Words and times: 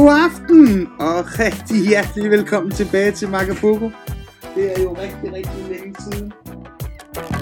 God 0.00 0.12
aften, 0.24 0.88
og 1.00 1.24
rigtig 1.38 1.88
hjertelig 1.88 2.30
velkommen 2.30 2.72
tilbage 2.72 3.12
til 3.12 3.28
Macapoko. 3.28 3.90
Det 4.54 4.72
er 4.78 4.82
jo 4.82 4.90
rigtig, 5.00 5.32
rigtig 5.34 5.64
længe 5.68 5.94
siden. 6.12 6.32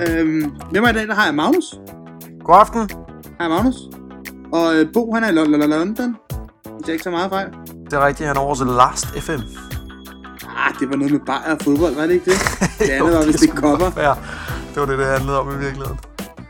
Øhm, 0.09 0.53
med 0.73 0.81
mig 0.81 0.91
i 0.91 0.93
dag, 0.93 1.07
der 1.09 1.15
har 1.15 1.25
jeg 1.25 1.35
Magnus. 1.35 1.65
God 2.45 2.57
aften. 2.61 2.91
Hej 3.39 3.49
Magnus. 3.49 3.75
Og 4.53 4.77
øh, 4.77 4.87
Bo, 4.93 5.15
han 5.15 5.25
er 5.25 5.29
i 5.29 5.33
Lo- 5.33 5.45
Lo- 5.45 5.57
Lo- 5.57 5.67
London. 5.67 6.17
Det 6.79 6.89
er 6.89 6.93
ikke 6.93 7.05
så 7.05 7.11
meget 7.11 7.31
fejl. 7.31 7.49
Det 7.85 7.93
er 7.93 8.07
rigtigt, 8.07 8.27
han 8.27 8.37
er 8.37 8.41
over 8.41 8.55
til 8.55 8.67
Last 8.67 9.07
FM. 9.07 9.41
Ah, 10.57 10.75
det 10.81 10.91
var 10.91 10.97
noget 10.97 11.13
med 11.13 11.21
bajer 11.27 11.55
og 11.55 11.59
fodbold, 11.63 11.95
var 11.95 12.03
det 12.07 12.13
ikke 12.13 12.31
det? 12.31 12.39
Det 12.79 12.91
andet 12.91 13.15
var, 13.15 13.25
hvis 13.25 13.37
det 13.41 13.51
cover. 13.51 13.79
godt 13.79 13.97
være. 13.97 14.17
Det 14.75 14.81
var 14.81 14.87
det, 14.87 14.99
det 14.99 15.07
handlede 15.07 15.41
om 15.41 15.49
i 15.49 15.59
virkeligheden. 15.59 15.99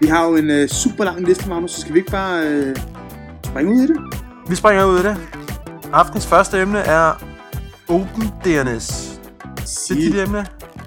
Vi 0.00 0.06
har 0.06 0.24
jo 0.26 0.36
en 0.36 0.50
øh, 0.50 0.68
super 0.68 1.04
lang 1.04 1.20
liste, 1.26 1.48
Magnus, 1.48 1.70
så 1.70 1.80
skal 1.80 1.94
vi 1.94 1.98
ikke 1.98 2.10
bare 2.10 2.46
øh, 2.48 2.76
springe 3.44 3.72
ud 3.74 3.78
i 3.82 3.86
det? 3.86 3.96
Vi 4.48 4.54
springer 4.54 4.84
ud 4.84 4.98
i 4.98 5.02
det. 5.02 5.16
Aftens 5.92 6.26
første 6.26 6.60
emne 6.62 6.78
er 6.78 7.06
Open 7.88 8.26
DNS. 8.44 8.86
Det 9.88 9.90
er 9.90 9.94
dit 9.94 10.14
emne. 10.14 10.38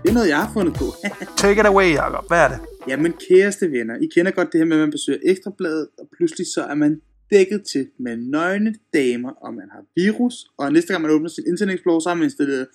Det 0.02 0.10
er 0.10 0.14
noget, 0.14 0.30
jeg 0.30 0.40
har 0.44 0.54
fundet 0.54 0.74
på. 0.74 0.86
Take 1.42 1.60
it 1.62 1.66
away, 1.66 1.94
Jacob. 1.94 2.28
Hvad 2.28 2.40
er 2.46 2.48
det? 2.48 2.60
Jamen, 2.88 3.14
kæreste 3.30 3.72
venner, 3.72 3.96
I 3.96 4.08
kender 4.16 4.32
godt 4.32 4.52
det 4.52 4.60
her 4.60 4.66
med, 4.66 4.78
at 4.78 4.82
man 4.82 4.92
besøger 4.92 5.20
ekstrabladet, 5.26 5.88
og 6.00 6.06
pludselig 6.18 6.48
så 6.56 6.62
er 6.64 6.76
man 6.76 7.02
dækket 7.32 7.62
til 7.72 7.88
med 8.00 8.18
nøgne 8.18 8.76
damer, 8.94 9.32
og 9.46 9.54
man 9.54 9.68
har 9.72 9.82
virus, 9.96 10.36
og 10.60 10.74
næste 10.74 10.94
gang 10.94 11.02
man 11.02 11.12
åbner 11.12 11.30
sin 11.30 11.44
Internet 11.48 11.76
Explorer, 11.76 12.00
så 12.00 12.10
har 12.10 12.16
man 12.16 12.24
installeret 12.24 12.68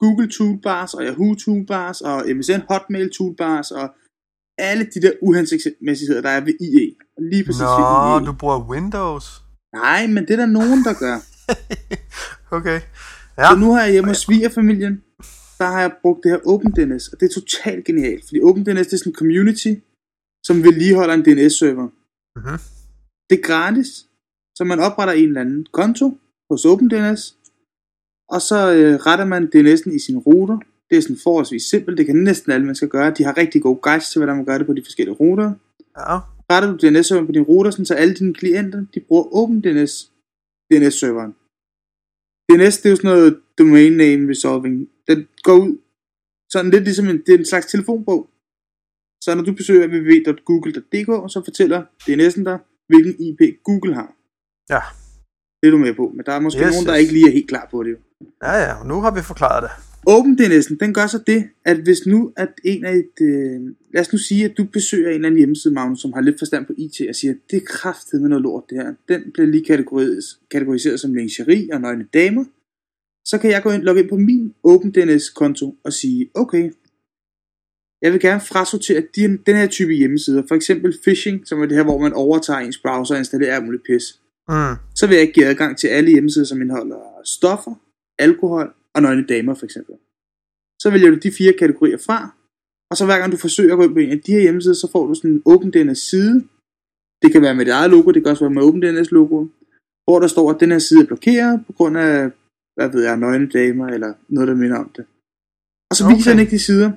Google 0.00 0.28
Toolbars, 0.30 0.94
og 0.94 1.02
Yahoo 1.02 1.34
Toolbars, 1.34 2.00
og 2.00 2.24
MSN 2.36 2.62
Hotmail 2.70 3.10
Toolbars, 3.10 3.70
og 3.70 3.86
alle 4.58 4.84
de 4.94 5.00
der 5.02 5.12
uhensigtsmæssigheder, 5.22 6.20
der 6.22 6.28
er 6.28 6.40
ved 6.40 6.54
IE. 6.60 6.94
Og 7.16 7.22
lige 7.30 7.44
præcis 7.44 7.60
ved 7.60 7.68
Nå, 7.68 8.18
IE. 8.18 8.26
du 8.26 8.32
bruger 8.32 8.68
Windows. 8.72 9.24
Nej, 9.74 10.06
men 10.06 10.22
det 10.26 10.30
er 10.30 10.36
der 10.36 10.46
nogen, 10.46 10.84
der 10.84 10.94
gør. 11.04 11.18
Okay. 12.58 12.80
Ja. 13.38 13.50
Så 13.50 13.56
nu 13.56 13.72
har 13.72 13.82
jeg 13.82 13.92
hjemme 13.92 14.10
hos 14.10 14.18
svigerfamilien, 14.18 15.02
der 15.58 15.64
har 15.64 15.80
jeg 15.80 15.92
brugt 16.02 16.20
det 16.24 16.30
her 16.30 16.40
OpenDNS, 16.46 17.08
og 17.08 17.20
det 17.20 17.26
er 17.26 17.40
totalt 17.40 17.84
genialt, 17.84 18.24
fordi 18.26 18.40
OpenDNS 18.40 18.86
det 18.86 18.92
er 18.92 18.98
sådan 18.98 19.12
en 19.12 19.20
community, 19.22 19.72
som 20.46 20.56
vedligeholder 20.64 21.14
en 21.14 21.24
DNS-server. 21.26 21.88
Mhm. 22.38 22.58
Det 23.30 23.38
er 23.38 23.42
gratis, 23.42 23.88
så 24.56 24.64
man 24.64 24.80
opretter 24.80 25.14
en 25.14 25.28
eller 25.28 25.40
anden 25.40 25.66
konto 25.72 26.06
hos 26.50 26.64
OpenDNS, 26.64 27.22
og 28.28 28.40
så 28.42 28.58
øh, 28.72 28.94
retter 29.06 29.24
man 29.24 29.50
DNS'en 29.54 29.94
i 29.96 29.98
sine 30.06 30.18
ruter. 30.18 30.58
Det 30.90 30.98
er 30.98 31.02
sådan 31.02 31.16
forholdsvis 31.22 31.62
simpelt, 31.62 31.98
det 31.98 32.06
kan 32.06 32.16
næsten 32.16 32.52
alle 32.52 32.64
mennesker 32.64 32.86
gøre. 32.86 33.10
De 33.10 33.24
har 33.24 33.36
rigtig 33.36 33.62
gode 33.62 33.80
guides 33.82 34.10
til, 34.10 34.18
hvordan 34.18 34.36
man 34.36 34.44
gør 34.44 34.58
det 34.58 34.66
på 34.66 34.72
de 34.72 34.82
forskellige 34.84 35.16
ruter. 35.16 35.52
ja. 35.98 36.18
Retter 36.50 36.70
du 36.70 36.76
DNS-serveren 36.76 37.26
på 37.26 37.32
din 37.32 37.42
router, 37.42 37.70
sådan, 37.70 37.86
så 37.86 37.94
alle 37.94 38.14
dine 38.14 38.34
klienter 38.34 38.84
de 38.94 39.00
bruger 39.00 39.36
OpenDNS 39.36 39.92
DNS-serveren. 40.70 41.34
DNS 42.48 42.76
det 42.78 42.86
er 42.86 42.90
jo 42.90 42.96
sådan 42.96 43.10
noget 43.10 43.40
domain 43.58 43.92
name 43.92 44.30
resolving. 44.30 44.88
Den 45.08 45.28
går 45.42 45.56
ud 45.64 45.78
sådan 46.52 46.70
lidt 46.70 46.84
ligesom 46.84 47.08
en, 47.08 47.18
det 47.26 47.34
er 47.34 47.38
en 47.38 47.44
slags 47.52 47.66
telefonbog. 47.66 48.30
Så 49.24 49.34
når 49.34 49.42
du 49.42 49.52
besøger 49.52 49.86
www.google.dk, 49.88 51.10
så 51.32 51.42
fortæller 51.44 51.80
DNS'en 52.06 52.44
dig, 52.50 52.58
hvilken 52.88 53.14
IP 53.26 53.40
Google 53.64 53.94
har. 53.94 54.10
Ja. 54.74 54.82
Det 55.60 55.66
er 55.66 55.70
du 55.70 55.78
med 55.78 55.94
på, 55.94 56.12
men 56.16 56.22
der 56.26 56.32
er 56.32 56.40
måske 56.40 56.60
Yes, 56.60 56.72
nogen, 56.72 56.86
der 56.86 56.94
yes. 56.94 57.00
ikke 57.00 57.12
lige 57.12 57.28
er 57.28 57.32
helt 57.32 57.48
klar 57.48 57.68
på 57.70 57.82
det. 57.82 57.90
Jo. 57.90 57.96
Ja, 58.42 58.54
ja, 58.66 58.74
nu 58.90 59.00
har 59.00 59.10
vi 59.14 59.22
forklaret 59.22 59.62
det. 59.66 59.87
OpenDNS'en, 60.06 60.76
den 60.80 60.94
gør 60.94 61.06
så 61.06 61.18
det, 61.26 61.48
at 61.64 61.76
hvis 61.76 62.06
nu 62.06 62.32
at 62.36 62.48
en 62.64 62.84
af 62.84 62.94
et, 62.96 63.16
øh, 63.20 63.60
lad 63.94 64.00
os 64.00 64.12
nu 64.12 64.18
sige, 64.18 64.44
at 64.44 64.54
du 64.58 64.64
besøger 64.64 65.08
en 65.08 65.14
eller 65.14 65.26
anden 65.28 65.38
hjemmeside, 65.38 65.74
Magnus, 65.74 66.00
som 66.00 66.12
har 66.12 66.20
lidt 66.20 66.38
forstand 66.38 66.66
på 66.66 66.72
IT, 66.76 67.00
og 67.08 67.14
siger, 67.14 67.34
det 67.50 67.56
er 67.56 67.66
kraftet 67.66 68.20
med 68.20 68.28
noget 68.28 68.42
lort 68.42 68.64
det 68.70 68.78
her. 68.78 68.94
Den 69.08 69.32
bliver 69.32 69.46
lige 69.46 69.64
kategoriseret, 69.64 70.24
kategoriseret 70.50 71.00
som 71.00 71.14
lingerie 71.14 71.68
og 71.72 71.80
nøgne 71.80 72.06
damer. 72.14 72.44
Så 73.24 73.38
kan 73.38 73.50
jeg 73.50 73.62
gå 73.62 73.70
ind, 73.70 73.82
logge 73.82 74.02
ind 74.02 74.08
på 74.08 74.16
min 74.16 74.54
OpenDNS-konto 74.64 75.76
og 75.84 75.92
sige, 75.92 76.30
okay, 76.34 76.70
jeg 78.02 78.12
vil 78.12 78.20
gerne 78.20 78.40
frasortere 78.40 79.02
de, 79.16 79.22
den 79.22 79.56
her 79.56 79.66
type 79.66 79.92
hjemmesider, 79.92 80.42
for 80.48 80.54
eksempel 80.54 80.98
phishing, 81.02 81.46
som 81.48 81.62
er 81.62 81.66
det 81.66 81.76
her, 81.76 81.84
hvor 81.84 81.98
man 81.98 82.12
overtager 82.12 82.58
ens 82.60 82.78
browser 82.78 83.14
og 83.14 83.18
installerer 83.18 83.54
alt 83.54 83.64
muligt 83.64 83.82
pis 83.82 84.20
Mm. 84.50 84.74
så 84.94 85.06
vil 85.06 85.16
jeg 85.16 85.32
give 85.34 85.46
adgang 85.46 85.78
til 85.78 85.88
alle 85.88 86.10
hjemmesider, 86.10 86.46
som 86.46 86.60
indeholder 86.62 87.20
stoffer, 87.24 87.74
alkohol 88.18 88.74
og 88.98 89.02
nøgne 89.06 89.24
damer 89.34 89.54
for 89.54 89.66
eksempel. 89.68 89.94
Så 90.82 90.86
vælger 90.92 91.10
du 91.10 91.18
de 91.26 91.32
fire 91.38 91.52
kategorier 91.62 92.00
fra, 92.06 92.18
og 92.90 92.94
så 92.98 93.02
hver 93.04 93.18
gang 93.18 93.32
du 93.32 93.36
forsøger 93.46 93.72
at 93.72 93.78
gå 93.78 93.84
ind 93.84 93.94
på 93.94 94.02
en 94.04 94.16
af 94.16 94.20
de 94.26 94.32
her 94.32 94.40
hjemmesider, 94.46 94.74
så 94.82 94.88
får 94.94 95.04
du 95.06 95.14
sådan 95.14 95.30
en 95.30 95.42
OpenDNS 95.52 96.00
side. 96.10 96.34
Det 97.22 97.28
kan 97.32 97.42
være 97.42 97.54
med 97.54 97.64
dit 97.64 97.72
eget 97.78 97.90
logo, 97.94 98.06
det 98.10 98.22
kan 98.22 98.30
også 98.32 98.44
være 98.44 98.56
med 98.56 98.62
OpenDNS 98.66 99.10
logo, 99.18 99.38
hvor 100.06 100.18
der 100.22 100.28
står, 100.34 100.46
at 100.52 100.60
den 100.62 100.70
her 100.74 100.78
side 100.78 101.00
er 101.02 101.06
blokeret 101.12 101.54
på 101.66 101.72
grund 101.78 101.94
af, 101.98 102.30
hvad 102.76 102.88
ved 102.92 103.02
jeg, 103.08 103.16
nøgne 103.16 103.48
damer 103.58 103.86
eller 103.86 104.10
noget, 104.28 104.48
der 104.48 104.54
minder 104.54 104.78
om 104.84 104.90
det. 104.96 105.04
Og 105.90 105.94
så 105.96 106.02
Okay. 106.04 106.16
viser 106.16 106.30
den 106.30 106.40
ikke 106.40 106.56
de 106.58 106.66
sider. 106.68 106.90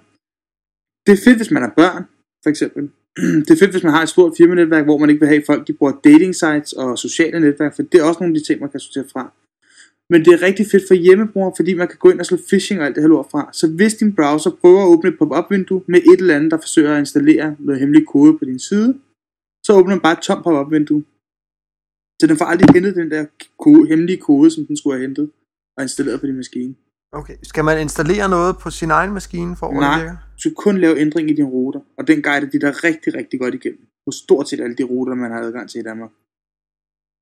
Det 1.05 1.11
er 1.13 1.21
fedt, 1.25 1.37
hvis 1.37 1.51
man 1.55 1.61
har 1.65 1.73
børn, 1.81 2.03
for 2.43 2.49
eksempel. 2.53 2.83
det 3.45 3.51
er 3.51 3.59
fedt, 3.61 3.71
hvis 3.71 3.83
man 3.87 3.93
har 3.93 4.03
et 4.03 4.09
stort 4.15 4.33
firmanetværk, 4.37 4.85
hvor 4.85 4.97
man 4.97 5.09
ikke 5.09 5.19
vil 5.19 5.33
have 5.33 5.43
folk, 5.45 5.67
de 5.67 5.73
bruger 5.73 5.93
dating 6.09 6.33
sites 6.35 6.73
og 6.73 6.89
sociale 7.05 7.39
netværk, 7.39 7.75
for 7.75 7.83
det 7.83 7.97
er 7.99 8.03
også 8.03 8.19
nogle 8.19 8.33
af 8.33 8.37
de 8.39 8.45
ting, 8.47 8.57
man 8.61 8.71
kan 8.71 8.79
sortere 8.79 9.07
fra. 9.13 9.23
Men 10.11 10.19
det 10.25 10.31
er 10.33 10.41
rigtig 10.47 10.65
fedt 10.71 10.85
for 10.87 10.93
hjemmebrugere, 10.93 11.53
fordi 11.59 11.71
man 11.73 11.87
kan 11.87 11.97
gå 12.03 12.09
ind 12.09 12.19
og 12.19 12.25
slå 12.25 12.37
phishing 12.49 12.79
og 12.79 12.85
alt 12.85 12.95
det 12.95 13.03
her 13.03 13.13
lort 13.15 13.29
fra. 13.31 13.49
Så 13.59 13.65
hvis 13.77 13.93
din 14.01 14.15
browser 14.15 14.51
prøver 14.61 14.81
at 14.83 14.89
åbne 14.93 15.09
et 15.09 15.17
pop-up 15.19 15.47
vindue 15.51 15.81
med 15.87 15.99
et 16.11 16.19
eller 16.21 16.35
andet, 16.35 16.51
der 16.51 16.57
forsøger 16.57 16.93
at 16.93 16.99
installere 16.99 17.55
noget 17.59 17.79
hemmelig 17.79 18.07
kode 18.07 18.37
på 18.39 18.45
din 18.45 18.59
side, 18.59 18.89
så 19.65 19.69
åbner 19.77 19.93
den 19.95 20.01
bare 20.05 20.15
et 20.17 20.23
tomt 20.27 20.43
pop-up 20.43 20.71
vindue. 20.71 21.03
Så 22.19 22.25
den 22.29 22.37
får 22.37 22.45
aldrig 22.51 22.67
hentet 22.75 22.95
den 22.95 23.11
der 23.11 23.25
kode, 23.63 23.87
hemmelige 23.87 24.21
kode, 24.29 24.51
som 24.51 24.65
den 24.65 24.77
skulle 24.77 24.95
have 24.95 25.05
hentet 25.07 25.31
og 25.77 25.83
installeret 25.83 26.19
på 26.19 26.25
din 26.25 26.37
maskine. 26.41 26.75
Okay. 27.19 27.37
Skal 27.43 27.63
man 27.63 27.81
installere 27.81 28.29
noget 28.29 28.53
på 28.63 28.69
sin 28.69 28.91
egen 28.91 29.13
maskine, 29.13 29.55
for 29.59 29.67
at 29.67 29.73
Nej. 29.73 30.05
Du 30.35 30.39
skal 30.43 30.53
kun 30.65 30.77
lave 30.77 30.99
ændring 30.99 31.29
i 31.29 31.33
din 31.33 31.45
router, 31.55 31.81
og 31.97 32.07
den 32.07 32.21
guider 32.21 32.49
de 32.49 32.59
der 32.59 32.83
rigtig, 32.83 33.15
rigtig 33.19 33.39
godt 33.39 33.53
igennem. 33.53 33.83
På 34.05 34.11
stort 34.11 34.49
set 34.49 34.61
alle 34.61 34.75
de 34.75 34.83
ruter, 34.83 35.15
man 35.15 35.31
har 35.31 35.39
adgang 35.39 35.69
til 35.69 35.79
i 35.79 35.83
Danmark. 35.83 36.11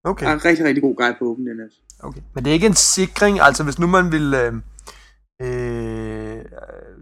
Okay. 0.04 0.26
Der 0.26 0.32
er 0.32 0.36
en 0.36 0.46
rigtig, 0.46 0.66
rigtig 0.66 0.84
god 0.84 0.96
guide 0.96 1.16
på 1.20 1.26
OpenDNS. 1.32 1.74
Okay. 2.00 2.22
Men 2.36 2.44
det 2.46 2.50
er 2.50 2.54
ikke 2.54 2.66
en 2.68 2.74
sikring, 2.96 3.40
altså 3.40 3.64
hvis 3.64 3.80
nu 3.80 3.88
man 3.88 4.12
vil 4.12 4.34
øh, 4.34 4.54
øh, 5.46 6.46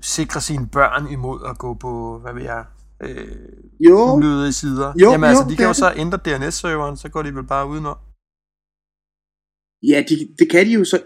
sikre 0.02 0.42
sine 0.42 0.68
børn 0.72 1.12
imod 1.12 1.40
at 1.50 1.58
gå 1.58 1.74
på, 1.74 2.20
hvad 2.20 2.34
ved 2.34 2.42
jeg, 2.44 2.66
øh, 3.04 3.38
Jo, 3.80 4.14
ulydige 4.16 4.54
sider. 4.54 4.94
Jo, 5.02 5.12
Jamen 5.12 5.30
altså, 5.30 5.44
jo, 5.44 5.46
de 5.46 5.50
det 5.50 5.58
kan 5.58 5.66
jo 5.66 5.76
det. 5.76 5.84
så 5.84 5.94
ændre 6.04 6.18
DNS-serveren, 6.26 6.98
så 6.98 7.10
går 7.10 7.22
de 7.22 7.36
vel 7.36 7.48
bare 7.48 7.68
udenom. 7.70 7.98
ja, 9.92 10.04
de, 10.10 10.16
det 10.40 10.48
kan 10.52 10.66
de 10.66 10.72
jo 10.74 10.84
så... 10.86 10.98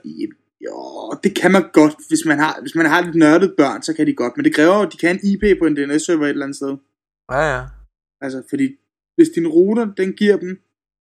Jo, 0.67 0.75
det 1.23 1.35
kan 1.41 1.51
man 1.51 1.63
godt, 1.73 1.95
hvis 2.09 2.23
man 2.25 2.39
har, 2.39 2.53
hvis 2.61 2.75
man 2.75 2.85
har 2.85 3.01
lidt 3.01 3.15
nørdet 3.15 3.53
børn, 3.57 3.81
så 3.81 3.93
kan 3.93 4.07
de 4.07 4.13
godt. 4.15 4.33
Men 4.37 4.45
det 4.45 4.55
kræver 4.55 4.75
jo, 4.75 4.81
at 4.81 4.91
de 4.93 4.97
kan 4.97 5.09
en 5.15 5.21
IP 5.31 5.43
på 5.59 5.65
en 5.65 5.75
DNS-server 5.75 6.25
et 6.25 6.29
eller 6.29 6.45
andet 6.45 6.55
sted. 6.61 6.73
Ja, 7.31 7.41
ja. 7.55 7.61
Altså, 8.21 8.43
fordi 8.49 8.67
hvis 9.15 9.29
din 9.35 9.47
router, 9.47 9.85
den 9.85 10.13
giver 10.13 10.37
dem 10.37 10.51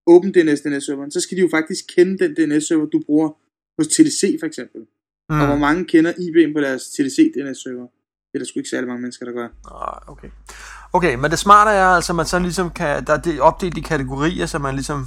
OpenDNS 0.07 0.61
DNS-serveren, 0.61 1.11
så 1.11 1.19
skal 1.19 1.37
de 1.37 1.41
jo 1.41 1.49
faktisk 1.51 1.85
kende 1.95 2.17
den 2.23 2.31
DNS-server, 2.35 2.85
du 2.85 3.01
bruger 3.05 3.29
hos 3.79 3.87
TDC 3.87 4.37
for 4.39 4.47
eksempel. 4.47 4.81
Mm. 5.29 5.41
Og 5.41 5.47
hvor 5.47 5.57
mange 5.57 5.85
kender 5.85 6.11
IP'en 6.11 6.53
på 6.53 6.61
deres 6.61 6.83
TDC 6.93 7.17
DNS-server. 7.35 7.87
Det 8.27 8.35
er 8.37 8.39
der 8.39 8.45
sgu 8.45 8.59
ikke 8.59 8.69
særlig 8.69 8.87
mange 8.87 9.01
mennesker, 9.01 9.25
der 9.25 9.33
gør. 9.33 9.47
Ah, 9.75 10.11
okay. 10.11 10.29
Okay, 10.93 11.15
men 11.15 11.31
det 11.31 11.39
smarte 11.39 11.71
er 11.71 11.85
altså, 11.85 12.11
at 12.11 12.15
man 12.15 12.25
så 12.25 12.39
ligesom 12.39 12.69
kan, 12.69 13.05
der 13.05 13.13
er 13.13 13.21
det 13.21 13.39
opdelt 13.39 13.77
i 13.77 13.81
kategorier, 13.81 14.45
så 14.45 14.59
man 14.59 14.75
ligesom, 14.75 14.99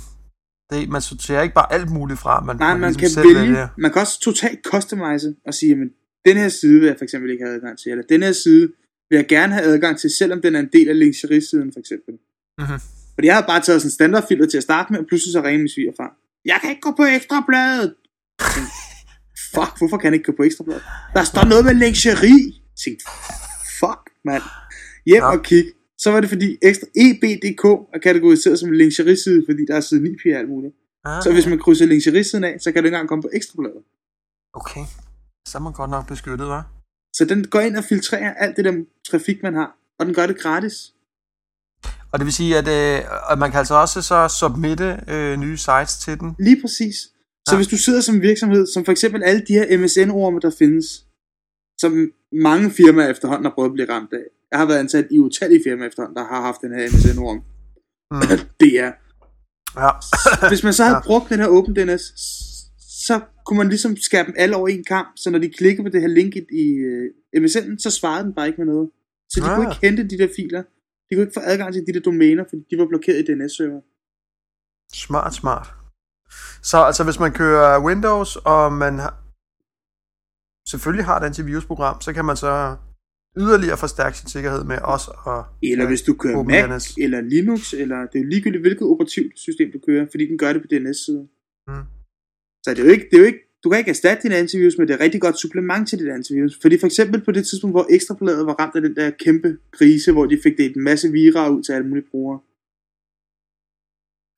det, 0.70 0.88
man 0.88 1.02
sorterer 1.02 1.43
ikke 1.43 1.55
bare 1.55 1.73
alt 1.73 1.91
muligt 1.91 2.19
fra, 2.19 2.44
man, 2.44 2.56
Nej, 2.56 2.76
man 2.76 2.93
ligesom 2.93 3.23
kan 3.23 3.35
vælge, 3.35 3.69
man 3.79 3.93
kan 3.93 4.00
også 4.00 4.20
totalt 4.20 4.61
customize 4.64 5.35
og 5.46 5.55
sige, 5.55 5.73
at 5.73 5.79
den 6.25 6.37
her 6.37 6.49
side 6.49 6.81
vil 6.81 6.87
jeg 6.87 6.96
for 6.99 7.05
eksempel 7.05 7.31
ikke 7.31 7.44
have 7.44 7.55
adgang 7.55 7.79
til, 7.79 7.91
eller 7.91 8.05
den 8.08 8.23
her 8.23 8.32
side 8.32 8.73
vil 9.08 9.17
jeg 9.17 9.26
gerne 9.29 9.52
have 9.52 9.67
adgang 9.67 9.99
til, 9.99 10.11
selvom 10.11 10.43
den 10.43 10.55
er 10.55 10.61
en 10.61 10.70
del 10.73 10.88
af 10.88 10.99
lingerie-siden 10.99 11.73
for 11.73 11.81
eksempel. 11.81 12.14
Mhm. 12.58 12.81
Fordi 13.14 13.26
jeg 13.26 13.34
har 13.34 13.46
bare 13.52 13.61
taget 13.61 13.81
sådan 13.81 13.87
en 13.88 13.99
standardfilter 13.99 14.46
til 14.46 14.56
at 14.56 14.62
starte 14.62 14.93
med, 14.93 15.00
og 15.00 15.06
pludselig 15.08 15.32
så 15.32 15.40
ringer 15.43 15.58
min 15.58 15.69
svigerfar. 15.69 16.11
Jeg 16.44 16.58
kan 16.61 16.70
ikke 16.70 16.81
gå 16.81 16.93
på 17.00 17.05
ekstrabladet! 17.05 17.94
Fuck, 19.55 19.72
hvorfor 19.78 19.96
kan 19.96 20.06
jeg 20.06 20.14
ikke 20.19 20.26
gå 20.32 20.37
på 20.37 20.43
ekstrabladet? 20.43 20.82
Der 21.14 21.25
står 21.25 21.44
noget 21.52 21.64
med 21.64 21.75
lingerie! 21.75 22.44
Jeg 22.72 22.78
tænkte, 22.84 23.05
fuck, 23.81 24.02
mand. 24.25 24.43
Hjem 25.06 25.22
Ja. 25.22 25.32
og 25.32 25.43
kig. 25.43 25.64
Så 25.99 26.11
var 26.11 26.20
det 26.20 26.28
fordi 26.28 26.49
ekstra 26.62 26.87
EBDK 27.05 27.64
er 27.94 27.99
kategoriseret 28.02 28.58
som 28.58 28.70
lingerie-side, 28.70 29.43
fordi 29.49 29.62
der 29.69 29.76
er 29.76 29.81
siden 29.81 30.06
IP 30.06 30.20
og 30.34 30.38
alt 30.40 30.49
muligt. 30.49 30.75
Ah, 31.05 31.22
Så 31.22 31.32
hvis 31.32 31.46
man 31.46 31.58
krydser 31.58 31.87
lingerie-siden 31.87 32.44
af, 32.44 32.56
så 32.60 32.72
kan 32.72 32.82
du 32.82 32.87
ikke 32.87 32.94
engang 32.96 33.08
komme 33.08 33.22
på 33.22 33.31
ekstrabladet. 33.32 33.82
Okay, 34.55 34.84
så 35.49 35.58
er 35.58 35.62
man 35.62 35.72
godt 35.72 35.90
nok 35.90 36.08
beskyttet, 36.08 36.46
hva'? 36.52 36.62
Så 37.17 37.25
den 37.25 37.46
går 37.46 37.60
ind 37.60 37.76
og 37.76 37.84
filtrerer 37.84 38.34
alt 38.34 38.56
det 38.56 38.64
der 38.64 38.75
trafik, 39.10 39.43
man 39.43 39.55
har, 39.55 39.76
og 39.99 40.06
den 40.06 40.14
gør 40.14 40.26
det 40.26 40.38
gratis. 40.38 40.94
Og 42.14 42.19
det 42.20 42.25
vil 42.25 42.32
sige, 42.34 42.52
at, 42.58 42.69
øh, 42.69 43.32
at 43.32 43.38
man 43.38 43.50
kan 43.50 43.58
altså 43.58 43.75
også 43.75 44.02
så 44.02 44.19
submitte 44.40 44.88
øh, 45.08 45.37
nye 45.44 45.56
sites 45.56 45.96
til 46.05 46.20
den. 46.20 46.28
Lige 46.38 46.61
præcis. 46.61 46.96
Så 47.49 47.52
Ja. 47.55 47.56
hvis 47.56 47.69
du 47.69 47.76
sidder 47.76 48.00
som 48.00 48.20
virksomhed, 48.22 48.66
som 48.75 48.84
for 48.84 48.93
eksempel 48.93 49.22
alle 49.22 49.43
de 49.49 49.52
her 49.52 49.78
MSN-orme, 49.78 50.38
der 50.40 50.50
findes, 50.58 50.87
som 51.81 51.93
mange 52.32 52.70
firmaer 52.70 53.08
efterhånden 53.11 53.44
har 53.44 53.52
prøvet 53.55 53.69
at 53.70 53.72
blive 53.72 53.88
ramt 53.90 54.12
af. 54.12 54.25
Jeg 54.50 54.58
har 54.58 54.66
været 54.66 54.78
ansat 54.78 55.06
i 55.11 55.19
utallige 55.19 55.61
firmaer 55.66 55.88
efterhånden, 55.88 56.16
der 56.16 56.25
har 56.25 56.40
haft 56.43 56.61
den 56.61 56.72
her 56.75 56.84
MSN-orm. 56.93 57.40
Mm. 58.11 58.38
det 58.60 58.72
er. 58.84 58.93
Ja. 59.82 59.90
Hvis 60.52 60.62
man 60.64 60.72
så 60.72 60.82
havde 60.84 60.96
Ja. 60.96 61.02
brugt 61.06 61.28
den 61.31 61.38
her 61.38 61.49
OpenDNS, 61.49 62.02
så 63.06 63.20
kunne 63.46 63.58
man 63.58 63.69
ligesom 63.69 63.96
skære 63.96 64.26
dem 64.26 64.34
alle 64.37 64.56
over 64.56 64.69
en 64.69 64.84
kamp, 64.84 65.08
så 65.17 65.31
når 65.31 65.38
de 65.38 65.49
klikkede 65.50 65.82
på 65.87 65.88
det 65.94 66.00
her 66.00 66.08
link 66.08 66.37
i, 66.37 66.43
i 66.62 66.67
uh, 66.90 67.43
MSN'en, 67.44 67.75
så 67.78 67.90
svarede 67.90 68.25
den 68.25 68.34
bare 68.34 68.46
ikke 68.46 68.60
med 68.62 68.67
noget. 68.75 68.90
Så 69.31 69.40
de 69.40 69.46
ah. 69.46 69.55
kunne 69.56 69.67
ikke 69.72 69.87
hente 69.87 70.02
de 70.12 70.19
der 70.22 70.28
filer. 70.37 70.62
De 71.14 71.19
kunne 71.19 71.28
ikke 71.28 71.40
få 71.40 71.46
adgang 71.52 71.72
til 71.72 71.87
de 71.87 71.93
der 71.93 72.00
domæner, 72.00 72.44
fordi 72.50 72.62
de 72.70 72.78
var 72.78 72.87
blokeret 72.87 73.19
i 73.20 73.25
DNS-server. 73.28 73.82
Smart, 75.05 75.34
smart. 75.34 75.66
Så 76.70 76.76
altså 76.88 77.02
hvis 77.05 77.19
man 77.25 77.32
kører 77.32 77.84
Windows, 77.88 78.31
og 78.52 78.72
man 78.72 78.94
har, 79.05 79.12
selvfølgelig 80.72 81.05
har 81.08 81.16
et 81.20 81.25
antivirusprogram, 81.31 81.96
så 82.00 82.11
kan 82.16 82.25
man 82.31 82.37
så 82.37 82.52
yderligere 83.43 83.78
forstærke 83.84 84.16
sin 84.19 84.28
sikkerhed 84.37 84.62
med 84.72 84.78
os 84.94 85.05
og 85.31 85.38
Eller 85.70 85.87
hvis 85.90 86.02
du 86.08 86.12
kører 86.25 86.43
Mac, 86.43 86.62
DNS. 86.64 86.87
eller 87.05 87.20
Linux, 87.20 87.72
eller 87.82 87.99
det 88.08 88.17
er 88.19 88.22
jo 88.25 88.28
ligegyldigt, 88.34 88.62
hvilket 88.67 88.87
operativsystem 88.93 89.69
du 89.75 89.78
kører, 89.87 90.05
fordi 90.12 90.25
den 90.31 90.38
gør 90.43 90.52
det 90.52 90.62
på 90.62 90.69
DNS-siden. 90.72 91.26
Mm. 91.69 91.84
Så 92.62 92.67
det 92.70 92.81
er 92.82 92.87
jo 92.88 92.94
ikke, 92.96 93.06
det 93.10 93.17
er 93.19 93.22
jo 93.25 93.28
ikke 93.32 93.44
du 93.64 93.70
kan 93.70 93.78
ikke 93.78 93.90
erstatte 93.90 94.22
din 94.22 94.32
antivirus, 94.32 94.78
men 94.78 94.88
det 94.88 94.94
er 94.94 95.00
rigtig 95.00 95.20
godt 95.20 95.40
supplement 95.40 95.88
til 95.88 95.99
dit 95.99 96.08
antivirus. 96.08 96.58
Fordi 96.62 96.78
for 96.78 96.87
eksempel 96.87 97.25
på 97.25 97.32
det 97.32 97.46
tidspunkt, 97.46 97.75
hvor 97.75 97.87
Ekstrabladet 97.90 98.46
var 98.46 98.52
ramt 98.52 98.76
af 98.76 98.82
den 98.82 98.96
der 98.96 99.11
kæmpe 99.11 99.56
krise, 99.72 100.12
hvor 100.12 100.26
de 100.26 100.40
fik 100.43 100.56
det 100.56 100.76
en 100.76 100.84
masse 100.84 101.12
vira 101.12 101.49
ud 101.49 101.62
til 101.62 101.72
alle 101.72 101.88
mulige 101.88 102.06
brugere. 102.11 102.38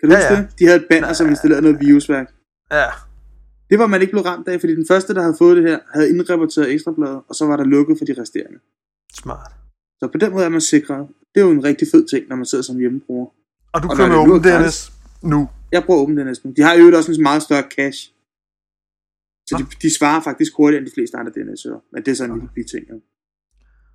Kan 0.01 0.09
du 0.09 0.15
ja, 0.15 0.21
huske 0.21 0.35
ja. 0.35 0.41
det? 0.41 0.59
De 0.59 0.65
havde 0.67 0.81
et 0.81 0.87
banner, 0.91 1.09
ja, 1.09 1.15
som 1.15 1.29
installerede 1.29 1.63
noget 1.63 1.81
virusværk. 1.81 2.35
Ja. 2.73 2.87
Det 3.71 3.79
var 3.79 3.87
man 3.87 4.01
ikke 4.01 4.11
blevet 4.11 4.27
ramt 4.27 4.49
af, 4.49 4.61
fordi 4.61 4.75
den 4.75 4.87
første, 4.89 5.15
der 5.15 5.23
havde 5.23 5.37
fået 5.39 5.57
det 5.57 5.65
her, 5.71 5.79
havde 5.95 6.09
indrapporteret 6.11 6.73
Ekstrabladet, 6.73 7.21
og 7.29 7.35
så 7.35 7.47
var 7.47 7.57
der 7.57 7.65
lukket 7.65 7.99
for 7.99 8.05
de 8.05 8.21
resterende. 8.21 8.59
Smart. 9.15 9.53
Så 10.01 10.09
på 10.13 10.19
den 10.19 10.33
måde 10.33 10.45
er 10.45 10.49
man 10.49 10.61
sikret. 10.61 11.09
Det 11.35 11.41
er 11.41 11.45
jo 11.45 11.51
en 11.51 11.65
rigtig 11.65 11.89
fed 11.93 12.07
ting, 12.07 12.29
når 12.29 12.37
man 12.37 12.47
sidder 12.47 12.65
som 12.65 12.79
hjemmebruger. 12.79 13.27
Og 13.73 13.83
du 13.83 13.89
kører 13.89 14.09
med 14.09 14.17
OpenDNS 14.17 14.93
nu? 15.23 15.49
Jeg 15.73 15.85
bruger 15.85 16.03
OpenDNS 16.03 16.45
nu. 16.45 16.53
De 16.57 16.63
har 16.63 16.75
jo 16.75 16.97
også 16.97 17.13
en 17.13 17.23
meget 17.23 17.43
større 17.43 17.65
cache. 17.77 18.13
Så 19.49 19.57
de, 19.59 19.67
de 19.83 19.95
svarer 19.99 20.21
faktisk 20.21 20.53
hurtigere 20.57 20.81
end 20.81 20.87
de 20.91 20.95
fleste 20.95 21.17
andre 21.17 21.33
DNS'er. 21.37 21.91
Men 21.93 22.03
det 22.05 22.11
er 22.11 22.15
sådan 22.15 22.35
en 22.35 22.51
lille 22.57 22.69
ting. 22.69 22.85
Ja. 22.89 22.95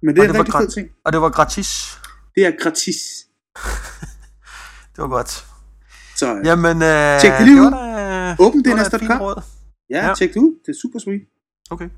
Men 0.04 0.16
det 0.16 0.24
er 0.24 0.30
en 0.30 0.36
rigtig 0.40 0.54
fed 0.54 0.68
ting. 0.68 0.90
Og 1.06 1.14
det 1.14 1.22
var 1.22 1.30
gratis? 1.30 1.70
Det 2.36 2.46
er 2.46 2.52
gratis. 2.64 3.00
det 4.94 5.00
var 5.06 5.08
godt. 5.08 5.32
Så 6.16 6.28
Jamen, 6.46 6.78
øh, 6.92 7.22
tjek 7.22 7.34
det 7.40 7.48
lige 7.48 7.62
ud. 7.62 7.72
OpenDNS.com. 8.46 9.44
Ja, 9.90 10.08
ja, 10.08 10.14
tjek 10.16 10.34
det 10.34 10.40
ud. 10.40 10.52
Det 10.66 10.72
er 10.76 10.80
super 10.82 11.00
sweet. 11.00 11.22
Okay. 11.70 11.90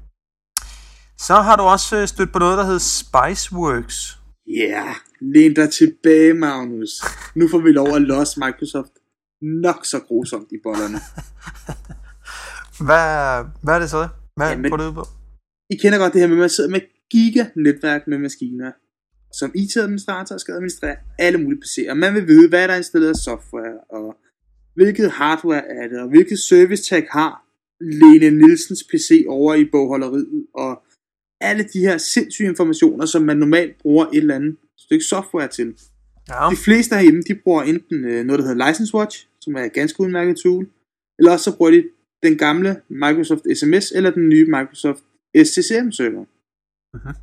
Så 1.18 1.36
har 1.36 1.56
du 1.56 1.64
også 1.64 1.98
øh, 1.98 2.08
stødt 2.08 2.34
på 2.34 2.40
noget, 2.40 2.58
der 2.58 2.64
hedder 2.64 2.80
Spiceworks. 3.00 4.18
Ja, 4.48 4.84
yeah. 4.84 4.96
læn 5.22 5.54
dig 5.54 5.70
tilbage, 5.72 6.34
Magnus. 6.34 6.90
Nu 7.36 7.48
får 7.48 7.60
vi 7.60 7.72
lov 7.72 7.88
at 7.96 8.02
losse 8.02 8.40
Microsoft 8.40 8.94
nok 9.42 9.86
så 9.86 10.00
grusomt 10.00 10.48
i 10.52 10.58
bollerne. 10.64 11.00
Hvad, 12.80 13.46
hvad 13.64 13.74
er 13.76 13.80
det 13.80 13.90
så? 13.90 14.08
Hvad 14.36 14.50
ja, 14.50 14.70
går 14.70 14.78
det 14.78 14.88
ud 14.88 14.94
på? 14.94 15.06
I 15.70 15.76
kender 15.76 15.98
godt 15.98 16.14
det 16.14 16.22
her 16.22 16.28
med, 16.28 16.36
at 16.36 16.40
man 16.40 16.50
sidder 16.50 16.70
med 16.70 16.82
giga-netværk 17.12 18.08
med 18.08 18.18
maskiner, 18.18 18.72
som 19.34 19.52
IT-administrator 19.56 20.38
skal 20.38 20.54
administrere 20.54 20.96
alle 21.20 21.38
mulige 21.38 21.62
PC'er. 21.66 21.94
Man 21.94 22.14
vil 22.14 22.28
vide, 22.28 22.50
hvad 22.50 22.68
der 22.68 22.74
er 22.74 22.78
installeret 22.78 23.10
af 23.10 23.16
software, 23.16 23.78
og 23.90 24.16
hvilket 24.76 25.12
hardware 25.12 25.68
er 25.68 25.88
det, 25.88 26.00
og 26.00 26.10
hvilket 26.10 26.40
service 26.40 26.84
tag 26.84 27.08
har 27.12 27.46
Lene 27.82 28.30
Nielsens 28.42 28.84
PC 28.84 29.26
over 29.28 29.54
i 29.54 29.66
bogholderiet, 29.72 30.46
og 30.56 30.82
alle 31.42 31.64
de 31.74 31.80
her 31.80 31.98
sindssyge 31.98 32.50
informationer, 32.50 33.06
som 33.06 33.22
man 33.22 33.38
normalt 33.38 33.78
bruger 33.78 34.06
et 34.06 34.18
eller 34.18 34.36
andet 34.36 34.56
stykke 34.78 35.06
software 35.06 35.48
til. 35.48 35.76
Ja. 36.30 36.50
De 36.52 36.56
fleste 36.56 36.96
herhjemme, 36.96 37.22
de 37.22 37.36
bruger 37.44 37.64
enten 37.64 38.06
øh, 38.06 38.26
noget, 38.26 38.40
der 38.40 38.48
hedder 38.48 38.68
License 38.68 38.96
Watch, 38.96 39.28
som 39.42 39.56
er 39.56 39.64
et 39.64 39.74
ganske 39.74 40.02
udmærket 40.02 40.38
tool, 40.38 40.68
eller 41.20 41.32
også 41.32 41.44
så 41.44 41.58
bruger 41.58 41.72
de 41.72 41.84
den 42.24 42.38
gamle 42.38 42.82
Microsoft 42.90 43.46
SMS 43.58 43.92
eller 43.92 44.12
den 44.12 44.30
nye 44.30 44.46
Microsoft 44.46 45.04
SCCM 45.46 45.92
server. 45.92 46.26
Uh-huh. 46.96 47.16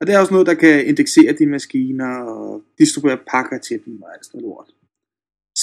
Og 0.00 0.06
det 0.06 0.14
er 0.14 0.18
også 0.18 0.32
noget, 0.32 0.46
der 0.46 0.54
kan 0.54 0.86
indeksere 0.86 1.32
de 1.32 1.46
maskiner 1.46 2.12
og 2.18 2.62
distribuere 2.78 3.18
pakker 3.30 3.58
til 3.58 3.84
dem 3.84 4.02
og 4.02 4.14
alt 4.14 4.26
sådan 4.26 4.40
noget 4.40 4.54
lort. 4.54 4.70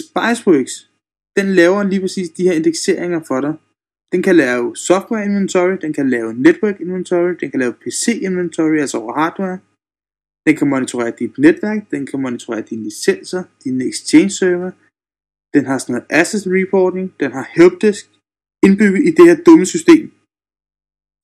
Spiceworks, 0.01 0.75
den 1.37 1.47
laver 1.59 1.83
lige 1.83 2.01
præcis 2.01 2.29
de 2.29 2.43
her 2.43 2.53
indekseringer 2.53 3.21
for 3.27 3.41
dig. 3.41 3.53
Den 4.11 4.21
kan 4.23 4.35
lave 4.35 4.75
software 4.75 5.25
inventory, 5.25 5.77
den 5.81 5.93
kan 5.93 6.09
lave 6.09 6.33
network 6.33 6.79
inventory, 6.81 7.33
den 7.39 7.51
kan 7.51 7.59
lave 7.59 7.73
PC 7.73 8.19
inventory, 8.21 8.77
altså 8.79 8.97
over 8.97 9.13
hardware. 9.13 9.59
Den 10.47 10.55
kan 10.55 10.69
monitorere 10.69 11.13
dit 11.19 11.37
netværk, 11.37 11.91
den 11.91 12.05
kan 12.05 12.21
monitorere 12.21 12.61
dine 12.61 12.83
licenser, 12.83 13.43
dine 13.63 13.85
exchange 13.85 14.29
server. 14.29 14.71
Den 15.53 15.65
har 15.65 15.77
sådan 15.77 15.93
noget 15.93 16.07
asset 16.09 16.43
reporting, 16.57 17.13
den 17.19 17.31
har 17.31 17.49
helpdesk, 17.55 18.05
indbygget 18.65 19.01
i 19.07 19.11
det 19.17 19.25
her 19.29 19.37
dumme 19.47 19.65
system. 19.65 20.03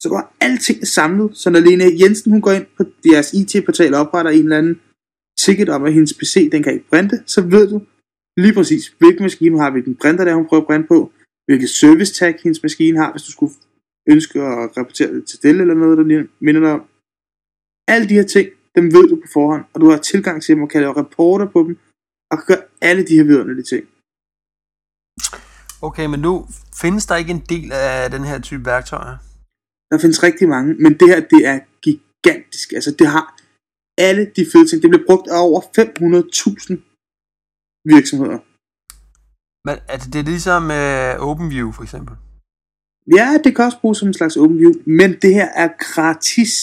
Så 0.02 0.08
går 0.10 0.24
alting 0.48 0.88
samlet, 0.88 1.38
så 1.42 1.48
når 1.50 1.60
Lene 1.60 1.86
Jensen 2.02 2.32
hun 2.32 2.42
går 2.42 2.52
ind 2.52 2.68
på 2.78 2.84
deres 3.04 3.34
IT-portal 3.40 3.94
og 3.94 4.02
opretter 4.02 4.32
en 4.32 4.44
eller 4.44 4.58
anden 4.58 4.82
ticket 5.46 5.70
om, 5.70 5.84
at 5.84 5.94
hendes 5.94 6.14
PC 6.20 6.50
den 6.52 6.64
kan 6.64 6.74
ikke 6.74 6.90
printe, 6.90 7.18
så 7.34 7.42
ved 7.42 7.66
du 7.74 7.78
lige 8.44 8.54
præcis, 8.54 8.84
hvilken 9.00 9.24
maskine 9.24 9.52
hun 9.52 9.62
har, 9.64 9.72
hvilken 9.72 9.96
printer 10.02 10.24
der 10.26 10.36
hun 10.36 10.48
prøver 10.48 10.62
at 10.62 10.68
printe 10.68 10.88
på, 10.88 11.00
hvilket 11.48 11.70
service 11.70 12.14
tag 12.14 12.40
hendes 12.44 12.64
maskine 12.64 12.98
har, 12.98 13.12
hvis 13.12 13.24
du 13.24 13.32
skulle 13.32 13.54
ønske 14.14 14.42
at 14.42 14.78
rapportere 14.78 15.14
det 15.14 15.26
til 15.26 15.44
Dell 15.44 15.62
eller 15.62 15.74
noget, 15.74 15.98
der 15.98 16.28
minder 16.46 16.62
dig 16.62 16.72
om. 16.72 16.84
Alle 17.88 18.10
de 18.10 18.14
her 18.20 18.28
ting, 18.36 18.48
dem 18.76 18.86
ved 18.96 19.06
du 19.10 19.16
på 19.16 19.28
forhånd, 19.34 19.64
og 19.74 19.82
du 19.82 19.90
har 19.90 19.98
tilgang 19.98 20.44
til 20.44 20.56
dem 20.56 20.64
og 20.64 20.70
kan 20.70 20.82
lave 20.82 20.98
rapporter 21.02 21.48
på 21.56 21.60
dem, 21.68 21.78
og 22.32 22.38
kan 22.38 22.46
gøre 22.48 22.66
alle 22.82 23.04
de 23.08 23.16
her 23.18 23.24
vidunderlige 23.24 23.70
ting. 23.74 23.86
Okay, 25.82 26.06
men 26.06 26.20
nu 26.20 26.48
findes 26.82 27.06
der 27.06 27.16
ikke 27.16 27.32
en 27.32 27.46
del 27.54 27.72
af 27.72 28.12
den 28.12 28.24
her 28.24 28.40
type 28.40 28.66
værktøjer? 28.66 29.18
Der 29.92 29.98
findes 30.02 30.24
rigtig 30.24 30.48
mange, 30.56 30.74
men 30.84 30.92
det 31.00 31.08
her, 31.12 31.20
det 31.34 31.42
er 31.54 31.60
gigantisk. 31.82 32.68
Altså, 32.78 32.92
det 33.00 33.08
har 33.08 33.26
alle 34.08 34.24
de 34.36 34.46
fede 34.52 34.68
ting. 34.68 34.82
Det 34.82 34.90
bliver 34.90 35.06
brugt 35.10 35.28
af 35.28 35.40
over 35.48 35.62
500.000 35.62 36.74
virksomheder. 37.96 38.40
Men 39.68 39.76
er 39.92 39.98
det, 40.02 40.14
det 40.14 40.20
er 40.20 40.28
ligesom 40.34 40.64
uh, 40.82 41.30
OpenView, 41.30 41.72
for 41.78 41.84
eksempel? 41.84 42.16
Ja, 43.18 43.28
det 43.44 43.56
kan 43.56 43.66
også 43.66 43.80
bruges 43.82 43.98
som 43.98 44.08
en 44.08 44.20
slags 44.20 44.36
OpenView, 44.38 44.74
men 45.00 45.10
det 45.24 45.32
her 45.40 45.50
er 45.64 45.70
gratis. 45.88 46.54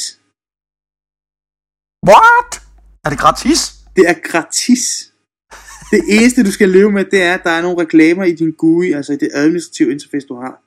What? 2.11 2.51
Er 3.05 3.09
det 3.11 3.19
gratis? 3.25 3.61
Det 3.97 4.05
er 4.13 4.17
gratis. 4.31 4.83
Det 5.91 6.01
eneste, 6.09 6.45
du 6.45 6.53
skal 6.53 6.69
leve 6.69 6.93
med, 6.93 7.05
det 7.05 7.23
er, 7.23 7.35
at 7.35 7.45
der 7.45 7.51
er 7.51 7.63
nogle 7.63 7.83
reklamer 7.83 8.25
i 8.25 8.33
din 8.33 8.53
GUI, 8.53 8.93
altså 8.93 9.13
i 9.13 9.17
det 9.17 9.31
administrative 9.35 9.93
interface, 9.93 10.27
du 10.27 10.35
har. 10.35 10.63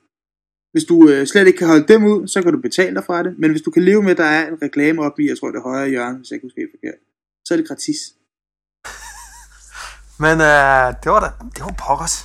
Hvis 0.71 0.83
du 0.83 1.09
øh, 1.09 1.27
slet 1.27 1.47
ikke 1.47 1.59
kan 1.59 1.67
holde 1.67 1.87
dem 1.93 2.03
ud, 2.03 2.27
så 2.27 2.41
kan 2.41 2.53
du 2.53 2.59
betale 2.61 2.95
dig 2.95 3.03
fra 3.03 3.23
det. 3.23 3.35
Men 3.39 3.51
hvis 3.51 3.61
du 3.61 3.71
kan 3.71 3.83
leve 3.83 4.03
med, 4.03 4.11
at 4.11 4.17
der 4.17 4.23
er 4.23 4.47
en 4.47 4.61
reklame 4.61 5.01
oppe 5.01 5.23
i, 5.23 5.29
jeg 5.29 5.37
tror 5.39 5.51
det 5.51 5.61
højre 5.61 5.89
hjørne, 5.89 6.17
hvis 6.17 6.29
jeg 6.29 6.35
ikke 6.35 6.45
husker 6.45 6.61
forkert, 6.75 6.99
så 7.45 7.53
er 7.53 7.57
det 7.57 7.67
gratis. 7.67 7.99
Men 10.23 10.35
øh, 10.51 10.87
det 11.03 11.09
var 11.13 11.21
da, 11.25 11.29
det 11.55 11.61
var 11.67 11.75
pokkers. 11.87 12.15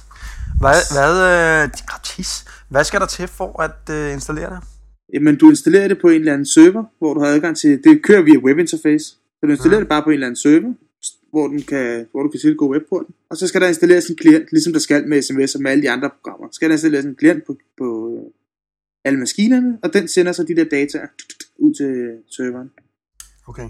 Hvad, 0.60 0.80
hvad 0.96 1.12
øh, 1.30 1.70
gratis? 1.90 2.44
Hvad 2.70 2.84
skal 2.84 3.00
der 3.00 3.06
til 3.06 3.28
for 3.28 3.62
at 3.66 3.82
øh, 3.90 4.12
installere 4.12 4.50
det? 4.54 4.60
Jamen, 5.14 5.36
du 5.36 5.50
installerer 5.50 5.88
det 5.88 5.98
på 6.00 6.08
en 6.08 6.20
eller 6.20 6.32
anden 6.32 6.46
server, 6.46 6.84
hvor 6.98 7.14
du 7.14 7.20
har 7.20 7.26
adgang 7.26 7.56
til, 7.56 7.84
det 7.84 8.02
kører 8.02 8.22
via 8.22 8.38
webinterface. 8.38 9.04
Så 9.04 9.40
du 9.42 9.48
installerer 9.48 9.78
ja. 9.78 9.84
det 9.84 9.88
bare 9.88 10.02
på 10.02 10.10
en 10.10 10.14
eller 10.14 10.26
anden 10.26 10.42
server, 10.44 10.72
hvor, 11.34 11.46
den 11.48 11.62
kan, 11.62 12.06
hvor 12.10 12.22
du 12.22 12.28
kan 12.28 12.40
tilgå 12.40 12.72
webporten. 12.72 13.14
Og 13.30 13.36
så 13.36 13.46
skal 13.46 13.60
der 13.60 13.68
installeres 13.68 14.06
en 14.08 14.16
klient, 14.16 14.52
ligesom 14.52 14.72
der 14.72 14.80
skal 14.80 15.08
med 15.08 15.22
sms 15.22 15.54
og 15.54 15.62
med 15.62 15.70
alle 15.70 15.82
de 15.82 15.90
andre 15.90 16.10
programmer. 16.10 16.48
Så 16.48 16.54
skal 16.56 16.68
der 16.68 16.74
installeres 16.74 17.04
en 17.04 17.14
klient 17.14 17.44
på, 17.46 17.56
på 17.78 17.86
øh, 18.12 18.24
alle 19.04 19.18
maskinerne, 19.18 19.78
og 19.82 19.94
den 19.94 20.08
sender 20.08 20.32
så 20.32 20.42
de 20.44 20.56
der 20.56 20.64
data 20.64 20.98
ud 21.56 21.74
til 21.74 21.92
serveren. 22.36 22.70
Okay. 23.46 23.68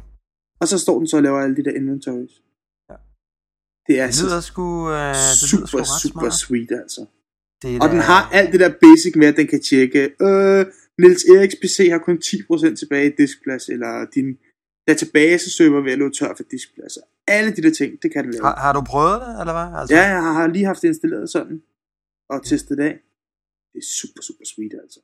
Og 0.61 0.69
så 0.69 0.79
står 0.79 0.99
den 0.99 1.07
så 1.07 1.17
og 1.17 1.23
laver 1.23 1.41
alle 1.41 1.57
de 1.57 1.65
der 1.65 1.75
inventories. 1.81 2.35
Ja. 2.91 2.97
Det 3.87 4.01
er 4.01 4.07
det 4.07 4.23
lyder 4.23 4.41
så 4.41 4.47
sgu, 4.51 4.63
uh, 4.63 4.91
det 4.91 5.17
super, 5.51 5.67
lyder 5.77 5.85
sgu 5.85 6.09
super 6.09 6.21
smart. 6.21 6.35
sweet, 6.35 6.73
altså. 6.83 7.03
Det 7.63 7.83
og 7.83 7.89
der... 7.89 7.95
den 7.95 8.03
har 8.11 8.23
alt 8.39 8.53
det 8.53 8.61
der 8.61 8.73
basic 8.85 9.17
med, 9.17 9.27
at 9.27 9.37
den 9.37 9.47
kan 9.47 9.63
tjekke, 9.63 10.01
øh, 10.27 10.67
Niels 11.03 11.25
Eriks 11.25 11.57
PC 11.63 11.89
har 11.91 11.99
kun 11.99 12.19
10% 12.25 12.77
tilbage 12.77 13.07
i 13.11 13.15
diskplads, 13.19 13.69
eller 13.69 14.07
din 14.15 14.39
databaseserver 14.89 15.81
ved 15.81 15.93
at 15.93 15.99
løbe 15.99 16.15
tør 16.15 16.35
for 16.37 16.45
diskpladser. 16.51 17.01
Alle 17.27 17.57
de 17.57 17.63
der 17.63 17.71
ting, 17.71 18.03
det 18.03 18.13
kan 18.13 18.25
den 18.25 18.33
lave. 18.33 18.45
Har, 18.45 18.57
har 18.57 18.73
du 18.73 18.83
prøvet 18.93 19.21
det, 19.21 19.41
eller 19.41 19.55
hvad? 19.59 19.81
Altså... 19.81 19.95
Ja, 19.97 20.03
jeg 20.03 20.23
har 20.23 20.47
lige 20.47 20.65
haft 20.65 20.83
det 20.83 20.89
installeret 20.89 21.31
sådan, 21.31 21.63
og 22.29 22.45
testet 22.45 22.79
det 22.79 22.85
af. 22.85 22.99
Det 23.73 23.79
er 23.79 23.87
super, 24.01 24.23
super 24.23 24.45
sweet, 24.45 24.75
altså. 24.83 25.01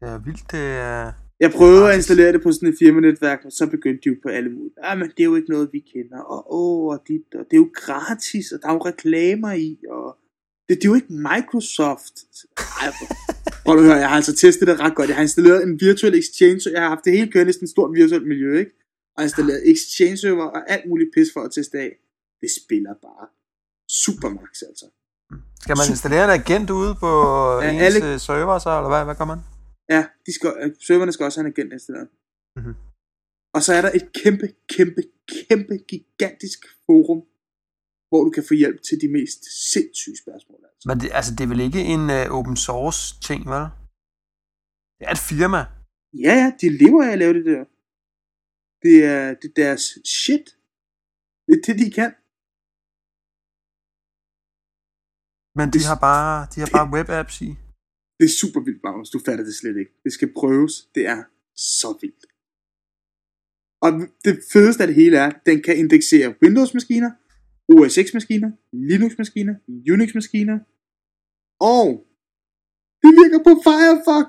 Det 0.00 0.08
er 0.08 0.18
vildt, 0.18 0.50
det 0.52 0.66
er... 0.90 1.12
Jeg 1.40 1.52
prøvede 1.52 1.88
at 1.90 1.96
installere 1.96 2.32
det 2.32 2.42
på 2.42 2.52
sådan 2.52 2.68
et 2.68 2.76
firmanetværk, 2.78 3.40
og 3.44 3.52
så 3.52 3.66
begyndte 3.66 4.00
de 4.04 4.08
jo 4.08 4.16
på 4.22 4.28
alle 4.28 4.50
mulige. 4.50 4.74
Ja, 4.84 4.94
men 4.94 5.08
det 5.08 5.20
er 5.20 5.24
jo 5.24 5.34
ikke 5.34 5.50
noget, 5.50 5.72
vi 5.72 5.78
kender, 5.78 6.20
og 6.20 6.54
åh, 6.54 6.86
og 6.94 7.02
dit, 7.08 7.34
og 7.34 7.44
det 7.50 7.56
er 7.56 7.62
jo 7.64 7.70
gratis, 7.74 8.52
og 8.52 8.58
der 8.62 8.68
er 8.68 8.72
jo 8.72 8.78
reklamer 8.78 9.52
i, 9.52 9.78
og 9.90 10.18
det, 10.68 10.72
det 10.78 10.84
er 10.84 10.88
jo 10.88 10.94
ikke 10.94 11.12
Microsoft. 11.30 12.14
Ej, 12.82 12.88
Prøv 13.64 13.78
at 13.78 13.84
høre, 13.84 13.96
jeg 13.96 14.08
har 14.08 14.16
altså 14.16 14.34
testet 14.36 14.68
det 14.68 14.80
ret 14.80 14.94
godt. 14.96 15.08
Jeg 15.08 15.16
har 15.16 15.22
installeret 15.22 15.62
en 15.62 15.80
virtual 15.80 16.14
exchange, 16.18 16.60
jeg 16.74 16.82
har 16.82 16.88
haft 16.88 17.04
det 17.04 17.12
hele 17.12 17.32
kørende 17.32 17.52
i 17.60 17.64
et 17.64 17.70
stort 17.70 17.90
virtuelt 17.94 18.26
miljø, 18.32 18.58
ikke? 18.58 18.72
Og 19.16 19.22
installeret 19.22 19.62
exchange 19.72 20.16
server 20.16 20.44
og 20.56 20.70
alt 20.72 20.84
muligt 20.88 21.10
pis 21.14 21.28
for 21.34 21.40
at 21.40 21.50
teste 21.56 21.78
af. 21.78 21.90
Det 22.40 22.50
spiller 22.60 22.94
bare 23.06 23.26
super 24.04 24.28
max, 24.38 24.52
altså. 24.70 24.86
Skal 25.62 25.76
man 25.80 25.86
installere 25.94 26.24
en 26.24 26.40
agent 26.40 26.70
ude 26.70 26.92
på 27.02 27.10
Ja, 27.62 27.70
ens 27.70 27.82
alle- 27.82 28.06
alle... 28.08 28.18
server 28.18 28.58
så, 28.58 28.70
eller 28.78 28.90
hvad, 28.94 29.04
hvad 29.08 29.14
gør 29.20 29.28
man? 29.34 29.40
Ja, 29.94 30.02
de 30.26 30.32
skal, 30.34 30.50
øh, 30.62 30.70
serverne 30.88 31.12
skal 31.12 31.24
også 31.24 31.38
have 31.40 31.46
en 31.48 31.52
agent 31.56 31.72
installeret. 31.72 32.08
Mhm. 32.58 32.74
Og 33.56 33.60
så 33.66 33.70
er 33.78 33.82
der 33.86 33.90
et 33.98 34.06
kæmpe, 34.22 34.46
kæmpe, 34.76 35.02
kæmpe, 35.48 35.74
gigantisk 35.92 36.58
forum, 36.86 37.20
hvor 38.08 38.20
du 38.26 38.30
kan 38.36 38.44
få 38.48 38.54
hjælp 38.62 38.78
til 38.88 38.96
de 39.02 39.08
mest 39.18 39.40
sindssyge 39.72 40.16
spørgsmål. 40.24 40.60
Altså. 40.68 40.84
Men 40.88 40.96
det, 41.00 41.08
altså, 41.18 41.30
det 41.36 41.42
er 41.44 41.50
vel 41.54 41.62
ikke 41.68 41.82
en 41.94 42.04
uh, 42.16 42.36
open 42.38 42.56
source 42.66 43.00
ting, 43.28 43.40
vel? 43.54 43.64
Det 44.98 45.04
er 45.08 45.12
et 45.18 45.24
firma. 45.32 45.60
Ja, 46.24 46.32
ja, 46.42 46.48
de 46.60 46.66
lever 46.82 47.02
af 47.08 47.12
at 47.14 47.20
lave 47.22 47.34
det 47.38 47.44
der. 47.52 47.62
Det 48.84 48.96
er, 49.14 49.24
det 49.40 49.48
er 49.52 49.56
deres 49.64 49.84
shit. 50.20 50.46
Det 51.46 51.52
er 51.58 51.62
det, 51.66 51.76
de 51.82 51.88
kan. 52.00 52.10
Men 55.58 55.66
de 55.74 55.78
Det- 55.78 55.88
har 55.92 55.98
bare, 56.08 56.34
de 56.52 56.58
har 56.64 56.70
bare 56.76 56.88
web 56.96 57.08
apps 57.20 57.36
i. 57.48 57.50
Det 58.18 58.24
er 58.30 58.34
super 58.42 58.60
vildt, 58.66 58.82
Magnus. 58.86 59.10
Du 59.14 59.20
fatter 59.26 59.44
det 59.48 59.54
slet 59.60 59.76
ikke. 59.82 59.92
Det 60.04 60.12
skal 60.16 60.28
prøves. 60.40 60.74
Det 60.96 61.04
er 61.14 61.20
så 61.80 61.90
vildt. 62.02 62.24
Og 63.84 63.90
det 64.26 64.34
fedeste 64.52 64.80
af 64.82 64.86
det 64.90 64.96
hele 65.02 65.16
er, 65.22 65.26
at 65.32 65.38
den 65.50 65.58
kan 65.66 65.74
indeksere 65.82 66.28
Windows-maskiner, 66.42 67.10
OS 67.68 67.94
X-maskiner, 68.06 68.50
Linux-maskiner, 68.72 69.54
Unix-maskiner, 69.92 70.58
og 71.60 71.86
det 73.02 73.10
virker 73.20 73.40
på 73.48 73.52
Firefox. 73.66 74.26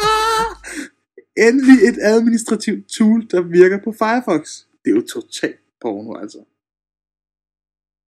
Endelig 1.46 1.88
et 1.88 1.98
administrativt 2.02 2.88
tool, 2.88 3.20
der 3.30 3.40
virker 3.42 3.78
på 3.84 3.92
Firefox. 3.98 4.42
Det 4.84 4.90
er 4.90 4.94
jo 4.94 5.06
totalt 5.14 5.60
porno, 5.82 6.14
altså. 6.14 6.38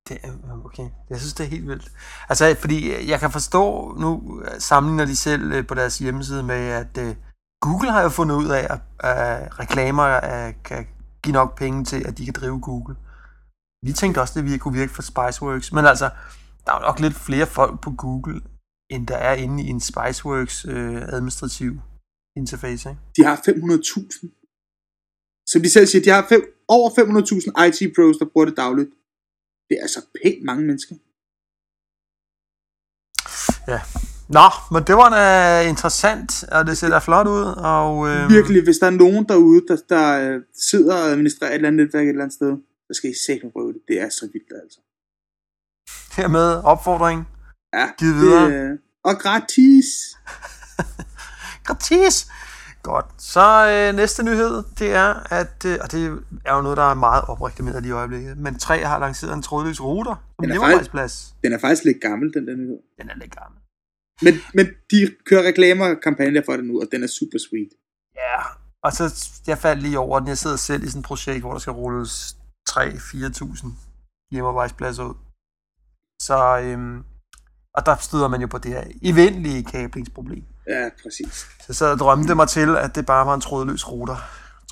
Det 0.09 0.19
er, 0.23 0.63
okay, 0.65 0.89
jeg 1.11 1.19
synes, 1.19 1.35
det 1.35 1.45
er 1.45 1.51
helt 1.51 1.69
vildt. 1.69 1.93
Altså, 2.29 2.57
fordi 2.59 2.93
øh, 2.95 3.09
jeg 3.09 3.21
kan 3.21 3.31
forstå, 3.31 3.95
nu 4.01 4.41
øh, 4.45 4.51
sammenligner 4.59 5.05
de 5.05 5.17
selv 5.17 5.53
øh, 5.53 5.67
på 5.67 5.75
deres 5.75 5.99
hjemmeside 5.99 6.43
med, 6.43 6.55
at 6.55 6.99
uh, 6.99 7.17
Google 7.61 7.91
har 7.91 8.03
jo 8.03 8.09
fundet 8.09 8.37
ud 8.37 8.49
af, 8.49 8.65
at 8.75 8.81
uh, 9.05 9.59
reklamer 9.59 10.17
uh, 10.17 10.55
kan 10.65 10.87
give 11.23 11.33
nok 11.33 11.59
penge 11.59 11.85
til, 11.85 12.09
at 12.09 12.19
de 12.19 12.25
kan 12.25 12.35
drive 12.35 12.61
Google. 12.61 12.97
Vi 13.87 13.93
tænkte 13.93 14.21
også, 14.21 14.39
at 14.39 14.45
det 14.45 14.61
kunne 14.61 14.79
virke 14.81 14.95
for 14.97 15.03
Spiceworks, 15.03 15.73
men 15.73 15.85
altså, 15.93 16.09
der 16.65 16.73
er 16.73 16.79
jo 16.81 16.87
nok 16.89 17.01
lidt 17.01 17.15
flere 17.15 17.47
folk 17.47 17.75
på 17.85 17.91
Google, 17.91 18.41
end 18.91 19.07
der 19.07 19.17
er 19.17 19.35
inde 19.35 19.65
i 19.65 19.69
en 19.75 19.81
Spiceworks 19.81 20.65
uh, 20.65 21.03
administrativ 21.17 21.71
interface, 22.37 22.91
ikke? 22.91 23.01
De 23.17 23.25
har 23.25 23.37
500.000. 23.37 24.43
Som 25.51 25.63
de 25.63 25.71
selv 25.71 25.87
siger, 25.87 26.03
de 26.03 26.11
har 26.11 26.27
fem, 26.29 26.43
over 26.69 26.89
500.000 26.91 27.65
IT-pros, 27.67 28.17
der 28.17 28.27
bruger 28.33 28.47
det 28.47 28.57
dagligt. 28.57 28.91
Det 29.69 29.75
er 29.79 29.83
altså 29.83 30.01
pænt 30.23 30.45
mange 30.45 30.65
mennesker. 30.69 30.95
Nå, 34.39 34.49
men 34.75 34.83
det 34.89 34.95
var 34.97 35.11
da 35.19 35.25
interessant, 35.69 36.45
og 36.53 36.67
det 36.67 36.79
ser 36.79 36.89
da 36.89 36.99
flot 36.99 37.27
ud, 37.27 37.45
og... 37.75 38.09
Øh, 38.09 38.31
Virkelig, 38.31 38.63
hvis 38.65 38.79
der 38.79 38.87
er 38.87 38.99
nogen 39.05 39.25
derude, 39.29 39.63
der, 39.69 39.77
der 39.89 40.07
øh, 40.23 40.41
sidder 40.71 40.95
og 40.95 41.09
administrerer 41.15 41.51
et 41.51 41.55
eller 41.55 41.69
andet 41.69 41.87
netværk 41.87 42.05
et 42.05 42.09
eller 42.09 42.23
andet 42.23 42.35
sted, 42.35 42.53
så 42.93 42.99
skal 42.99 43.11
I 43.11 43.15
sætte 43.27 43.51
prøve 43.53 43.73
det. 43.73 43.83
Det 43.89 44.01
er 44.01 44.09
så 44.09 44.29
vildt, 44.33 44.53
altså. 44.63 44.81
Hermed 46.17 46.65
opfordring. 46.65 47.29
Ja, 47.75 47.87
Giv 47.99 48.15
videre. 48.15 48.51
Det, 48.51 48.71
øh, 48.71 48.79
og 49.05 49.15
gratis. 49.19 49.87
Gratis! 51.67 52.27
Godt. 52.83 53.07
Så 53.19 53.47
øh, 53.73 53.97
næste 53.97 54.23
nyhed, 54.23 54.63
det 54.79 54.91
er, 54.95 55.33
at, 55.41 55.65
øh, 55.67 55.79
og 55.83 55.93
det 55.93 56.23
er 56.45 56.55
jo 56.57 56.63
noget, 56.63 56.77
der 56.77 56.91
er 56.91 56.95
meget 56.95 57.25
opreklameret 57.29 57.83
lige 57.83 57.91
i 57.91 57.93
øjeblikket, 57.93 58.39
men 58.39 58.59
3 58.59 58.79
har 58.79 58.99
lanceret 58.99 59.35
en 59.35 59.43
trådløs 59.43 59.81
router 59.81 60.13
er 60.13 60.47
hjemmearbejdsplads. 60.47 61.35
Den 61.45 61.53
er 61.53 61.59
faktisk 61.59 61.85
lidt 61.85 62.01
gammel, 62.01 62.35
den 62.35 62.47
der 62.47 62.57
nyhed. 62.57 62.79
Den 63.01 63.11
er 63.11 63.17
lidt 63.17 63.37
gammel. 63.37 63.59
Men, 64.23 64.35
men 64.55 64.67
de 64.91 65.15
kører 65.27 65.43
reklamer 65.43 65.87
og 65.89 65.97
kampagner 66.03 66.43
for 66.45 66.53
det 66.53 66.65
nu, 66.65 66.81
og 66.81 66.87
den 66.93 67.03
er 67.03 67.07
super 67.07 67.39
sweet. 67.39 67.73
Ja, 68.17 68.39
og 68.85 68.93
så 68.93 69.05
jeg 69.47 69.59
faldt 69.59 69.83
lige 69.83 69.99
over 69.99 70.19
den. 70.19 70.29
Jeg 70.29 70.39
sidder 70.39 70.57
selv 70.57 70.85
i 70.85 70.87
sådan 70.87 71.01
et 71.01 71.07
projekt, 71.07 71.41
hvor 71.41 71.53
der 71.53 71.59
skal 71.59 71.73
rulles 71.73 72.37
3-4.000 72.71 73.67
hjemmearbejdspladser 74.31 75.05
ud. 75.05 75.15
Så, 76.23 76.61
øhm, 76.65 77.03
og 77.75 77.87
der 77.87 77.97
støder 78.01 78.29
man 78.29 78.41
jo 78.41 78.47
på 78.47 78.59
det 78.59 78.71
her 78.71 78.85
eventlige 79.03 79.65
kablingsproblem. 79.65 80.43
Ja, 80.69 80.89
præcis. 81.03 81.35
Så 81.35 81.65
jeg 81.69 81.77
sad 81.77 81.93
og 81.93 81.99
drømte 81.99 82.35
mig 82.35 82.49
til, 82.49 82.77
at 82.77 82.95
det 82.95 83.07
bare 83.07 83.27
var 83.27 83.35
en 83.35 83.41
trådløs 83.41 83.89
router. 83.89 84.17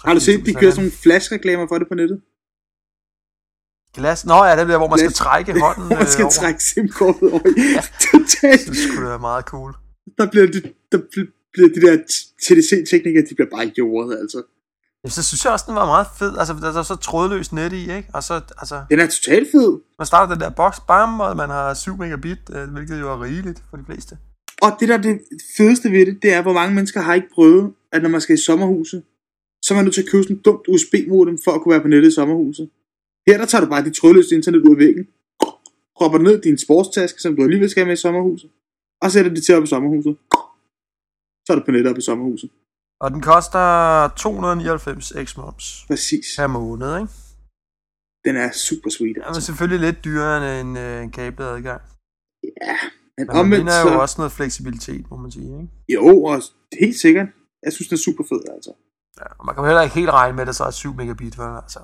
Har 0.06 0.14
du 0.14 0.20
set, 0.20 0.46
de 0.46 0.50
3-4.000 0.50 0.60
kører 0.60 0.70
sådan 0.70 0.84
nogle 0.84 0.96
flash-reklamer 1.02 1.66
for 1.68 1.78
det 1.78 1.88
på 1.88 1.94
nettet? 1.94 2.20
Glas? 3.94 4.26
Nå 4.26 4.44
ja, 4.44 4.52
det 4.52 4.60
er 4.60 4.64
der, 4.66 4.76
hvor 4.78 4.88
man 4.88 4.98
skal 4.98 5.12
trække 5.12 5.52
hånden 5.64 5.88
man 5.88 6.06
skal 6.06 6.22
øh, 6.22 6.24
over. 6.24 6.32
trække 6.40 6.64
SIM-kortet 6.64 7.32
over 7.32 7.48
i. 7.48 7.62
Totalt. 8.10 8.66
Det 8.66 8.76
skulle 8.76 9.08
være 9.08 9.18
meget 9.18 9.44
cool. 9.44 9.74
Der 10.18 10.30
bliver, 10.30 10.46
de, 10.46 10.62
der 10.92 10.98
bl- 10.98 11.50
bliver 11.52 11.68
de 11.76 11.80
der 11.86 11.96
TDC-teknikere, 12.44 13.24
de 13.30 13.34
bliver 13.34 13.50
bare 13.56 13.72
jordet, 13.78 14.18
altså. 14.18 14.42
Jamen, 15.02 15.10
så 15.18 15.22
synes 15.28 15.44
jeg 15.44 15.52
også, 15.52 15.64
den 15.68 15.74
var 15.74 15.86
meget 15.86 16.06
fed. 16.18 16.32
Altså, 16.38 16.54
der 16.54 16.78
er 16.78 16.82
så 16.82 16.96
trådløs 16.96 17.52
net 17.52 17.72
i, 17.72 17.82
ikke? 17.96 18.08
Og 18.14 18.22
så, 18.22 18.34
altså, 18.34 18.76
Den 18.90 19.00
er 19.00 19.06
totalt 19.06 19.48
fed. 19.54 19.70
man 19.98 20.06
starter 20.06 20.34
den 20.34 20.40
der 20.44 20.50
boks, 20.50 20.80
bam, 20.88 21.20
og 21.20 21.36
man 21.36 21.50
har 21.50 21.74
7 21.74 21.96
megabit, 21.96 22.42
øh, 22.56 22.68
hvilket 22.74 23.00
jo 23.00 23.12
er 23.12 23.22
rigeligt 23.22 23.62
for 23.70 23.76
de 23.76 23.84
fleste. 23.84 24.18
Og 24.62 24.70
det 24.80 24.88
der 24.88 24.98
er 24.98 25.02
det 25.02 25.20
fedeste 25.56 25.90
ved 25.92 26.06
det, 26.06 26.22
det 26.22 26.32
er, 26.32 26.42
hvor 26.42 26.52
mange 26.52 26.74
mennesker 26.74 27.00
har 27.00 27.14
ikke 27.14 27.30
prøvet, 27.34 27.72
at 27.92 28.02
når 28.02 28.08
man 28.08 28.20
skal 28.20 28.34
i 28.34 28.42
sommerhuset, 28.48 29.02
så 29.64 29.74
er 29.74 29.76
man 29.76 29.84
nødt 29.84 29.94
til 29.94 30.02
at 30.02 30.08
købe 30.08 30.22
sådan 30.22 30.36
et 30.36 30.44
dumt 30.44 30.64
USB-modem 30.68 31.38
for 31.44 31.52
at 31.52 31.60
kunne 31.60 31.72
være 31.72 31.82
på 31.82 31.88
nettet 31.88 32.08
i 32.08 32.14
sommerhuset. 32.14 32.70
Her 33.28 33.38
der 33.38 33.46
tager 33.46 33.64
du 33.64 33.70
bare 33.70 33.84
dit 33.84 33.94
trådløse 33.94 34.34
internet 34.36 34.60
ud 34.66 34.70
af 34.70 34.78
væggen, 34.78 35.04
propper 35.98 36.18
ned 36.18 36.38
i 36.38 36.40
din 36.48 36.58
sportstaske, 36.58 37.20
som 37.22 37.36
du 37.36 37.42
alligevel 37.42 37.70
skal 37.70 37.80
have 37.80 37.86
med 37.86 37.98
i 37.98 38.04
sommerhuset, 38.06 38.50
og 39.02 39.10
sætter 39.10 39.34
det 39.34 39.42
til 39.44 39.54
op 39.54 39.64
i 39.64 39.66
sommerhuset. 39.66 40.16
Så 41.44 41.48
er 41.52 41.56
du 41.56 41.62
på 41.64 41.70
nettet 41.70 41.90
op 41.90 41.98
i 41.98 42.00
sommerhuset. 42.00 42.50
Og 43.00 43.10
den 43.10 43.20
koster 43.22 44.08
299 44.16 45.12
x 45.24 45.36
moms 45.36 45.84
Præcis. 45.88 46.26
per 46.38 46.46
måned, 46.46 46.96
ikke? 47.00 47.12
Den 48.24 48.36
er 48.36 48.50
super 48.52 48.90
sweet. 48.90 49.14
Det 49.16 49.22
er 49.22 49.26
Altså. 49.26 49.40
selvfølgelig 49.40 49.80
lidt 49.86 50.04
dyrere 50.04 50.60
end 50.60 50.78
øh, 50.78 51.02
en 51.02 51.10
kablet 51.10 51.46
adgang. 51.46 51.80
Ja, 52.66 52.76
men 53.18 53.26
Men 53.26 53.30
omvendt 53.30 53.56
vinder 53.58 53.80
jo 53.80 53.88
så... 53.88 53.98
også 53.98 54.14
noget 54.18 54.32
fleksibilitet, 54.32 55.10
må 55.10 55.16
man 55.16 55.30
sige, 55.30 55.44
ikke? 55.62 55.68
Jo, 55.94 56.22
og 56.24 56.42
helt 56.80 57.00
sikkert. 57.00 57.26
Jeg 57.64 57.72
synes, 57.72 57.88
den 57.88 57.94
er 57.94 57.98
super 58.08 58.24
fed, 58.28 58.42
altså. 58.56 58.72
Ja, 59.20 59.24
og 59.38 59.46
man 59.46 59.54
kan 59.54 59.62
jo 59.62 59.66
heller 59.66 59.82
ikke 59.82 59.94
helt 59.94 60.10
regne 60.10 60.34
med, 60.36 60.42
at 60.42 60.46
det 60.46 60.56
så 60.56 60.64
er 60.64 60.70
7 60.70 60.94
megabit, 60.94 61.38
vel? 61.38 61.46
Altså, 61.62 61.80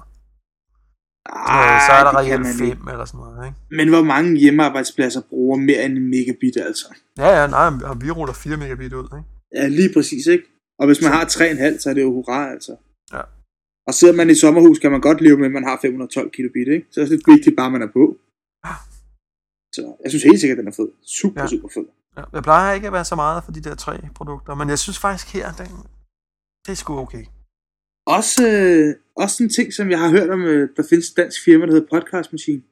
Ej, 1.27 1.79
så 1.87 1.93
er 1.99 2.05
der 2.05 2.19
reelt 2.19 2.41
man 2.43 2.55
5 2.59 2.67
ikke. 2.67 2.79
eller 2.93 3.05
sådan 3.05 3.21
noget, 3.21 3.47
ikke? 3.47 3.59
Men 3.79 3.89
hvor 3.89 4.03
mange 4.03 4.37
hjemmearbejdspladser 4.43 5.21
bruger 5.31 5.59
mere 5.59 5.85
end 5.85 5.99
en 5.99 6.11
megabit, 6.11 6.57
altså? 6.57 6.87
Ja, 7.19 7.29
ja, 7.41 7.47
nej, 7.47 7.67
og 7.91 8.03
vi 8.03 8.11
ruller 8.11 8.35
4 8.35 8.57
megabit 8.57 8.93
ud, 8.93 9.05
ikke? 9.19 9.29
Ja, 9.57 9.69
lige 9.69 9.91
præcis, 9.97 10.27
ikke? 10.27 10.45
Og 10.79 10.87
hvis 10.87 11.03
man 11.03 11.13
har 11.13 11.25
3,5, 11.25 11.79
så 11.79 11.91
er 11.91 11.95
det 11.95 12.03
jo 12.03 12.13
hurra, 12.13 12.51
altså. 12.55 12.77
Ja. 13.13 13.23
Og 13.87 13.95
sidder 13.95 14.15
man 14.15 14.31
i 14.31 14.35
sommerhus, 14.35 14.79
kan 14.79 14.91
man 14.91 15.01
godt 15.01 15.21
leve 15.21 15.39
med, 15.39 15.47
at 15.47 15.53
man 15.53 15.65
har 15.65 15.79
512 15.83 16.31
kilobit, 16.31 16.69
ikke? 16.69 16.87
Så 16.91 17.01
er 17.01 17.05
det 17.05 17.11
lidt 17.11 17.29
vigtigt 17.35 17.57
bare, 17.57 17.71
man 17.71 17.83
er 17.83 17.93
på. 17.99 18.05
Så 19.75 19.97
jeg 20.03 20.11
synes 20.11 20.23
helt 20.23 20.41
sikkert, 20.41 20.59
den 20.59 20.69
er 20.69 20.77
fed. 20.81 20.89
Super, 21.21 21.43
ja. 21.43 21.47
super 21.47 21.69
fed. 21.77 21.87
Ja, 22.17 22.23
jeg 22.33 22.43
plejer 22.43 22.75
ikke 22.75 22.87
at 22.87 22.93
være 22.93 23.05
så 23.05 23.15
meget 23.15 23.45
for 23.45 23.53
de 23.53 23.61
der 23.61 23.75
tre 23.75 23.95
produkter, 24.15 24.55
men 24.55 24.69
jeg 24.69 24.79
synes 24.79 24.99
faktisk 24.99 25.29
her, 25.37 25.53
den, 25.53 25.73
det 26.65 26.73
er 26.73 26.81
sgu 26.83 26.99
okay. 26.99 27.25
Også, 28.07 28.41
øh, 28.53 28.95
også 29.17 29.43
en 29.43 29.51
ting, 29.51 29.69
som 29.73 29.91
jeg 29.91 30.01
har 30.01 30.11
hørt 30.11 30.31
om, 30.31 30.41
øh, 30.43 30.69
der 30.77 30.83
findes 30.91 31.11
et 31.11 31.17
dansk 31.17 31.45
firma, 31.45 31.67
der 31.67 31.73
hedder 31.73 31.93
Podcast 31.95 32.33
Machine, 32.33 32.63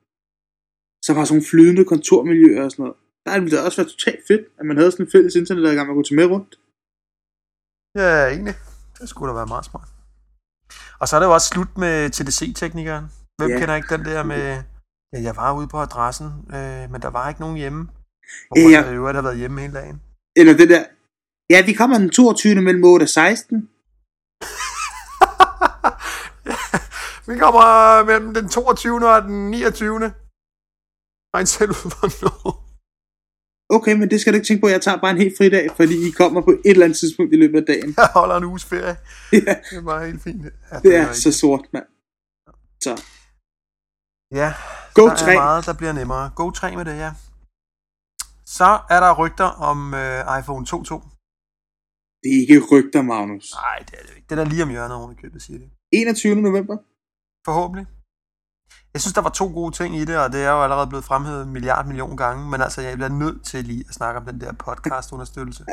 som 1.06 1.16
har 1.16 1.24
sådan 1.24 1.34
nogle 1.34 1.50
flydende 1.50 1.84
kontormiljøer 1.84 2.64
og 2.64 2.70
sådan 2.70 2.82
noget. 2.82 2.96
Der 3.26 3.40
ville 3.40 3.56
det 3.56 3.64
også 3.66 3.78
være 3.82 3.92
totalt 3.94 4.22
fedt, 4.28 4.44
at 4.58 4.66
man 4.66 4.76
havde 4.76 4.90
sådan 4.90 5.06
en 5.06 5.12
fælles 5.12 5.34
internetadgang, 5.34 5.86
man 5.86 5.96
kunne 5.96 6.10
tage 6.10 6.20
med 6.22 6.28
rundt. 6.34 6.52
Ja, 7.94 8.26
egentlig. 8.28 8.54
Det 8.98 9.08
skulle 9.08 9.28
da 9.30 9.34
være 9.34 9.46
meget 9.46 9.64
smart. 9.64 9.88
Og 11.00 11.08
så 11.08 11.16
er 11.16 11.20
det 11.20 11.26
jo 11.26 11.34
også 11.34 11.48
slut 11.48 11.78
med 11.78 12.10
TDC-teknikeren. 12.10 13.04
Hvem 13.38 13.50
Ja. 13.50 13.58
kender 13.58 13.74
ikke 13.74 13.96
den 13.96 14.04
der 14.04 14.22
med... 14.22 14.62
Ja, 15.12 15.22
jeg 15.22 15.36
var 15.36 15.52
ude 15.52 15.68
på 15.68 15.78
adressen, 15.78 16.26
øh, 16.56 16.90
men 16.92 17.02
der 17.02 17.08
var 17.10 17.28
ikke 17.28 17.40
nogen 17.40 17.56
hjemme. 17.56 17.88
Hvor 18.48 18.70
Ja. 18.70 18.82
jeg 18.82 18.92
øvrigt 18.94 19.14
har 19.14 19.22
været 19.22 19.38
hjemme 19.38 19.60
hele 19.60 19.74
dagen. 19.74 20.02
Eller 20.36 20.56
det 20.56 20.68
der, 20.68 20.84
ja, 21.50 21.64
vi 21.66 21.72
kommer 21.72 21.98
den 21.98 22.10
22. 22.10 22.62
mellem 22.62 22.84
8 22.84 23.04
og 23.04 23.08
16. 23.08 23.58
Vi 27.28 27.38
kommer 27.38 28.04
mellem 28.04 28.34
den 28.34 28.48
22. 28.48 29.08
og 29.14 29.22
den 29.22 29.50
29. 29.50 29.98
Regn 31.34 31.46
selv 31.46 31.70
ud, 31.70 31.90
hvornår. 31.98 32.64
Okay, 33.76 33.94
men 34.00 34.10
det 34.10 34.20
skal 34.20 34.32
du 34.32 34.36
ikke 34.36 34.46
tænke 34.46 34.60
på, 34.60 34.68
jeg 34.68 34.82
tager 34.82 34.98
bare 35.04 35.10
en 35.10 35.16
helt 35.24 35.36
fridag, 35.38 35.64
fordi 35.76 35.94
I 36.08 36.10
kommer 36.10 36.40
på 36.40 36.50
et 36.50 36.60
eller 36.64 36.84
andet 36.84 36.98
tidspunkt 36.98 37.32
i 37.32 37.36
løbet 37.36 37.58
af 37.60 37.66
dagen. 37.66 37.94
Jeg 37.96 38.08
holder 38.14 38.36
en 38.36 38.44
uges 38.44 38.64
ferie. 38.64 38.96
ja, 39.32 39.54
Det 39.70 39.76
er 39.78 39.82
bare 39.92 40.06
helt 40.06 40.22
fint. 40.22 40.42
Ja, 40.44 40.78
det 40.84 40.96
er 40.96 41.00
rigtigt. 41.00 41.16
så 41.22 41.32
sort, 41.40 41.64
mand. 41.72 41.86
Så, 42.84 42.92
Ja, 44.40 44.48
Go 44.94 45.06
der 45.08 45.16
3. 45.16 45.30
er 45.30 45.34
meget, 45.34 45.66
der 45.66 45.74
bliver 45.80 45.92
nemmere. 45.92 46.30
Go 46.36 46.50
3 46.50 46.76
med 46.76 46.84
det, 46.84 46.96
ja. 47.04 47.12
Så 48.46 48.70
er 48.90 49.00
der 49.04 49.10
rygter 49.22 49.44
om 49.70 49.78
øh, 49.94 50.38
iPhone 50.38 50.64
2.2. 50.66 50.94
det 52.22 52.28
er 52.34 52.38
ikke 52.42 52.58
rygter, 52.72 53.02
Magnus. 53.02 53.46
Nej, 53.62 53.78
det 53.88 53.94
er 54.00 54.02
det 54.06 54.12
ikke. 54.16 54.26
Den 54.30 54.38
er 54.38 54.44
lige 54.44 54.62
om 54.62 54.70
hjørnet 54.70 55.12
i 55.12 55.20
købet, 55.22 55.42
siger 55.42 55.58
det. 55.58 55.70
21. 55.92 56.34
november. 56.48 56.76
Forhåbentlig. 57.46 57.86
Jeg 58.94 59.00
synes, 59.00 59.14
der 59.14 59.20
var 59.20 59.30
to 59.30 59.46
gode 59.46 59.74
ting 59.74 59.96
i 59.96 60.04
det, 60.04 60.16
og 60.18 60.32
det 60.32 60.40
er 60.42 60.50
jo 60.50 60.62
allerede 60.62 60.86
blevet 60.86 61.04
fremhævet 61.04 61.42
en 61.46 61.52
milliard 61.52 61.86
million 61.86 62.16
gange, 62.16 62.50
men 62.50 62.60
altså, 62.60 62.80
jeg 62.80 62.94
bliver 62.94 63.08
nødt 63.08 63.44
til 63.44 63.64
lige 63.64 63.84
at 63.88 63.94
snakke 63.94 64.20
om 64.20 64.26
den 64.26 64.40
der 64.40 64.52
podcast-understøttelse. 64.52 65.64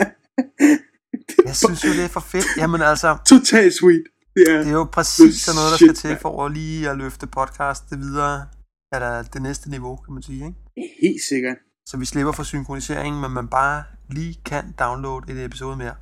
Jeg 1.46 1.56
synes 1.56 1.86
jo, 1.86 1.90
det 1.90 2.04
er 2.04 2.08
for 2.08 2.20
fedt. 2.20 2.46
Jamen 2.58 2.82
altså, 2.82 3.18
Totalt 3.26 3.74
sweet. 3.74 4.04
Det 4.36 4.44
er, 4.50 4.58
det 4.58 4.68
er 4.68 4.72
jo 4.72 4.84
præcis 4.84 5.42
sådan 5.42 5.56
noget, 5.56 5.72
der 5.72 5.78
skal 5.78 5.96
til 5.96 6.18
for 6.22 6.46
at 6.46 6.52
lige 6.52 6.90
at 6.90 6.98
løfte 6.98 7.28
podcast 7.28 7.90
det 7.90 8.00
videre. 8.00 8.46
Er 8.92 9.00
der 9.00 9.24
det 9.24 9.42
næste 9.42 9.70
niveau, 9.70 9.96
kan 9.96 10.14
man 10.14 10.24
sige, 10.24 10.46
ikke? 10.46 10.90
helt 11.02 11.24
sikkert. 11.30 11.58
Så 11.86 11.98
vi 11.98 12.06
slipper 12.06 12.32
for 12.32 12.44
synkronisering, 12.44 13.20
men 13.20 13.32
man 13.32 13.48
bare 13.48 13.84
lige 14.10 14.42
kan 14.46 14.76
downloade 14.80 15.32
et 15.32 15.46
episode 15.46 15.78
mere. 15.78 15.96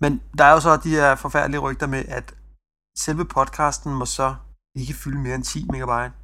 Men 0.00 0.22
der 0.38 0.44
er 0.44 0.52
jo 0.52 0.60
så 0.60 0.76
de 0.76 0.90
her 0.90 1.14
forfærdelige 1.14 1.60
rygter 1.60 1.86
med, 1.86 2.04
at 2.08 2.34
selve 2.98 3.24
podcasten 3.24 3.94
må 3.94 4.06
så 4.06 4.34
ikke 4.76 4.94
fylde 4.94 5.18
mere 5.18 5.34
end 5.34 5.44
10 5.44 5.66
megabyte. 5.70 6.23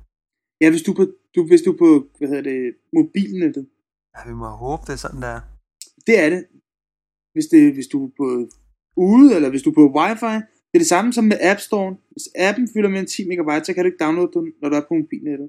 Ja, 0.61 0.71
hvis 0.71 0.83
du, 0.83 0.93
på, 0.95 1.05
du, 1.35 1.47
hvis 1.47 1.63
du 1.63 1.73
på, 1.83 1.89
hvad 2.19 2.29
hedder 2.29 2.43
det, 2.43 2.75
mobilnettet. 2.93 3.67
Ja, 4.15 4.21
vi 4.31 4.35
må 4.35 4.49
håbe, 4.65 4.83
det 4.87 4.93
er 4.93 5.03
sådan, 5.07 5.23
der. 5.23 5.41
Det 6.07 6.19
er 6.25 6.31
det. 6.31 6.43
Hvis, 7.35 7.47
det, 7.47 7.75
hvis 7.75 7.87
du 7.87 8.07
er 8.07 8.11
på 8.17 8.27
ude, 8.97 9.35
eller 9.37 9.51
hvis 9.51 9.63
du 9.63 9.71
er 9.71 9.75
på 9.75 9.87
wifi, 9.99 10.37
det 10.69 10.77
er 10.79 10.85
det 10.85 10.95
samme 10.95 11.13
som 11.13 11.25
med 11.25 11.39
App 11.41 11.61
Store. 11.61 11.97
Hvis 12.11 12.27
appen 12.47 12.69
fylder 12.73 12.89
mere 12.89 13.01
end 13.01 13.09
10 13.09 13.29
megabyte, 13.29 13.65
så 13.65 13.73
kan 13.75 13.85
du 13.85 13.87
ikke 13.91 14.05
downloade 14.05 14.33
den, 14.35 14.53
når 14.61 14.69
du 14.69 14.77
er 14.77 14.85
på 14.89 14.95
mobilnettet. 14.95 15.49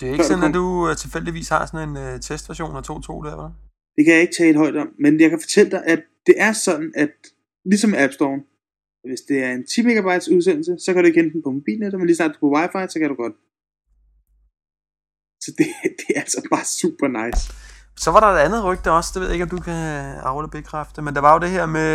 Det 0.00 0.04
er 0.08 0.12
ikke 0.12 0.24
Før 0.24 0.32
sådan, 0.32 0.48
at 0.48 0.54
du 0.54 0.88
øh, 0.88 0.96
tilfældigvis 0.96 1.48
har 1.48 1.66
sådan 1.66 1.88
en 1.88 1.96
uh, 2.04 2.20
testversion 2.20 2.76
af 2.76 2.82
2.2 2.90 3.26
der, 3.26 3.36
vel? 3.42 3.50
Det 3.96 4.02
kan 4.04 4.14
jeg 4.14 4.22
ikke 4.22 4.38
tale 4.42 4.58
højt 4.58 4.76
om, 4.76 4.88
men 4.98 5.20
jeg 5.20 5.30
kan 5.30 5.40
fortælle 5.40 5.70
dig, 5.70 5.82
at 5.86 6.00
det 6.26 6.34
er 6.46 6.52
sådan, 6.52 6.92
at 6.96 7.12
ligesom 7.64 7.94
App 7.96 8.12
Store, 8.12 8.38
hvis 9.08 9.20
det 9.28 9.38
er 9.44 9.52
en 9.52 9.64
10 9.66 9.82
megabytes 9.82 10.28
udsendelse, 10.28 10.72
så 10.84 10.88
kan 10.92 11.02
du 11.02 11.06
ikke 11.06 11.20
hente 11.20 11.34
den 11.34 11.42
på 11.42 11.50
mobilnettet, 11.50 11.98
men 12.00 12.06
lige 12.06 12.16
snart 12.16 12.30
du 12.30 12.46
er 12.46 12.48
på 12.48 12.54
wifi, 12.56 12.92
så 12.92 12.98
kan 12.98 13.08
du 13.08 13.14
godt. 13.14 13.34
Så 15.48 15.54
det, 15.58 15.66
det 15.98 16.16
er 16.16 16.20
altså 16.20 16.40
bare 16.50 16.64
super 16.64 17.08
nice. 17.18 17.42
Så 17.96 18.10
var 18.10 18.20
der 18.20 18.26
et 18.26 18.44
andet 18.46 18.64
rygte 18.64 18.92
også, 18.92 19.10
det 19.14 19.20
ved 19.20 19.28
jeg 19.28 19.34
ikke, 19.34 19.48
om 19.48 19.54
du 19.56 19.60
kan 19.70 19.80
afle 20.30 20.46
og 20.46 20.50
bekræfte, 20.50 21.02
men 21.02 21.14
der 21.14 21.20
var 21.20 21.32
jo 21.34 21.40
det 21.44 21.50
her 21.50 21.66
med 21.66 21.90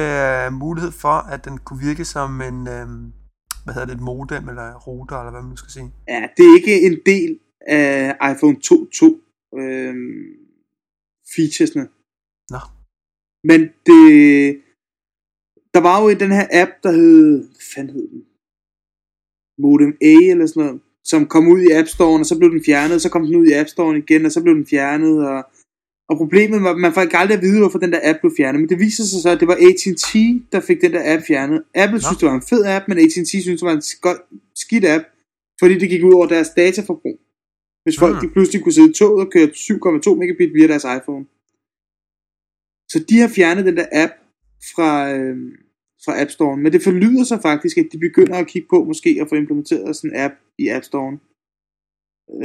uh, 0.48 0.54
mulighed 0.54 0.92
for, 0.92 1.18
at 1.34 1.46
den 1.46 1.58
kunne 1.58 1.82
virke 1.88 2.06
som 2.06 2.42
en, 2.42 2.60
uh, 2.76 2.86
hvad 3.64 3.74
hedder 3.74 3.90
det, 3.90 3.96
et 3.96 4.08
modem 4.12 4.50
eller 4.50 4.68
router, 4.86 5.18
eller 5.20 5.32
hvad 5.32 5.42
man 5.42 5.58
skal 5.58 5.72
sige. 5.72 5.90
Ja, 6.08 6.22
det 6.38 6.44
er 6.50 6.54
ikke 6.60 6.76
en 6.88 6.98
del 7.06 7.40
af 7.68 8.16
iPhone 8.32 8.58
2.2 8.66 9.60
øhm, 9.62 10.24
featuresne. 11.36 11.84
Nå. 12.54 12.62
Men 13.50 13.60
det, 13.88 14.06
der 15.74 15.82
var 15.88 16.02
jo 16.02 16.10
i 16.10 16.22
den 16.24 16.32
her 16.32 16.48
app, 16.62 16.72
der 16.84 16.92
hed, 16.92 17.38
hvad 17.38 17.66
fanden 17.76 17.94
hed 17.96 18.08
den? 18.14 18.22
Modem 19.58 19.98
A 20.02 20.16
eller 20.32 20.46
sådan 20.48 20.64
noget, 20.64 20.82
som 21.06 21.26
kom 21.28 21.48
ud 21.48 21.62
i 21.62 21.72
App 21.72 21.88
Store, 21.88 22.20
og 22.20 22.26
så 22.26 22.38
blev 22.40 22.52
den 22.52 22.64
fjernet, 22.66 23.02
så 23.02 23.10
kom 23.10 23.26
den 23.26 23.36
ud 23.36 23.48
i 23.48 23.54
App 23.54 23.70
Store 23.70 23.98
igen, 23.98 24.26
og 24.26 24.32
så 24.32 24.42
blev 24.44 24.56
den 24.56 24.68
fjernet, 24.68 25.28
og, 25.28 25.40
og 26.10 26.18
problemet 26.18 26.64
var, 26.64 26.70
at 26.70 26.78
man 26.86 26.94
får 26.94 27.16
aldrig 27.18 27.38
at 27.38 27.42
vide, 27.44 27.60
hvorfor 27.60 27.80
den 27.80 27.92
der 27.94 28.00
app 28.04 28.20
blev 28.22 28.34
fjernet, 28.38 28.62
men 28.62 28.70
det 28.70 28.80
viser 28.80 29.04
sig 29.04 29.22
så, 29.22 29.30
at 29.30 29.40
det 29.40 29.48
var 29.48 29.58
AT&T, 29.68 30.08
der 30.52 30.60
fik 30.60 30.82
den 30.82 30.94
der 30.94 31.14
app 31.14 31.24
fjernet. 31.28 31.64
Apple 31.76 31.98
Nå. 31.98 32.02
synes, 32.02 32.18
det 32.20 32.28
var 32.30 32.36
en 32.36 32.48
fed 32.52 32.64
app, 32.76 32.88
men 32.88 32.98
AT&T 32.98 33.28
synes, 33.30 33.60
det 33.62 33.68
var 33.70 33.76
en 33.82 33.86
sk- 33.94 34.52
skidt 34.64 34.86
app, 34.86 35.04
fordi 35.62 35.74
det 35.80 35.90
gik 35.90 36.04
ud 36.04 36.14
over 36.14 36.28
deres 36.28 36.50
dataforbrug. 36.58 37.20
Hvis 37.84 38.00
folk 38.00 38.16
Mm. 38.16 38.22
de 38.22 38.34
pludselig 38.34 38.64
kunne 38.64 38.74
sidde 38.78 38.90
i 38.90 38.94
toget 38.94 39.26
og 39.26 39.32
køre 39.34 39.50
7,2 39.54 40.16
megabit 40.20 40.54
via 40.54 40.68
deres 40.68 40.84
iPhone. 40.98 41.26
Så 42.92 42.98
de 43.10 43.16
har 43.20 43.28
fjernet 43.38 43.66
den 43.66 43.78
der 43.78 43.88
app 43.92 44.14
fra, 44.76 44.90
øh, 45.14 45.38
fra 46.06 46.22
App 46.22 46.32
Store. 46.32 46.58
Men 46.58 46.72
det 46.74 46.84
forlyder 46.84 47.24
sig 47.24 47.40
faktisk, 47.42 47.78
at 47.78 47.88
de 47.92 47.98
begynder 48.08 48.38
at 48.38 48.48
kigge 48.48 48.68
på 48.74 48.84
måske 48.84 49.10
at 49.22 49.28
få 49.30 49.36
implementeret 49.36 49.96
sådan 49.96 50.10
en 50.12 50.20
app 50.26 50.34
i 50.60 50.68
App 50.76 50.86
Store. 50.86 51.12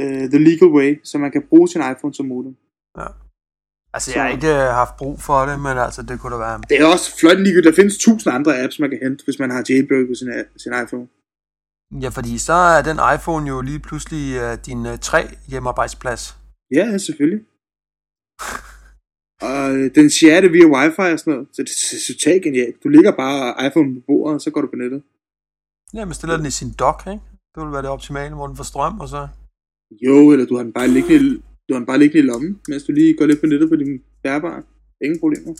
Uh, 0.01 0.25
the 0.33 0.39
legal 0.49 0.69
way, 0.77 0.89
så 1.03 1.17
man 1.17 1.31
kan 1.31 1.43
bruge 1.49 1.67
sin 1.69 1.81
iPhone 1.93 2.13
som 2.13 2.25
modem. 2.25 2.55
Altså, 3.93 4.11
Så- 4.11 4.15
jeg 4.15 4.23
har 4.23 4.29
ikke 4.37 4.47
øh, 4.47 4.69
haft 4.81 4.97
brug 4.97 5.15
for 5.27 5.39
det, 5.49 5.59
men 5.67 5.75
altså, 5.85 6.01
det 6.09 6.19
kunne 6.19 6.33
da 6.35 6.39
være... 6.47 6.61
Det 6.69 6.77
er 6.81 6.85
også 6.95 7.07
flot 7.19 7.39
ligegyldigt. 7.45 7.75
Der 7.75 7.81
findes 7.81 7.97
tusind 7.97 8.33
andre 8.33 8.63
apps, 8.63 8.79
man 8.79 8.89
kan 8.89 8.99
hente, 9.03 9.23
hvis 9.25 9.39
man 9.39 9.49
har 9.51 9.65
jailbreak 9.69 10.07
på 10.07 10.13
sin, 10.19 10.29
sin 10.63 10.73
iPhone. 10.83 11.07
Ja, 12.03 12.09
fordi 12.17 12.37
så 12.37 12.53
er 12.77 12.81
den 12.89 12.97
iPhone 13.15 13.47
jo 13.53 13.61
lige 13.61 13.79
pludselig 13.87 14.25
uh, 14.43 14.53
din 14.67 14.81
uh, 14.91 14.95
tre 15.09 15.21
hjemmearbejdsplads. 15.51 16.23
Ja, 16.77 16.97
selvfølgelig. 16.97 17.41
Og 19.41 19.77
øh, 19.77 19.95
den 19.95 20.09
share 20.09 20.41
det 20.41 20.53
via 20.53 20.67
wifi 20.75 21.07
og 21.13 21.19
sådan 21.19 21.33
noget, 21.33 21.47
så 21.53 21.59
det 21.63 21.71
er 21.95 22.13
totalt 22.13 22.43
genialt. 22.43 22.83
Du 22.83 22.89
ligger 22.89 23.11
bare 23.11 23.67
iPhone 23.67 23.95
på 23.95 24.01
bordet, 24.07 24.35
og 24.35 24.41
så 24.41 24.49
går 24.51 24.61
du 24.61 24.67
på 24.67 24.75
nettet. 24.75 25.01
Ja, 25.93 26.05
man 26.05 26.13
stiller 26.13 26.37
den 26.37 26.45
i 26.45 26.51
sin 26.59 26.71
dock, 26.83 26.99
ikke? 27.07 27.23
Det 27.53 27.59
vil 27.63 27.71
være 27.71 27.81
det 27.81 27.89
optimale, 27.89 28.35
hvor 28.35 28.47
den 28.47 28.57
får 28.57 28.63
strøm, 28.63 28.99
og 28.99 29.07
så... 29.07 29.27
Jo, 30.05 30.31
eller 30.31 30.45
du 30.45 30.55
har 30.55 30.63
den 30.63 30.73
bare 30.73 30.87
liggende, 30.87 31.29
du 31.65 31.73
har 31.73 31.79
den 31.79 31.85
bare 31.85 31.99
liggende 31.99 32.23
i 32.23 32.29
lommen, 32.31 32.59
mens 32.67 32.83
du 32.83 32.91
lige 32.91 33.13
går 33.17 33.25
lidt 33.25 33.39
på 33.39 33.45
nettet 33.45 33.69
på 33.69 33.75
din 33.75 33.93
bærbare. 34.23 34.63
Ingen 35.03 35.19
problemer. 35.19 35.53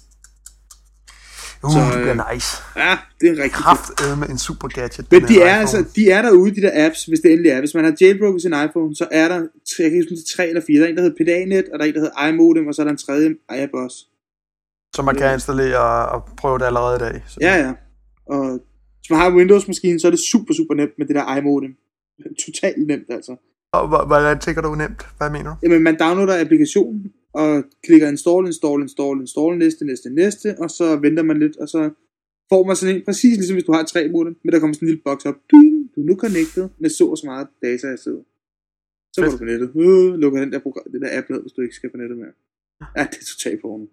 Uh, 1.63 1.71
Så, 1.71 1.79
det 1.79 1.95
øh, 1.95 2.01
bliver 2.01 2.33
nice. 2.33 2.51
Ja, 2.75 2.97
det 3.21 3.27
er 3.29 3.43
rigtig. 3.43 3.51
Kraft 3.51 3.89
med 4.19 4.27
en 4.29 4.37
super 4.37 4.67
gadget. 4.67 5.11
Men 5.11 5.21
de 5.21 5.25
er, 5.25 5.29
iPhone. 5.45 5.51
altså, 5.51 5.85
de 5.95 6.09
er 6.11 6.21
derude, 6.21 6.55
de 6.55 6.61
der 6.61 6.85
apps, 6.85 7.05
hvis 7.05 7.19
det 7.19 7.31
endelig 7.31 7.51
er. 7.51 7.59
Hvis 7.59 7.73
man 7.73 7.83
har 7.85 7.95
jailbroken 8.01 8.39
sin 8.39 8.53
iPhone, 8.65 8.95
så 8.95 9.07
er 9.11 9.27
der, 9.27 9.39
tre- 9.39 9.83
jeg 9.83 9.89
kan 9.91 9.99
ikke 9.99 10.11
huske, 10.13 10.25
tre 10.35 10.47
eller 10.47 10.61
fire. 10.67 10.79
Der 10.79 10.85
er 10.85 10.89
en, 10.89 10.95
der 10.97 11.01
hedder 11.01 11.17
PDA-net, 11.23 11.65
og 11.73 11.79
der 11.79 11.85
er 11.85 11.89
en, 11.89 11.93
der 11.95 11.99
hedder 12.05 12.27
iModem, 12.27 12.67
og 12.67 12.73
så 12.75 12.81
er 12.81 12.83
der 12.83 12.91
en 12.91 12.97
tredje 12.97 13.29
app 13.49 13.73
også. 13.73 13.97
Så 14.95 15.01
man 15.01 15.15
kan 15.15 15.33
installere 15.33 16.09
og 16.09 16.19
prøve 16.37 16.59
det 16.59 16.65
allerede 16.65 16.95
i 16.95 16.99
dag. 16.99 17.23
Så. 17.27 17.37
Ja, 17.41 17.55
ja. 17.65 17.71
Og 18.35 18.49
hvis 18.99 19.09
man 19.09 19.19
har 19.19 19.27
en 19.27 19.35
Windows-maskine, 19.35 19.99
så 19.99 20.07
er 20.07 20.11
det 20.11 20.19
super, 20.19 20.53
super 20.53 20.73
nemt 20.75 20.91
med 20.97 21.05
det 21.07 21.15
der 21.15 21.35
iModem. 21.37 21.71
Totalt 22.45 22.87
nemt, 22.87 23.07
altså. 23.09 23.35
Og 23.73 23.87
hvor- 23.87 24.05
hvordan 24.07 24.39
tænker 24.39 24.61
du 24.61 24.75
nemt? 24.75 25.01
Hvad 25.17 25.29
mener 25.29 25.49
du? 25.49 25.55
Jamen, 25.63 25.83
man 25.83 25.99
downloader 25.99 26.41
applikationen, 26.41 27.03
og 27.33 27.63
klikker 27.85 28.07
install, 28.15 28.43
install, 28.51 28.81
install, 28.87 29.15
install, 29.25 29.57
næste, 29.57 29.85
næste, 29.85 30.09
næste, 30.21 30.47
og 30.63 30.69
så 30.77 30.95
venter 31.05 31.23
man 31.23 31.39
lidt, 31.39 31.55
og 31.57 31.67
så 31.69 31.79
får 32.51 32.61
man 32.67 32.75
sådan 32.75 32.95
en, 32.95 33.01
præcis 33.05 33.37
ligesom 33.37 33.55
hvis 33.55 33.63
du 33.69 33.73
har 33.73 33.83
tre 33.83 34.01
modem, 34.15 34.33
men 34.43 34.49
der 34.53 34.59
kommer 34.59 34.73
sådan 34.73 34.85
en 34.87 34.91
lille 34.91 35.03
boks 35.07 35.25
op, 35.25 35.35
Ding, 35.51 35.75
du 35.95 35.97
er 36.01 36.05
nu 36.05 36.15
connected 36.25 36.69
med 36.81 36.89
så 36.89 37.05
og 37.13 37.17
så 37.17 37.25
meget 37.25 37.47
data 37.65 37.87
i 37.93 37.97
stedet. 38.03 38.23
Så 39.13 39.17
går 39.21 39.31
du 39.31 39.37
på 39.37 39.43
nettet, 39.51 39.69
øh, 39.85 40.13
lukker 40.21 40.39
den 40.43 40.51
der, 40.53 40.59
program, 40.59 40.83
den 40.93 41.01
der 41.03 41.17
app 41.17 41.29
ned, 41.29 41.41
hvis 41.41 41.51
du 41.55 41.61
ikke 41.61 41.75
skal 41.75 41.89
på 41.93 41.97
nettet 41.97 42.17
mere. 42.23 42.33
Ja, 42.97 43.03
det 43.11 43.17
er 43.23 43.27
totalt 43.33 43.61
porno. 43.61 43.85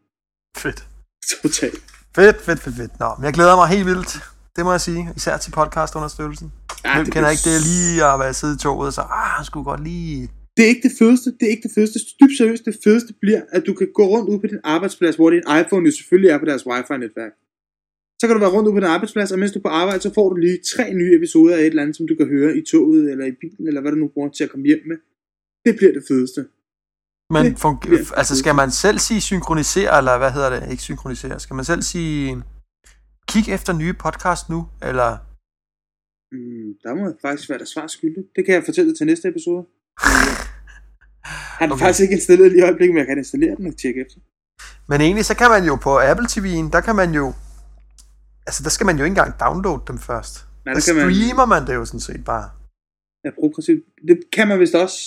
Fedt. 0.63 0.81
Totalt. 1.43 1.79
Fedt, 2.17 2.37
fedt, 2.47 2.61
fedt, 2.65 2.77
fedt. 2.77 2.93
Nå, 3.01 3.09
men 3.19 3.25
jeg 3.25 3.33
glæder 3.39 3.57
mig 3.57 3.69
helt 3.69 3.87
vildt. 3.87 4.11
Det 4.57 4.65
må 4.65 4.71
jeg 4.77 4.81
sige. 4.81 5.03
Især 5.17 5.37
til 5.37 5.51
podcastunderstøttelsen. 5.51 6.53
Ja, 6.85 6.95
Hvem 6.95 7.05
det, 7.05 7.15
kender 7.15 7.29
er- 7.29 7.33
ikke 7.35 7.47
det 7.51 7.57
lige 7.71 8.05
at 8.13 8.21
være 8.21 8.35
siddet 8.35 8.57
i 8.57 8.59
toget 8.59 8.87
og 8.87 8.93
så, 8.93 9.01
ah, 9.01 9.29
han 9.37 9.45
skulle 9.45 9.65
godt 9.65 9.83
lige... 9.91 10.31
det 10.57 10.65
er 10.65 10.69
ikke 10.69 10.89
det 10.89 10.97
fedeste, 10.99 11.29
det 11.39 11.45
er 11.47 11.53
ikke 11.55 11.67
det 11.69 11.75
fedeste. 11.75 11.99
Dybt 12.21 12.37
seriøst, 12.39 12.65
det 12.65 12.79
fedeste 12.85 13.13
bliver, 13.23 13.43
at 13.57 13.63
du 13.67 13.75
kan 13.75 13.89
gå 13.99 14.05
rundt 14.15 14.29
ud 14.31 14.39
på 14.41 14.47
din 14.47 14.61
arbejdsplads, 14.65 15.17
hvor 15.17 15.31
din 15.31 15.47
iPhone 15.61 15.85
jo 15.89 15.93
selvfølgelig 15.99 16.31
er 16.31 16.39
på 16.39 16.45
deres 16.51 16.67
wifi-netværk. 16.67 17.33
Så 18.21 18.25
kan 18.27 18.35
du 18.37 18.41
være 18.45 18.55
rundt 18.55 18.69
ud 18.69 18.75
på 18.75 18.81
din 18.81 18.95
arbejdsplads, 18.97 19.33
og 19.33 19.39
mens 19.39 19.53
du 19.53 19.59
er 19.59 19.67
på 19.69 19.75
arbejde, 19.83 20.01
så 20.01 20.11
får 20.15 20.29
du 20.29 20.37
lige 20.37 20.59
tre 20.75 20.95
nye 21.01 21.17
episoder 21.19 21.55
af 21.57 21.61
et 21.61 21.67
eller 21.67 21.83
andet, 21.83 21.97
som 21.97 22.07
du 22.09 22.15
kan 22.21 22.29
høre 22.29 22.57
i 22.59 22.63
toget, 22.73 23.11
eller 23.13 23.27
i 23.33 23.35
bilen, 23.41 23.69
eller 23.69 23.81
hvad 23.81 23.93
du 23.93 23.99
nu 23.99 24.09
bruger 24.15 24.29
til 24.29 24.45
at 24.45 24.51
komme 24.51 24.67
hjem 24.67 24.83
med. 24.91 24.99
Det 25.65 25.77
bliver 25.79 25.93
det 25.93 26.05
fedeste. 26.09 26.41
Men 27.35 27.45
Det 27.47 27.59
fungerer, 27.59 27.91
bliver 27.91 28.19
altså 28.21 28.35
skal 28.43 28.55
man 28.55 28.71
selv 28.71 28.99
sige 28.99 29.21
synkronisere, 29.21 29.99
eller 29.99 30.19
hvad 30.19 30.33
hedder 30.37 30.51
det? 30.55 30.71
Ikke 30.71 30.83
synkronisere. 30.83 31.41
Skal 31.41 31.55
man 31.55 31.65
selv 31.65 31.83
sige, 31.83 32.43
kig 33.29 33.47
efter 33.57 33.73
nye 33.83 33.95
podcast 34.05 34.45
nu, 34.53 34.61
eller... 34.89 35.11
Mm, 36.33 36.69
der 36.83 36.95
må 36.95 37.03
jeg 37.09 37.15
faktisk 37.27 37.49
være 37.51 37.59
der 37.59 37.65
svar 37.65 37.87
skyldig. 37.87 38.23
Det 38.37 38.45
kan 38.45 38.55
jeg 38.55 38.63
fortælle 38.65 38.91
dig 38.91 38.97
til 38.99 39.07
næste 39.07 39.29
episode. 39.29 39.63
Han 41.61 41.69
er 41.69 41.73
Okay. 41.75 41.85
faktisk 41.85 42.03
ikke 42.05 42.15
installeret 42.21 42.51
lige 42.53 42.61
i 42.63 42.67
øjeblikket, 42.69 42.93
men 42.95 42.99
jeg 43.03 43.07
kan 43.07 43.19
installere 43.19 43.57
den 43.57 43.67
og 43.67 43.77
tjekke 43.83 44.01
efter. 44.05 44.19
Men 44.91 44.99
egentlig, 45.07 45.25
så 45.31 45.35
kan 45.41 45.49
man 45.55 45.63
jo 45.71 45.75
på 45.87 45.93
Apple 46.11 46.27
TV'en, 46.33 46.67
der 46.75 46.81
kan 46.87 46.97
man 47.03 47.11
jo... 47.21 47.27
Altså, 48.49 48.61
der 48.67 48.71
skal 48.77 48.87
man 48.87 48.97
jo 48.99 49.05
ikke 49.05 49.15
engang 49.17 49.33
downloade 49.45 49.83
dem 49.91 49.99
først. 49.99 50.35
Nej, 50.65 50.75
der 50.75 50.81
der 50.81 50.87
kan 50.87 50.97
man- 50.97 51.15
streamer 51.15 51.47
man 51.55 51.63
det 51.67 51.75
jo 51.81 51.85
sådan 51.85 52.01
set 52.09 52.25
bare. 52.25 52.47
Ja, 53.25 53.31
progressivt. 53.41 53.85
Det 54.09 54.17
kan 54.37 54.49
man 54.49 54.61
vist 54.61 54.75
også. 54.75 54.99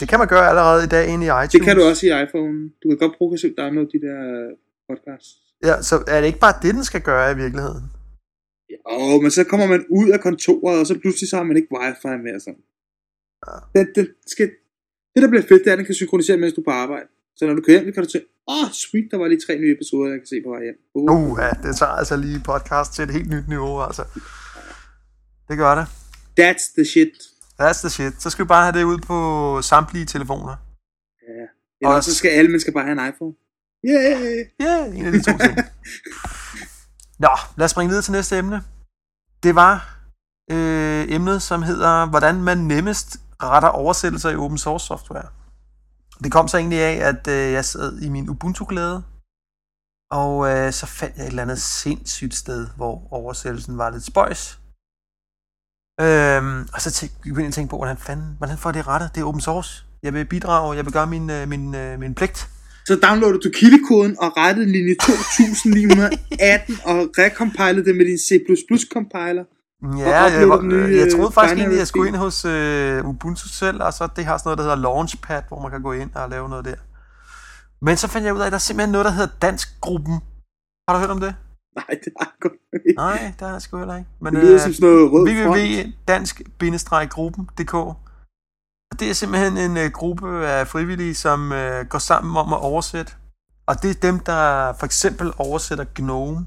Det 0.00 0.08
kan 0.08 0.18
man 0.18 0.28
gøre 0.28 0.48
allerede 0.50 0.84
i 0.84 0.90
dag 0.94 1.04
inde 1.12 1.24
i 1.26 1.28
iTunes. 1.28 1.52
det 1.52 1.62
kan 1.62 1.76
du 1.76 1.82
også 1.90 2.02
i 2.06 2.10
iPhone. 2.24 2.56
Du 2.82 2.84
kan 2.88 2.98
godt 3.04 3.14
progressivt 3.18 3.54
downloade 3.58 3.88
de 3.94 4.00
der 4.06 4.18
podcasts. 4.88 5.30
Ja, 5.68 5.74
så 5.88 5.94
er 6.14 6.18
det 6.20 6.26
ikke 6.26 6.38
bare 6.46 6.56
det, 6.62 6.74
den 6.74 6.84
skal 6.84 7.02
gøre 7.10 7.32
i 7.32 7.36
virkeligheden? 7.44 7.84
Åh, 8.96 9.22
men 9.22 9.30
så 9.30 9.44
kommer 9.44 9.66
man 9.66 9.84
ud 9.90 10.08
af 10.08 10.20
kontoret, 10.20 10.80
og 10.80 10.86
så 10.86 10.94
pludselig 11.02 11.28
så 11.30 11.36
har 11.36 11.42
man 11.50 11.56
ikke 11.56 11.68
wifi 11.76 12.08
mere. 12.26 12.40
Sådan. 12.40 12.62
Ja. 13.46 13.54
Det, 13.74 13.84
det, 13.96 14.06
skal, 14.26 14.50
det, 15.16 15.22
der 15.22 15.28
bliver 15.28 15.42
fedt, 15.50 15.60
det 15.64 15.68
er, 15.68 15.72
at 15.72 15.78
den 15.78 15.86
kan 15.86 15.94
synkronisere, 15.94 16.36
mens 16.36 16.52
du 16.54 16.60
er 16.60 16.64
på 16.64 16.70
arbejde. 16.70 17.06
Så 17.36 17.46
når 17.46 17.54
du 17.54 17.62
kører 17.66 17.80
hjem, 17.82 17.92
kan 17.94 18.02
du 18.04 18.08
tænke, 18.10 18.26
åh, 18.48 18.64
oh, 18.64 18.70
sweet, 18.72 19.08
der 19.10 19.16
var 19.18 19.28
lige 19.28 19.40
tre 19.46 19.58
nye 19.58 19.72
episoder, 19.76 20.06
jeg 20.12 20.18
kan 20.20 20.26
se 20.26 20.36
på 20.46 20.50
vej 20.54 20.62
hjem. 20.62 20.78
Uh. 20.94 21.12
Uh, 21.16 21.38
ja, 21.42 21.50
det 21.64 21.76
tager 21.76 21.92
altså 22.00 22.16
lige 22.16 22.40
podcast 22.50 22.92
til 22.92 23.02
et 23.04 23.10
helt 23.10 23.28
nyt 23.34 23.48
niveau, 23.48 23.82
altså. 23.88 24.04
Det 25.48 25.56
gør 25.62 25.74
det. 25.74 25.86
That's 26.40 26.64
the 26.78 26.84
shit. 26.92 27.12
That's 27.60 27.78
the 27.84 27.90
shit. 27.90 28.22
Så 28.22 28.30
skal 28.30 28.44
vi 28.44 28.48
bare 28.48 28.64
have 28.66 28.78
det 28.78 28.84
ud 28.84 28.98
på 28.98 29.18
samtlige 29.62 30.06
telefoner. 30.06 30.54
Ja. 31.28 31.44
Eller 31.80 31.96
Og- 31.96 32.04
så 32.04 32.14
skal 32.14 32.28
alle 32.30 32.50
mennesker 32.50 32.72
bare 32.72 32.84
have 32.84 33.00
en 33.02 33.08
iPhone. 33.12 33.34
Yeah! 33.84 34.46
Ja, 34.60 34.64
yeah, 34.66 34.98
en 34.98 35.06
af 35.06 35.12
de 35.12 35.22
to 35.22 35.38
ting. 35.38 35.56
Nå, 37.24 37.28
lad 37.58 37.64
os 37.64 37.70
springe 37.70 37.88
videre 37.88 38.02
til 38.02 38.12
næste 38.12 38.38
emne. 38.38 38.62
Det 39.42 39.54
var 39.54 39.74
øh, 40.50 41.14
emnet, 41.14 41.42
som 41.42 41.62
hedder, 41.62 42.06
hvordan 42.10 42.42
man 42.42 42.58
nemmest 42.58 43.20
retter 43.42 43.68
oversættelser 43.68 44.30
i 44.30 44.36
open 44.36 44.58
source 44.58 44.86
software. 44.86 45.28
Det 46.24 46.32
kom 46.32 46.48
så 46.48 46.56
egentlig 46.56 46.78
af, 46.78 47.08
at 47.08 47.28
øh, 47.28 47.52
jeg 47.52 47.64
sad 47.64 48.00
i 48.00 48.08
min 48.08 48.28
Ubuntu-glæde, 48.28 49.02
og 50.10 50.48
øh, 50.50 50.72
så 50.72 50.86
fandt 50.86 51.16
jeg 51.16 51.24
et 51.24 51.28
eller 51.28 51.42
andet 51.42 51.60
sindssygt 51.60 52.34
sted, 52.34 52.66
hvor 52.76 53.12
oversættelsen 53.12 53.78
var 53.78 53.90
lidt 53.90 54.04
spøjs. 54.04 54.60
Øhm, 56.00 56.68
og 56.74 56.80
så 56.80 56.90
tænkte 56.90 57.16
jeg 57.24 57.46
at 57.46 57.54
tænke 57.54 57.70
på, 57.70 57.76
hvordan, 57.76 57.96
fanden, 57.96 58.34
hvordan 58.38 58.58
får 58.58 58.72
det 58.72 58.86
rettet? 58.86 59.10
Det 59.14 59.20
er 59.20 59.24
open 59.24 59.40
source. 59.40 59.84
Jeg 60.02 60.14
vil 60.14 60.24
bidrage, 60.24 60.76
jeg 60.76 60.84
vil 60.84 60.92
gøre 60.92 61.06
min, 61.06 61.30
øh, 61.30 61.48
min, 61.48 61.74
øh, 61.74 62.00
min 62.00 62.14
pligt. 62.14 62.48
Så 62.86 62.94
downloadede 63.06 63.40
du 63.40 63.50
kildekoden 63.54 64.16
og 64.18 64.36
rettede 64.36 64.72
linje 64.72 64.94
2918 64.94 66.78
og 66.84 66.98
recompilede 67.18 67.84
det 67.84 67.96
med 67.96 68.04
din 68.06 68.18
C++ 68.18 68.28
compiler. 68.92 69.44
Ja, 69.82 70.22
jeg, 70.22 70.62
nye, 70.62 70.76
jeg 70.76 71.06
øh, 71.06 71.12
troede 71.12 71.32
faktisk 71.32 71.54
binary 71.54 71.58
egentlig, 71.58 71.76
at 71.76 71.78
jeg 71.78 71.86
skulle 71.86 72.08
ind 72.08 72.16
hos 72.16 72.44
øh, 72.44 73.04
Ubuntu 73.08 73.48
selv, 73.48 73.82
og 73.82 73.92
så 73.92 74.08
det 74.16 74.24
har 74.24 74.38
sådan 74.38 74.48
noget, 74.48 74.58
der 74.58 74.64
hedder 74.64 74.76
Launchpad, 74.76 75.42
hvor 75.48 75.60
man 75.62 75.70
kan 75.70 75.82
gå 75.82 75.92
ind 75.92 76.10
og 76.14 76.30
lave 76.30 76.48
noget 76.48 76.64
der. 76.64 76.74
Men 77.84 77.96
så 77.96 78.08
fandt 78.08 78.26
jeg 78.26 78.34
ud 78.34 78.40
af, 78.40 78.46
at 78.46 78.52
der 78.52 78.56
er 78.56 78.60
simpelthen 78.68 78.92
noget, 78.92 79.04
der 79.04 79.10
hedder 79.10 79.32
Danskgruppen. 79.42 80.20
Har 80.88 80.94
du 80.94 80.98
hørt 81.00 81.10
om 81.10 81.20
det? 81.20 81.34
Nej, 81.76 81.86
det 82.04 82.12
har 82.20 82.32
jeg 82.42 82.50
ikke. 82.86 82.96
Nej, 82.96 83.32
det 83.38 83.46
har 83.46 83.52
jeg 83.52 83.62
sgu 83.62 83.78
heller 83.78 83.96
ikke. 83.96 84.10
Men, 84.20 84.34
Det 84.34 84.42
lyder 84.42 84.58
som 84.58 84.72
sådan 84.72 84.88
noget 84.90 85.12
rød 85.12 85.28
www.dansk-gruppen.dk 85.28 87.74
Og 87.74 87.96
det 89.00 89.10
er 89.10 89.12
simpelthen 89.12 89.56
en 89.56 89.76
øh, 89.76 89.90
gruppe 89.90 90.46
af 90.46 90.66
frivillige, 90.66 91.14
som 91.14 91.52
øh, 91.52 91.86
går 91.86 91.98
sammen 91.98 92.36
om 92.36 92.52
at 92.52 92.58
oversætte. 92.60 93.12
Og 93.66 93.82
det 93.82 93.90
er 93.90 93.94
dem, 94.08 94.18
der 94.18 94.72
for 94.72 94.86
eksempel 94.86 95.32
oversætter 95.38 95.84
GNOME, 95.94 96.46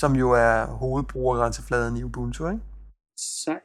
som 0.00 0.16
jo 0.16 0.30
er 0.30 0.66
hovedbrugergrænsefladen 0.66 1.96
i 1.96 2.02
Ubuntu, 2.02 2.48
ikke? 2.48 2.62
Sej. 3.18 3.60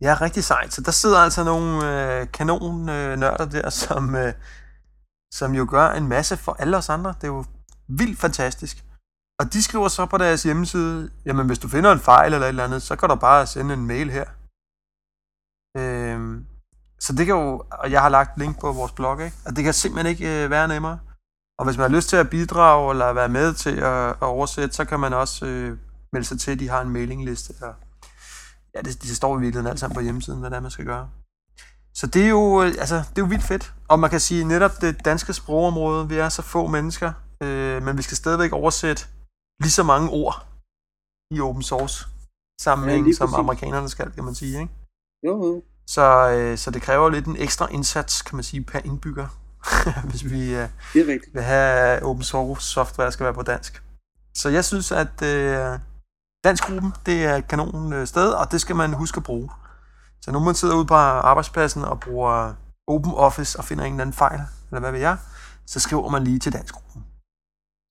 Ja, 0.00 0.16
rigtig 0.20 0.44
sejt. 0.44 0.72
Så 0.72 0.80
der 0.80 0.90
sidder 0.90 1.18
altså 1.18 1.44
nogle 1.44 1.70
øh, 1.90 2.26
kanon 2.32 2.88
øh, 2.88 3.18
nørder 3.18 3.44
der, 3.44 3.70
som, 3.70 4.14
øh, 4.14 4.32
som 5.34 5.54
jo 5.54 5.66
gør 5.70 5.88
en 5.88 6.08
masse 6.08 6.36
for 6.36 6.52
alle 6.52 6.76
os 6.76 6.88
andre. 6.88 7.14
Det 7.20 7.24
er 7.24 7.28
jo 7.28 7.44
vildt 7.88 8.18
fantastisk. 8.18 8.84
Og 9.40 9.52
de 9.52 9.62
skriver 9.62 9.88
så 9.88 10.06
på 10.06 10.18
deres 10.18 10.42
hjemmeside, 10.42 11.10
jamen 11.24 11.46
hvis 11.46 11.58
du 11.58 11.68
finder 11.68 11.92
en 11.92 12.00
fejl 12.00 12.34
eller 12.34 12.46
et 12.46 12.48
eller 12.48 12.64
andet, 12.64 12.82
så 12.82 12.96
kan 12.96 13.08
du 13.08 13.14
bare 13.14 13.46
sende 13.46 13.74
en 13.74 13.86
mail 13.86 14.10
her. 14.10 14.26
Øhm, 15.78 16.46
så 17.00 17.12
det 17.12 17.26
kan 17.26 17.34
jo, 17.34 17.64
og 17.70 17.90
jeg 17.90 18.02
har 18.02 18.08
lagt 18.08 18.38
link 18.38 18.60
på 18.60 18.72
vores 18.72 18.92
blog, 18.92 19.24
ikke? 19.24 19.36
og 19.46 19.56
det 19.56 19.64
kan 19.64 19.74
simpelthen 19.74 20.10
ikke 20.10 20.44
øh, 20.44 20.50
være 20.50 20.68
nemmere. 20.68 20.98
Og 21.58 21.64
hvis 21.64 21.76
man 21.76 21.90
har 21.90 21.96
lyst 21.96 22.08
til 22.08 22.16
at 22.16 22.30
bidrage 22.30 22.90
eller 22.90 23.12
være 23.12 23.28
med 23.28 23.54
til 23.54 23.76
at, 23.76 24.08
at 24.08 24.22
oversætte, 24.22 24.74
så 24.74 24.84
kan 24.84 25.00
man 25.00 25.12
også 25.12 25.46
øh, 25.46 25.78
melde 26.12 26.26
sig 26.26 26.40
til, 26.40 26.60
de 26.60 26.68
har 26.68 26.80
en 26.80 26.90
mailingliste. 26.90 27.54
Og, 27.62 27.74
ja, 28.74 28.80
det, 28.80 29.02
det 29.02 29.16
står 29.16 29.38
i 29.38 29.40
virkeligheden 29.40 29.70
alt 29.70 29.80
sammen 29.80 29.94
på 29.94 30.00
hjemmesiden, 30.00 30.40
hvad 30.40 30.50
det 30.50 30.56
er, 30.56 30.60
man 30.60 30.70
skal 30.70 30.84
gøre. 30.84 31.08
Så 31.94 32.06
det 32.06 32.24
er 32.24 32.28
jo, 32.28 32.62
øh, 32.62 32.68
altså, 32.68 32.96
det 32.96 33.18
er 33.18 33.22
jo 33.22 33.26
vildt 33.26 33.44
fedt. 33.44 33.74
Og 33.88 33.98
man 33.98 34.10
kan 34.10 34.20
sige, 34.20 34.44
netop 34.44 34.80
det 34.80 35.04
danske 35.04 35.32
sprogområde, 35.32 36.08
vi 36.08 36.16
er 36.16 36.28
så 36.28 36.42
få 36.42 36.66
mennesker, 36.66 37.12
øh, 37.42 37.82
men 37.82 37.96
vi 37.96 38.02
skal 38.02 38.16
stadigvæk 38.16 38.52
oversætte 38.52 39.06
lige 39.60 39.70
så 39.70 39.82
mange 39.82 40.10
ord 40.10 40.46
i 41.30 41.40
open 41.40 41.62
source 41.62 42.06
sammenhæng, 42.60 43.06
Ja, 43.06 43.12
som 43.12 43.34
amerikanerne 43.34 43.88
skal, 43.88 44.12
kan 44.12 44.24
man 44.24 44.34
sige. 44.34 44.60
Ikke? 44.60 44.72
Jo, 45.26 45.46
jo. 45.46 45.62
Så, 45.86 46.30
øh, 46.30 46.58
så 46.58 46.70
det 46.70 46.82
kræver 46.82 47.10
lidt 47.10 47.26
en 47.26 47.36
ekstra 47.36 47.66
indsats, 47.70 48.22
kan 48.22 48.36
man 48.36 48.44
sige, 48.44 48.64
per 48.64 48.78
indbygger, 48.84 49.28
hvis 50.10 50.24
vi 50.24 50.54
øh, 50.54 50.68
Det 50.92 51.00
er 51.02 51.06
rigtigt. 51.12 51.34
vil 51.34 51.42
have 51.42 52.02
open 52.02 52.22
source 52.24 52.66
software, 52.68 53.12
skal 53.12 53.24
være 53.24 53.34
på 53.34 53.42
dansk. 53.42 53.82
Så 54.34 54.48
jeg 54.48 54.64
synes, 54.64 54.92
at 54.92 55.22
øh, 55.22 55.78
Danskgruppen, 56.44 56.92
det 57.06 57.24
er 57.24 57.34
et 57.36 57.48
kanon 57.48 57.92
øh, 57.92 58.06
sted, 58.06 58.28
og 58.28 58.52
det 58.52 58.60
skal 58.60 58.76
man 58.76 58.92
huske 58.92 59.16
at 59.16 59.22
bruge. 59.22 59.50
Så 60.22 60.32
når 60.32 60.40
man 60.40 60.54
sidder 60.54 60.74
ude 60.76 60.86
på 60.86 60.94
arbejdspladsen 60.94 61.82
og 61.82 62.00
bruger 62.00 62.54
Open 62.86 63.12
Office 63.14 63.58
og 63.58 63.64
finder 63.64 63.84
en 63.84 63.92
eller 63.92 64.02
anden 64.02 64.14
fejl, 64.16 64.40
eller 64.70 64.80
hvad 64.80 64.92
ved 64.92 65.00
jeg, 65.00 65.16
så 65.66 65.80
skriver 65.80 66.08
man 66.08 66.24
lige 66.24 66.38
til 66.38 66.52
Danskgruppen. 66.52 67.02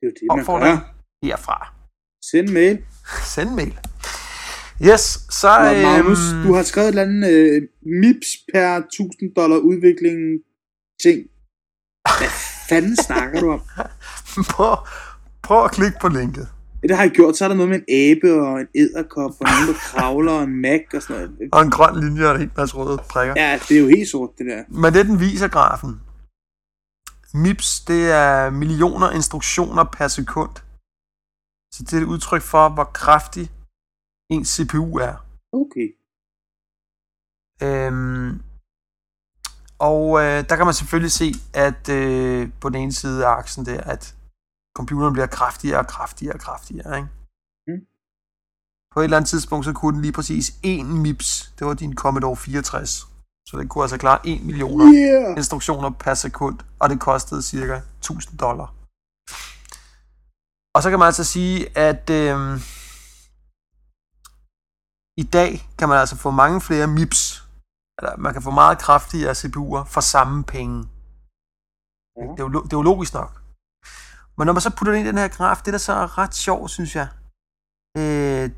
Det 0.02 0.08
er 0.08 0.12
det, 0.20 0.28
man 0.30 0.40
Opfordring 0.40 0.80
gør. 0.80 0.94
herfra. 1.24 1.74
Send 2.32 2.50
mail. 2.50 2.78
Send 3.36 3.50
en 3.50 3.56
mail. 3.56 3.80
Yes, 4.82 5.02
så... 5.30 5.50
Nå, 5.60 5.90
Magnus, 5.90 6.20
øhm, 6.34 6.44
du 6.48 6.54
har 6.54 6.64
skrevet 6.64 6.88
et 6.88 6.92
eller 6.92 7.02
andet 7.04 7.30
øh, 7.30 7.62
MIPS 8.02 8.28
per 8.54 8.78
1000 8.78 9.36
dollar 9.36 9.58
udvikling 9.58 10.18
ting. 11.04 11.20
Hvad 12.20 12.30
fanden 12.70 12.96
snakker 12.96 13.40
du 13.40 13.52
om? 13.52 13.62
prøv, 14.54 14.76
prøv 15.44 15.66
at 15.66 15.72
klikke 15.72 15.98
på 16.02 16.08
linket. 16.08 16.48
Det 16.82 16.96
har 16.96 17.04
jeg 17.04 17.12
gjort. 17.12 17.38
Så 17.38 17.44
er 17.44 17.48
der 17.48 17.56
noget 17.56 17.70
med 17.70 17.80
en 17.80 17.86
abe 18.02 18.34
og 18.34 18.60
en 18.60 18.68
æderkop 18.76 19.32
og 19.40 19.46
nogen, 19.52 19.68
der 19.68 19.74
kravler 19.74 20.32
og 20.32 20.44
en 20.44 20.62
mag 20.62 20.86
og 20.94 21.02
sådan 21.02 21.16
noget. 21.16 21.50
Og 21.52 21.62
en 21.62 21.72
grøn 21.72 22.00
linje 22.00 22.26
og 22.28 22.36
en 22.36 22.40
hel 22.40 22.52
masse 22.58 22.76
røde 22.76 22.98
prikker. 23.10 23.34
Ja, 23.38 23.60
det 23.70 23.78
er 23.78 23.82
jo 23.82 23.88
helt 23.88 24.10
sort, 24.10 24.30
det 24.38 24.46
der. 24.46 24.64
Men 24.70 24.94
det, 24.94 25.06
den 25.06 25.20
viser 25.20 25.48
grafen. 25.48 26.02
MIPS, 27.34 27.80
det 27.80 28.12
er 28.12 28.50
millioner 28.50 29.10
instruktioner 29.12 29.84
per 29.84 30.08
sekund. 30.08 30.56
Så 31.74 31.84
det 31.84 31.94
er 31.94 32.02
et 32.02 32.06
udtryk 32.06 32.42
for, 32.42 32.70
hvor 32.70 32.84
kraftig 32.84 33.52
en 34.30 34.46
CPU 34.46 34.98
er. 34.98 35.16
Okay. 35.62 35.88
Øhm, 37.64 38.42
og 39.80 40.20
øh, 40.24 40.50
der 40.50 40.56
kan 40.56 40.66
man 40.66 40.74
selvfølgelig 40.74 41.12
se, 41.12 41.34
at 41.54 41.90
øh, 41.90 42.50
på 42.62 42.70
den 42.70 42.82
ene 42.82 42.94
side 42.94 43.26
af 43.26 43.30
aksen 43.30 43.66
der, 43.66 43.82
at 43.82 44.16
computeren 44.78 45.14
bliver 45.14 45.28
kraftigere 45.28 45.80
og 45.80 45.88
kraftigere 45.88 46.34
og 46.34 46.40
kraftigere. 46.40 46.98
Ikke? 46.98 47.10
Mm. 47.68 47.82
På 48.94 49.00
et 49.00 49.04
eller 49.04 49.18
andet 49.18 49.30
tidspunkt, 49.30 49.66
så 49.66 49.74
kunne 49.74 49.94
den 49.94 50.02
lige 50.02 50.12
præcis 50.12 50.54
1 50.64 50.86
MIPS. 50.86 51.54
Det 51.60 51.68
var 51.68 51.74
din 51.74 51.96
Commodore 51.96 52.36
64. 52.36 53.08
Så 53.48 53.58
den 53.58 53.68
kunne 53.68 53.84
altså 53.84 53.98
klare 53.98 54.28
1 54.28 54.46
millioner 54.46 54.86
Yeah! 54.94 55.38
instruktioner 55.38 55.90
per 55.90 56.14
sekund, 56.14 56.60
og 56.80 56.90
det 56.90 57.00
kostede 57.00 57.42
cirka 57.42 57.82
1000 58.00 58.38
dollar. 58.38 58.74
Og 60.76 60.84
så 60.84 60.90
kan 60.90 61.00
man 61.00 61.06
altså 61.06 61.24
sige, 61.24 61.78
at 61.78 62.10
øh, 62.10 62.62
i 65.18 65.24
dag 65.24 65.70
kan 65.78 65.90
man 65.90 65.98
altså 65.98 66.16
få 66.16 66.32
mange 66.32 66.62
flere 66.62 66.88
MIPS, 66.88 67.45
eller 67.98 68.18
man 68.18 68.34
kan 68.34 68.42
få 68.42 68.52
meget 68.52 68.78
kraftigere 68.80 69.32
CPU'er 69.32 69.84
for 69.94 70.02
samme 70.02 70.44
penge. 70.44 70.78
Ja. 72.18 72.22
Det, 72.22 72.40
er 72.40 72.44
jo, 72.44 72.64
det 72.64 72.74
er 72.74 72.78
jo 72.78 72.82
logisk 72.82 73.14
nok. 73.14 73.42
Men 74.38 74.46
når 74.46 74.54
man 74.54 74.62
så 74.62 74.76
putter 74.78 74.92
det 74.92 75.00
ind 75.00 75.08
i 75.08 75.12
den 75.12 75.18
her 75.18 75.28
graf, 75.28 75.58
det 75.66 75.74
der 75.74 75.80
så 75.80 75.94
er 75.94 76.18
ret 76.18 76.36
sjovt, 76.36 76.72
synes 76.72 76.96
jeg, 76.96 77.08
øh, 77.98 78.50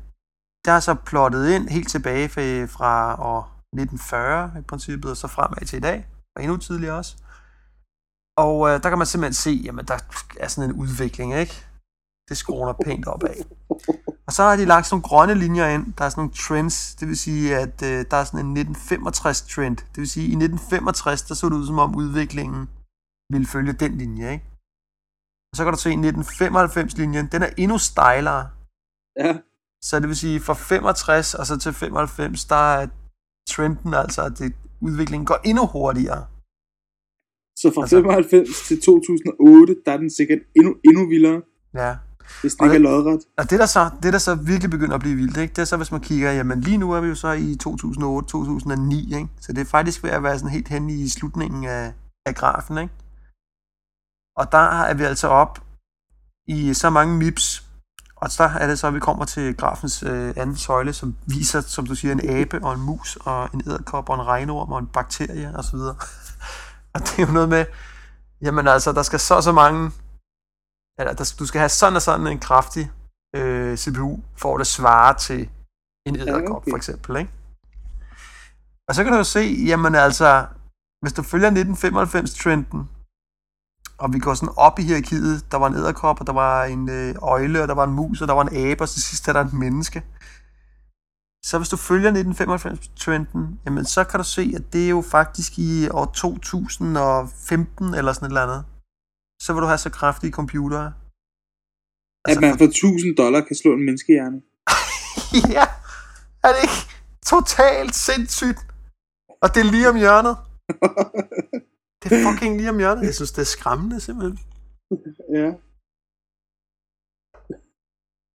der 0.64 0.72
er 0.72 0.80
så 0.80 0.94
plottet 0.94 1.50
ind 1.54 1.68
helt 1.68 1.88
tilbage 1.88 2.28
fra, 2.28 2.64
fra 2.76 2.92
år 3.32 3.40
1940 3.72 4.52
i 4.58 4.62
princippet, 4.62 5.10
og 5.10 5.16
så 5.16 5.28
fremad 5.28 5.66
til 5.66 5.76
i 5.76 5.80
dag, 5.80 6.06
og 6.36 6.42
endnu 6.42 6.56
tidligere 6.56 6.96
også. 6.96 7.16
Og 8.36 8.68
øh, 8.68 8.82
der 8.82 8.88
kan 8.88 8.98
man 8.98 9.06
simpelthen 9.06 9.34
se, 9.34 9.50
jamen 9.50 9.84
der 9.84 9.98
er 10.40 10.48
sådan 10.48 10.70
en 10.70 10.76
udvikling, 10.76 11.34
ikke? 11.34 11.66
Det 12.28 12.36
skråner 12.36 12.72
pænt 12.72 13.06
opad. 13.06 13.36
Og 14.28 14.32
så 14.36 14.42
har 14.42 14.56
de 14.56 14.64
lagt 14.64 14.86
sådan 14.86 14.94
nogle 14.96 15.08
grønne 15.10 15.34
linjer 15.44 15.68
ind. 15.74 15.84
Der 15.98 16.04
er 16.04 16.08
sådan 16.10 16.20
nogle 16.22 16.38
trends. 16.46 16.76
Det 16.98 17.08
vil 17.08 17.18
sige, 17.26 17.56
at 17.64 17.76
øh, 17.90 17.98
der 18.10 18.16
er 18.20 18.24
sådan 18.28 18.46
en 18.46 18.56
1965 18.56 19.42
trend. 19.52 19.76
Det 19.92 19.98
vil 20.02 20.10
sige, 20.14 20.24
at 20.26 20.30
i 20.32 20.36
1965, 20.36 21.22
der 21.28 21.34
så 21.34 21.46
det 21.48 21.56
ud 21.60 21.66
som 21.66 21.78
om 21.78 21.96
udviklingen 22.02 22.62
ville 23.32 23.46
følge 23.54 23.72
den 23.72 23.92
linje, 24.02 24.32
ikke? 24.32 24.44
Og 25.50 25.54
så 25.56 25.60
kan 25.64 25.72
du 25.72 25.80
se 25.86 25.90
1995-linjen, 25.90 27.26
den 27.34 27.40
er 27.46 27.50
endnu 27.62 27.78
stejlere. 27.78 28.44
Ja. 29.24 29.32
Så 29.88 30.00
det 30.00 30.08
vil 30.08 30.16
sige, 30.24 30.40
fra 30.40 30.54
65 30.54 31.34
og 31.34 31.46
så 31.46 31.54
til 31.58 31.72
95, 31.72 32.44
der 32.44 32.62
er 32.78 32.86
trenden 33.52 33.94
altså, 33.94 34.20
at 34.28 34.38
det, 34.38 34.52
udviklingen 34.80 35.26
går 35.26 35.40
endnu 35.50 35.64
hurtigere. 35.74 36.22
Så 37.60 37.66
fra 37.74 37.82
Altså- 37.82 37.96
95 37.96 38.68
til 38.68 38.76
2008, 38.80 39.76
der 39.84 39.92
er 39.92 39.96
den 40.04 40.10
sikkert 40.18 40.38
endnu, 40.56 40.70
endnu 40.88 41.02
vildere, 41.08 41.42
Ja. 41.74 41.92
Hvis 42.40 42.54
det 42.54 42.60
Og 42.60 42.66
ikke 42.66 42.76
er 42.76 42.90
lodret. 42.90 43.20
Og 43.36 43.50
det 43.50 43.58
der, 43.58 43.66
så, 43.66 43.90
det 44.02 44.12
der 44.12 44.18
så 44.18 44.34
virkelig 44.34 44.70
begynder 44.70 44.94
at 44.94 45.00
blive 45.00 45.16
vildt, 45.16 45.36
ikke? 45.36 45.52
det 45.52 45.62
er 45.62 45.66
så, 45.66 45.76
hvis 45.76 45.92
man 45.92 46.00
kigger, 46.00 46.32
jamen 46.32 46.60
lige 46.60 46.76
nu 46.76 46.92
er 46.92 47.00
vi 47.00 47.08
jo 47.08 47.14
så 47.14 47.32
i 47.32 47.56
2008-2009, 47.64 49.16
ikke? 49.16 49.28
så 49.40 49.52
det 49.52 49.60
er 49.60 49.64
faktisk 49.64 50.02
ved 50.02 50.10
at 50.10 50.22
være 50.22 50.38
sådan 50.38 50.52
helt 50.52 50.68
hen 50.68 50.90
i 50.90 51.08
slutningen 51.08 51.64
af, 51.64 51.92
af 52.26 52.34
grafen. 52.34 52.78
Ikke? 52.78 52.94
Og 54.36 54.52
der 54.52 54.58
er 54.58 54.94
vi 54.94 55.04
altså 55.04 55.28
op 55.28 55.60
i 56.46 56.74
så 56.74 56.90
mange 56.90 57.16
MIPS, 57.16 57.64
og 58.16 58.30
så 58.30 58.42
er 58.44 58.66
det 58.66 58.78
så, 58.78 58.86
at 58.86 58.94
vi 58.94 59.00
kommer 59.00 59.24
til 59.24 59.56
grafens 59.56 60.02
øh, 60.02 60.34
anden 60.36 60.56
søjle, 60.56 60.92
som 60.92 61.16
viser, 61.26 61.60
som 61.60 61.86
du 61.86 61.94
siger, 61.94 62.12
en 62.12 62.30
abe 62.30 62.58
og 62.62 62.74
en 62.74 62.80
mus 62.80 63.16
og 63.16 63.48
en 63.54 63.62
æderkop 63.66 64.08
og 64.08 64.14
en 64.14 64.26
regnorm 64.26 64.72
og 64.72 64.78
en 64.78 64.86
bakterie 64.86 65.52
osv. 65.56 65.76
Og 66.94 67.00
det 67.00 67.18
er 67.18 67.26
jo 67.26 67.32
noget 67.32 67.48
med, 67.48 67.64
jamen 68.42 68.68
altså, 68.68 68.92
der 68.92 69.02
skal 69.02 69.20
så 69.20 69.34
og 69.34 69.42
så 69.42 69.52
mange, 69.52 69.90
eller 70.98 71.12
der, 71.12 71.34
du 71.38 71.46
skal 71.46 71.58
have 71.58 71.68
sådan 71.68 71.96
og 71.96 72.02
sådan 72.02 72.26
en 72.26 72.38
kraftig 72.38 72.90
øh, 73.36 73.76
CPU, 73.76 74.20
for 74.36 74.54
at 74.54 74.58
det 74.58 74.66
svarer 74.66 75.12
til 75.12 75.50
en 76.06 76.16
æderkop, 76.16 76.56
okay. 76.56 76.70
for 76.70 76.76
eksempel. 76.76 77.16
Ikke? 77.16 77.30
Og 78.88 78.94
så 78.94 79.04
kan 79.04 79.12
du 79.12 79.18
jo 79.18 79.24
se, 79.24 79.40
jamen 79.40 79.94
altså, 79.94 80.46
hvis 81.02 81.12
du 81.12 81.22
følger 81.22 81.50
1995-trenden, 81.50 82.88
og 83.98 84.12
vi 84.12 84.18
går 84.18 84.34
sådan 84.34 84.54
op 84.56 84.78
i 84.78 84.82
hierarkiet, 84.82 85.52
der 85.52 85.56
var 85.58 85.66
en 85.66 85.74
æderkop, 85.74 86.20
og 86.20 86.26
der 86.26 86.32
var 86.32 86.64
en 86.64 86.90
øh, 86.90 87.14
øjle, 87.22 87.62
og 87.62 87.68
der 87.68 87.74
var 87.74 87.84
en 87.84 87.92
mus, 87.92 88.22
og 88.22 88.28
der 88.28 88.34
var 88.34 88.42
en 88.42 88.56
abe, 88.56 88.84
og 88.84 88.88
til 88.88 89.02
sidst 89.02 89.28
er 89.28 89.32
der 89.32 89.40
et 89.40 89.52
menneske. 89.52 90.02
så 91.44 91.58
hvis 91.58 91.68
du 91.68 91.76
følger 91.76 92.12
1995-trenden, 92.12 93.60
jamen 93.64 93.84
så 93.84 94.04
kan 94.04 94.20
du 94.20 94.24
se, 94.24 94.52
at 94.56 94.72
det 94.72 94.84
er 94.84 94.88
jo 94.88 95.02
faktisk 95.10 95.58
i 95.58 95.88
år 95.88 96.04
2015 96.04 97.94
eller 97.94 98.12
sådan 98.12 98.26
et 98.26 98.30
eller 98.30 98.42
andet. 98.42 98.64
Så 99.44 99.48
vil 99.52 99.62
du 99.62 99.68
have 99.72 99.84
så 99.86 99.90
kraftige 99.90 100.32
computere. 100.40 100.88
Altså, 102.24 102.38
at 102.38 102.42
man 102.44 102.58
for 102.58 102.64
1000 102.64 103.16
dollar 103.22 103.40
kan 103.48 103.56
slå 103.56 103.70
en 103.78 103.84
menneskehjerne. 103.88 104.38
ja, 105.56 105.64
er 106.44 106.50
det 106.54 106.60
ikke 106.66 106.80
totalt 107.32 107.94
sindssygt? 108.08 108.60
Og 109.42 109.48
det 109.52 109.60
er 109.64 109.70
lige 109.74 109.88
om 109.92 109.98
hjørnet. 110.04 110.34
det 112.00 112.08
er 112.12 112.20
fucking 112.26 112.52
lige 112.56 112.70
om 112.74 112.78
hjørnet. 112.82 113.02
Jeg 113.08 113.14
synes, 113.14 113.32
det 113.32 113.42
er 113.42 113.54
skræmmende 113.56 113.98
simpelthen. 114.06 114.38
ja. 115.38 115.48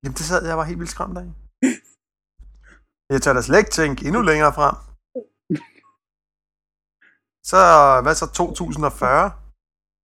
Jamen, 0.02 0.16
det 0.20 0.26
sad 0.30 0.42
jeg 0.50 0.58
var 0.58 0.64
helt 0.70 0.80
vildt 0.80 0.96
skræmt 0.96 1.18
af. 1.18 1.28
Jeg 3.14 3.22
tør 3.22 3.34
da 3.34 3.42
slet 3.42 3.60
ikke 3.60 3.78
tænke 3.80 4.06
endnu 4.08 4.22
længere 4.22 4.54
frem. 4.60 4.76
Så, 7.52 7.60
hvad 8.04 8.16
så, 8.16 8.26
2040? 8.34 9.43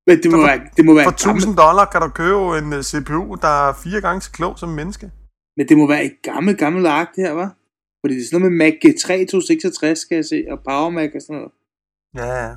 Men 0.09 0.17
det 0.23 0.29
må, 0.31 0.37
for, 0.37 0.47
være, 0.49 0.61
det 0.77 0.83
må 0.87 0.91
være 0.97 1.07
For 1.09 1.11
1000 1.11 1.55
dollar 1.63 1.85
kan 1.91 1.99
du 2.05 2.09
købe 2.21 2.41
en 2.59 2.67
uh, 2.77 2.81
CPU, 2.89 3.23
der 3.45 3.53
er 3.67 3.73
fire 3.83 4.01
gange 4.05 4.19
så 4.25 4.31
klog 4.37 4.53
som 4.61 4.69
menneske. 4.79 5.05
Men 5.57 5.63
det 5.69 5.75
må 5.77 5.85
være 5.93 6.03
et 6.09 6.17
gammelt, 6.29 6.57
gammelt 6.63 6.87
ark, 6.99 7.09
det 7.15 7.23
her, 7.27 7.33
var. 7.41 7.49
Fordi 8.01 8.13
det 8.15 8.21
er 8.21 8.27
sådan 8.27 8.39
noget 8.39 8.51
med 8.51 8.59
Mac 8.63 8.75
3266, 8.81 9.99
skal 10.05 10.15
jeg 10.21 10.27
se, 10.33 10.39
og 10.51 10.57
Power 10.69 10.89
Mac 10.97 11.09
og 11.17 11.21
sådan 11.25 11.35
noget. 11.39 11.51
Ja, 12.19 12.29
ja. 12.43 12.51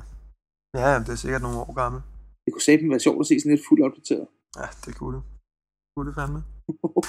Ja, 0.81 0.89
det 1.05 1.11
er 1.15 1.21
sikkert 1.23 1.41
nogle 1.45 1.57
år 1.63 1.73
gammel. 1.81 2.01
Det 2.43 2.49
kunne 2.53 2.65
sætte 2.67 2.89
være 2.89 3.05
sjovt 3.07 3.19
at 3.23 3.27
se 3.29 3.39
sådan 3.39 3.53
lidt 3.55 3.65
fuldt 3.67 3.83
opdateret. 3.87 4.27
Ja, 4.59 4.67
det 4.85 4.91
kunne 4.99 5.15
det. 5.17 5.23
Det 5.83 5.91
kunne 5.95 6.07
det 6.09 6.15
fandme. 6.19 6.39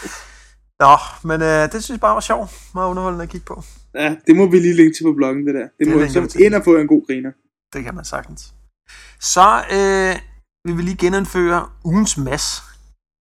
Nå, 0.83 0.94
men 1.30 1.38
øh, 1.50 1.62
det 1.72 1.78
synes 1.83 1.96
jeg 1.96 2.04
bare 2.09 2.16
var 2.20 2.26
sjovt. 2.30 2.48
Meget 2.76 2.90
underholdende 2.92 3.24
at 3.26 3.30
kigge 3.35 3.46
på. 3.52 3.57
Ja, 4.02 4.11
det 4.26 4.37
må 4.38 4.44
vi 4.52 4.57
lige 4.66 4.76
linke 4.80 4.94
til 4.96 5.04
på 5.09 5.12
bloggen, 5.18 5.46
det 5.46 5.54
der. 5.59 5.66
Det, 5.76 5.87
Det 5.87 5.88
må 5.88 6.09
som 6.09 6.40
ind 6.44 6.54
og 6.59 6.62
få 6.68 6.72
en 6.76 6.88
god 6.94 7.02
griner. 7.07 7.33
Det 7.72 7.80
kan 7.85 7.94
man 7.94 8.04
sagtens. 8.14 8.42
Så 9.35 9.48
øh, 9.76 10.14
vil 10.64 10.77
vi 10.77 10.83
lige 10.83 10.96
genindføre 10.96 11.68
ugens 11.85 12.18
mas. 12.18 12.62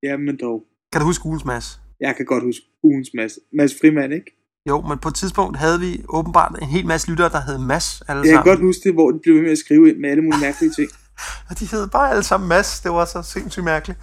Jamen 0.04 0.38
dog. 0.38 0.64
Kan 0.92 1.02
du 1.02 1.06
huske 1.06 1.26
ugens 1.26 1.46
mas? 1.46 1.80
Jeg 2.00 2.16
kan 2.18 2.26
godt 2.26 2.44
huske 2.44 2.66
ugens 2.84 3.10
Mads. 3.14 3.34
Mads 3.54 3.74
Frimand, 3.82 4.14
ikke? 4.14 4.32
Jo, 4.70 4.82
men 4.82 4.98
på 4.98 5.08
et 5.10 5.16
tidspunkt 5.16 5.58
havde 5.58 5.80
vi 5.80 6.04
åbenbart 6.10 6.60
en 6.62 6.68
hel 6.68 6.86
masse 6.88 7.10
lyttere, 7.12 7.30
der 7.30 7.42
hed 7.42 7.58
Mas 7.58 8.04
alle 8.08 8.20
Jeg 8.20 8.26
kan 8.26 8.36
sammen. 8.36 8.52
godt 8.52 8.60
huske 8.60 8.82
det, 8.84 8.94
hvor 8.94 9.12
de 9.12 9.20
blev 9.24 9.36
ved 9.36 9.42
med 9.42 9.52
at 9.52 9.58
skrive 9.58 9.90
ind 9.90 9.98
med 9.98 10.10
alle 10.10 10.24
mulige 10.24 10.42
mærkelige 10.42 10.72
ting. 10.72 10.90
Og 11.50 11.60
de 11.60 11.66
hed 11.72 11.88
bare 11.88 12.10
alle 12.10 12.24
sammen 12.24 12.50
Mas. 12.50 12.80
Det 12.80 12.92
var 12.92 13.06
så 13.06 13.22
sindssygt 13.22 13.64
mærkeligt. 13.64 14.00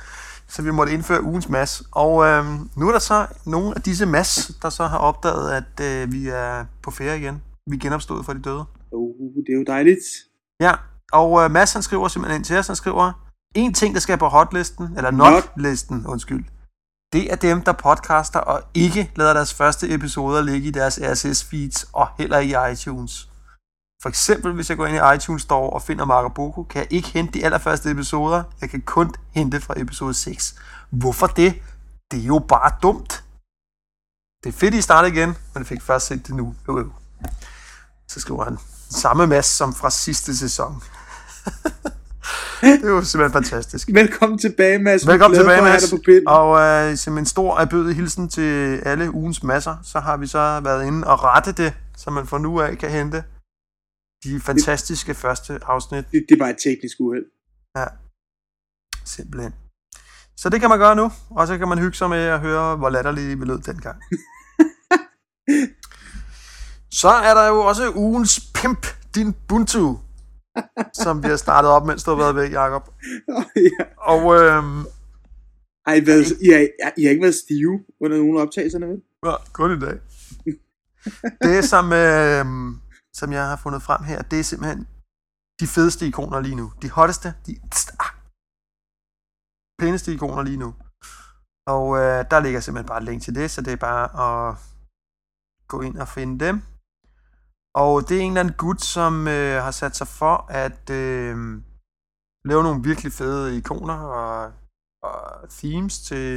Så 0.49 0.63
vi 0.63 0.71
måtte 0.71 0.93
indføre 0.93 1.23
ugens 1.23 1.49
Mas. 1.49 1.83
Og 1.93 2.25
øhm, 2.27 2.71
nu 2.77 2.89
er 2.89 2.93
der 2.93 2.99
så 2.99 3.27
nogle 3.47 3.73
af 3.77 3.83
disse 3.83 4.07
Mas, 4.07 4.53
der 4.63 4.71
så 4.71 4.85
har 4.87 4.99
opdaget, 4.99 5.53
at 5.61 5.73
øh, 5.89 6.13
vi 6.13 6.29
er 6.29 6.65
på 6.83 6.91
ferie 6.91 7.19
igen. 7.19 7.43
Vi 7.71 7.77
er 7.77 7.81
genopstået 7.81 8.25
for 8.25 8.33
de 8.33 8.43
døde. 8.43 8.65
Uh, 8.93 9.45
det 9.47 9.53
er 9.53 9.59
jo 9.59 9.65
dejligt. 9.67 10.05
Ja, 10.61 10.73
og 11.13 11.45
øh, 11.45 11.51
Mads 11.51 11.73
han 11.73 11.83
skriver 11.83 12.09
simpelthen 12.09 12.39
ind 12.41 12.45
til 12.45 12.57
os, 12.57 12.67
han 12.67 12.77
skriver, 12.77 13.30
en 13.55 13.75
ting, 13.75 13.95
der 13.95 14.01
skal 14.01 14.19
på 14.19 14.29
hotlisten, 14.29 14.97
eller 14.97 15.11
Not. 15.11 15.33
notlisten, 15.33 16.07
undskyld, 16.07 16.45
det 17.13 17.33
er 17.33 17.37
dem, 17.37 17.63
der 17.63 17.73
podcaster 17.73 18.39
og 18.39 18.63
ikke 18.75 19.13
lader 19.17 19.33
deres 19.33 19.55
første 19.55 19.95
episoder 19.95 20.43
ligge 20.43 20.69
i 20.69 20.71
deres 20.71 20.99
RSS-feeds 20.99 21.91
og 21.93 22.09
heller 22.19 22.39
i 22.39 22.73
iTunes. 22.73 23.29
For 24.03 24.09
eksempel, 24.09 24.53
hvis 24.53 24.71
jeg 24.71 24.77
går 24.77 24.87
ind 24.87 24.97
i 24.97 25.15
iTunes 25.17 25.43
Store 25.43 25.71
og 25.71 25.83
finder 25.83 26.05
Maraboko, 26.05 26.63
kan 26.63 26.81
jeg 26.81 26.93
ikke 26.93 27.09
hente 27.09 27.39
de 27.39 27.45
allerførste 27.45 27.91
episoder. 27.91 28.43
Jeg 28.61 28.71
kan 28.71 28.81
kun 28.81 29.15
hente 29.31 29.61
fra 29.61 29.75
episode 29.77 30.15
6. 30.15 30.55
Hvorfor 30.91 31.27
det? 31.27 31.63
Det 32.11 32.21
er 32.21 32.25
jo 32.25 32.39
bare 32.49 32.73
dumt. 32.83 33.25
Det 34.45 34.55
er 34.55 34.59
fedt, 34.59 34.75
I 34.75 34.83
starter 34.83 35.09
igen, 35.09 35.29
men 35.29 35.59
jeg 35.59 35.67
fik 35.67 35.83
først 35.83 36.07
set 36.07 36.27
det 36.27 36.35
nu. 36.35 36.55
Jo, 36.69 36.79
jo. 36.79 36.91
Så 38.09 38.21
skriver 38.21 38.45
han, 38.45 38.59
samme 38.91 39.27
masse 39.27 39.57
som 39.57 39.75
fra 39.75 39.91
sidste 39.91 40.37
sæson. 40.37 40.83
det 42.61 42.85
er 42.85 42.89
jo 42.89 43.03
simpelthen 43.05 43.33
fantastisk. 43.33 43.89
Velkommen 43.93 44.39
tilbage, 44.39 44.79
Mads. 44.79 45.07
Velkommen 45.07 45.41
tilbage, 45.41 45.63
Mads. 45.63 45.93
Og 46.27 46.61
øh, 46.61 46.97
som 46.97 47.19
en 47.19 47.27
stor 47.27 47.59
erbødig 47.59 47.97
hilsen 47.97 48.29
til 48.29 48.81
alle 48.87 49.15
ugens 49.15 49.43
masser, 49.43 49.77
så 49.83 50.01
har 50.01 50.17
vi 50.17 50.27
så 50.27 50.61
været 50.65 50.87
inde 50.87 51.07
og 51.07 51.25
rette 51.25 51.53
det, 51.53 51.73
så 51.97 52.11
man 52.11 52.27
fra 52.27 52.39
nu 52.39 52.61
af 52.61 52.79
kan 52.79 52.91
hente 52.91 53.25
de 54.25 54.41
fantastiske 54.41 55.15
første 55.15 55.59
afsnit. 55.63 56.05
Det, 56.13 56.27
det 56.29 56.39
var 56.39 56.49
et 56.49 56.57
teknisk 56.65 56.97
uheld. 57.01 57.25
Ja, 57.77 57.87
simpelthen. 59.05 59.55
Så 60.37 60.49
det 60.49 60.61
kan 60.61 60.71
man 60.71 60.79
gøre 60.79 60.97
nu, 60.97 61.13
og 61.31 61.47
så 61.47 61.59
kan 61.59 61.69
man 61.69 61.79
hygge 61.79 61.97
sig 61.97 62.11
med 62.11 62.19
at 62.19 62.41
høre, 62.41 62.77
hvor 62.77 62.91
latterlige 62.91 63.39
vi 63.39 63.45
lød 63.45 63.59
dengang. 63.59 64.03
så 67.01 67.09
er 67.09 67.35
der 67.35 67.49
jo 67.49 67.61
også 67.61 67.93
ugens 67.95 68.41
pimp, 68.55 68.87
din 69.15 69.35
buntu, 69.49 69.99
som 71.03 71.23
vi 71.23 71.29
har 71.29 71.37
startet 71.37 71.71
op, 71.71 71.87
mens 71.87 72.05
du 72.05 72.11
har 72.11 72.19
været 72.19 72.37
væk, 72.37 72.53
Jacob. 72.53 72.85
ja. 73.79 73.85
Og 73.99 74.23
øhm, 74.41 74.85
Ej, 75.87 76.01
hvad, 76.01 76.21
I, 76.47 76.49
har, 76.51 76.93
I 76.97 77.03
har 77.05 77.11
ikke 77.11 77.23
været 77.23 77.35
stive 77.35 77.85
under 78.01 78.17
nogle 78.19 78.41
af 78.41 78.43
optagelserne, 78.47 78.87
vel? 78.87 79.03
Ja, 79.27 79.35
kun 79.53 79.77
i 79.77 79.81
dag. 79.81 79.97
det, 81.47 81.65
som, 81.65 81.93
øh, 81.93 82.45
som 83.13 83.33
jeg 83.33 83.45
har 83.49 83.57
fundet 83.57 83.83
frem 83.83 84.03
her, 84.05 84.23
det 84.23 84.39
er 84.41 84.45
simpelthen 84.45 84.89
de 85.61 85.67
fedeste 85.67 86.07
ikoner 86.07 86.41
lige 86.41 86.55
nu. 86.55 86.73
De 86.83 86.91
hotteste, 86.91 87.35
de 87.47 87.61
ah, 88.01 88.13
pæneste 89.79 90.13
ikoner 90.15 90.43
lige 90.43 90.57
nu. 90.57 90.75
Og 91.67 91.97
øh, 91.97 92.25
der 92.31 92.41
ligger 92.41 92.61
simpelthen 92.61 92.89
bare 92.89 92.99
et 92.99 93.05
link 93.05 93.23
til 93.23 93.35
det, 93.35 93.51
så 93.51 93.61
det 93.63 93.73
er 93.73 93.77
bare 93.77 94.05
at 94.27 94.57
gå 95.69 95.81
ind 95.81 95.97
og 95.99 96.09
finde 96.09 96.45
dem. 96.47 96.63
Og 97.75 98.09
det 98.09 98.17
er 98.17 98.21
en 98.21 98.31
eller 98.33 98.41
anden 98.41 98.55
gut, 98.65 98.81
som 98.81 99.29
øh, 99.29 99.57
har 99.67 99.71
sat 99.71 99.97
sig 99.97 100.07
for 100.21 100.35
at 100.65 100.83
øh, 101.03 101.37
lave 102.51 102.63
nogle 102.63 102.83
virkelig 102.89 103.13
fede 103.13 103.57
ikoner 103.59 103.99
og, 104.21 104.53
og 105.03 105.49
themes 105.51 105.95
til, 106.09 106.29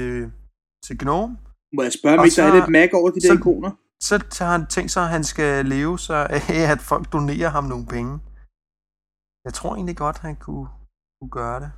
til 0.86 0.96
Gnome. 1.00 1.38
Må 1.76 1.82
jeg 1.84 1.94
spørge, 2.00 2.18
om 2.20 2.26
ikke 2.26 2.36
der 2.36 2.44
er 2.44 2.50
så- 2.52 2.56
lidt 2.58 2.72
mag 2.72 2.90
over 2.94 3.10
de 3.10 3.20
der 3.22 3.28
så- 3.34 3.40
ikoner? 3.40 3.72
så 4.08 4.16
har 4.40 4.52
han 4.58 4.68
tænkt 4.68 4.92
sig, 4.92 5.04
at 5.04 5.10
han 5.10 5.24
skal 5.24 5.66
leve 5.66 6.00
så 6.00 6.14
af, 6.30 6.42
at 6.74 6.82
folk 6.92 7.06
donerer 7.14 7.50
ham 7.50 7.64
nogle 7.64 7.86
penge. 7.96 8.14
Jeg 9.46 9.54
tror 9.54 9.72
egentlig 9.76 9.98
godt, 9.98 10.18
han 10.18 10.36
kunne, 10.36 10.68
kunne 11.20 11.34
gøre 11.42 11.60
det. 11.64 11.72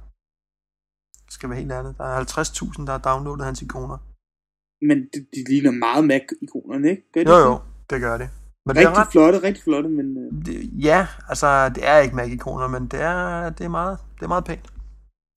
Det 1.26 1.34
skal 1.34 1.50
være 1.50 1.60
helt 1.60 1.72
ærligt. 1.72 1.98
Der 1.98 2.04
er 2.06 2.20
50.000, 2.20 2.86
der 2.86 2.92
har 2.92 3.04
downloadet 3.10 3.46
hans 3.46 3.62
ikoner. 3.62 3.98
Men 4.90 4.98
de, 5.14 5.18
de 5.36 5.42
ligner 5.52 5.72
meget 5.86 6.04
Mac-ikonerne, 6.12 6.90
ikke? 6.90 7.04
Gør 7.14 7.24
de 7.24 7.30
Jo 7.32 7.38
jo, 7.50 7.56
det 7.90 7.98
gør 8.06 8.18
det. 8.18 8.30
Men 8.66 8.76
det 8.76 8.84
er 8.84 8.88
Rigtig 8.90 9.02
ret, 9.06 9.12
flotte, 9.12 9.44
rigtig 9.44 9.64
flotte, 9.64 9.90
men... 9.90 10.18
Øh, 10.18 10.46
det, 10.46 10.84
ja, 10.84 11.08
altså 11.30 11.70
det 11.70 11.88
er 11.88 11.98
ikke 11.98 12.16
Mac-ikoner, 12.16 12.68
men 12.68 12.88
det 12.88 13.02
er, 13.02 13.50
det, 13.50 13.64
er 13.66 13.70
meget, 13.70 13.98
det 14.16 14.24
er 14.24 14.28
meget 14.28 14.46
pænt. 14.46 14.66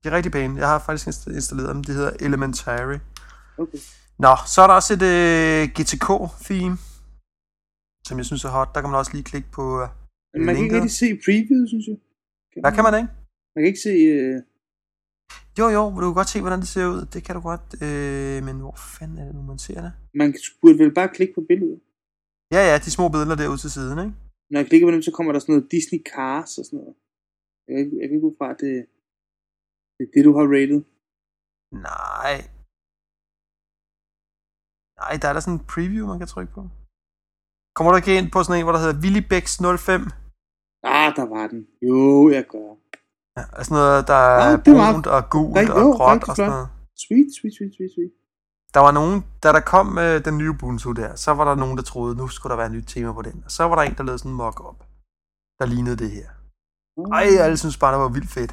De 0.05 0.09
er 0.09 0.13
rigtig 0.17 0.33
pæne. 0.33 0.59
Jeg 0.61 0.69
har 0.69 0.79
faktisk 0.79 1.09
insta- 1.09 1.35
installeret 1.35 1.75
dem. 1.75 1.85
De 1.85 1.93
hedder 1.93 2.13
Elementary. 2.21 2.99
okay. 3.59 3.79
Nå, 4.19 4.33
så 4.47 4.59
er 4.63 4.67
der 4.67 4.75
også 4.75 4.93
et 4.99 5.03
øh, 5.15 5.63
GTK-theme, 5.77 6.75
som 8.07 8.19
jeg 8.19 8.27
synes 8.27 8.45
er 8.45 8.49
hot. 8.49 8.71
Der 8.75 8.81
kan 8.81 8.91
man 8.91 8.99
også 8.99 9.13
lige 9.15 9.25
klikke 9.33 9.49
på... 9.59 9.63
Øh, 9.83 9.89
Men 10.35 10.47
man 10.47 10.55
kan 10.55 10.65
ikke 10.65 10.75
linket. 10.75 10.83
rigtig 10.83 10.97
se 11.03 11.09
preview, 11.25 11.67
synes 11.73 11.87
jeg. 11.91 11.97
hvad 12.65 12.73
kan 12.77 12.85
man 12.85 12.95
ikke? 13.01 13.09
Man 13.55 13.61
kan 13.63 13.67
ikke 13.73 13.85
se... 13.89 13.95
Øh, 14.17 14.43
Jo, 15.59 15.67
jo, 15.69 15.83
du 16.01 16.07
kan 16.09 16.15
godt 16.15 16.29
se, 16.29 16.41
hvordan 16.41 16.61
det 16.61 16.69
ser 16.69 16.87
ud. 16.87 17.07
Det 17.15 17.25
kan 17.25 17.35
du 17.35 17.41
godt. 17.41 17.67
Øh, 17.83 18.39
men 18.47 18.57
hvor 18.65 18.75
fanden 18.99 19.19
er 19.19 19.25
det 19.25 19.35
nu, 19.35 19.43
man 19.43 19.59
ser 19.59 19.81
det? 19.81 19.93
man 20.15 20.35
burde 20.61 20.79
vel 20.79 20.95
bare 20.95 21.09
klikke 21.09 21.35
på 21.35 21.43
billedet. 21.49 21.81
Ja, 22.55 22.63
ja, 22.71 22.75
de 22.85 22.91
små 22.97 23.05
billeder 23.13 23.37
derude 23.43 23.61
til 23.65 23.71
siden, 23.77 23.99
ikke? 24.05 24.15
Når 24.51 24.59
jeg 24.61 24.67
klikker 24.69 24.87
på 24.89 24.95
dem, 24.97 25.03
så 25.09 25.13
kommer 25.17 25.31
der 25.33 25.41
sådan 25.41 25.55
noget 25.55 25.71
Disney 25.75 26.01
Cars 26.13 26.53
og 26.59 26.65
sådan 26.67 26.79
noget. 26.81 26.95
Jeg, 27.67 27.71
kan 27.75 27.81
ikke- 27.85 27.99
jeg 28.01 28.07
kan 28.07 28.15
ikke 28.17 28.27
gå 28.29 28.35
fra, 28.39 28.47
at 28.55 28.59
det, 28.65 28.73
det 29.97 30.03
er 30.07 30.11
det, 30.15 30.23
du 30.29 30.33
har 30.39 30.47
rated. 30.57 30.81
Nej. 31.91 32.35
Nej, 35.03 35.13
der 35.21 35.27
er 35.29 35.35
der 35.37 35.43
sådan 35.45 35.59
en 35.59 35.67
preview, 35.75 36.05
man 36.13 36.19
kan 36.23 36.29
trykke 36.35 36.53
på. 36.59 36.63
Kommer 37.77 37.91
du 37.91 37.97
ikke 38.01 38.19
ind 38.21 38.29
på 38.35 38.39
sådan 38.43 38.57
en, 38.59 38.65
hvor 38.67 38.75
der 38.75 38.83
hedder 38.85 39.01
Willibæks 39.03 39.53
05? 39.89 40.01
Ah, 40.97 41.09
der 41.19 41.27
var 41.35 41.45
den. 41.53 41.61
Jo, 41.89 41.99
jeg 42.37 42.45
gør. 42.55 42.71
Ja, 43.37 43.43
er 43.59 43.63
sådan 43.67 43.79
noget, 43.81 44.01
der 44.13 44.21
er 44.45 44.51
det 44.67 44.73
var- 44.81 44.93
brunt 44.93 45.07
og 45.17 45.23
gult 45.35 45.71
og 45.81 45.85
gråt 45.99 46.23
og 46.31 46.35
sådan 46.39 46.51
noget. 46.55 46.69
Sweet, 47.05 47.29
sweet, 47.37 47.55
sweet, 47.57 47.73
sweet, 47.77 47.93
sweet. 47.97 48.13
Der 48.75 48.81
var 48.81 48.93
nogen, 48.93 49.25
da 49.43 49.49
der 49.53 49.61
kom 49.61 49.99
øh, 49.99 50.25
den 50.25 50.39
nye 50.39 50.51
Ubuntu 50.51 50.93
der, 50.93 51.15
så 51.15 51.31
var 51.31 51.45
der 51.45 51.55
nogen, 51.55 51.77
der 51.77 51.83
troede, 51.83 52.17
nu 52.17 52.29
skulle 52.29 52.51
der 52.51 52.57
være 52.57 52.67
et 52.67 52.73
nyt 52.73 52.87
tema 52.87 53.13
på 53.13 53.23
den. 53.23 53.43
Og 53.45 53.51
så 53.51 53.65
var 53.65 53.75
der 53.75 53.83
en, 53.83 53.95
der 53.95 54.05
lavede 54.05 54.19
sådan 54.19 54.31
en 54.31 54.37
mock-up, 54.37 54.79
der 55.59 55.67
lignede 55.67 55.97
det 55.97 56.11
her. 56.11 56.29
Ej, 57.13 57.27
alle 57.45 57.57
synes 57.57 57.77
bare, 57.77 57.93
det 57.93 58.01
var 58.01 58.09
vildt 58.09 58.31
fedt. 58.31 58.53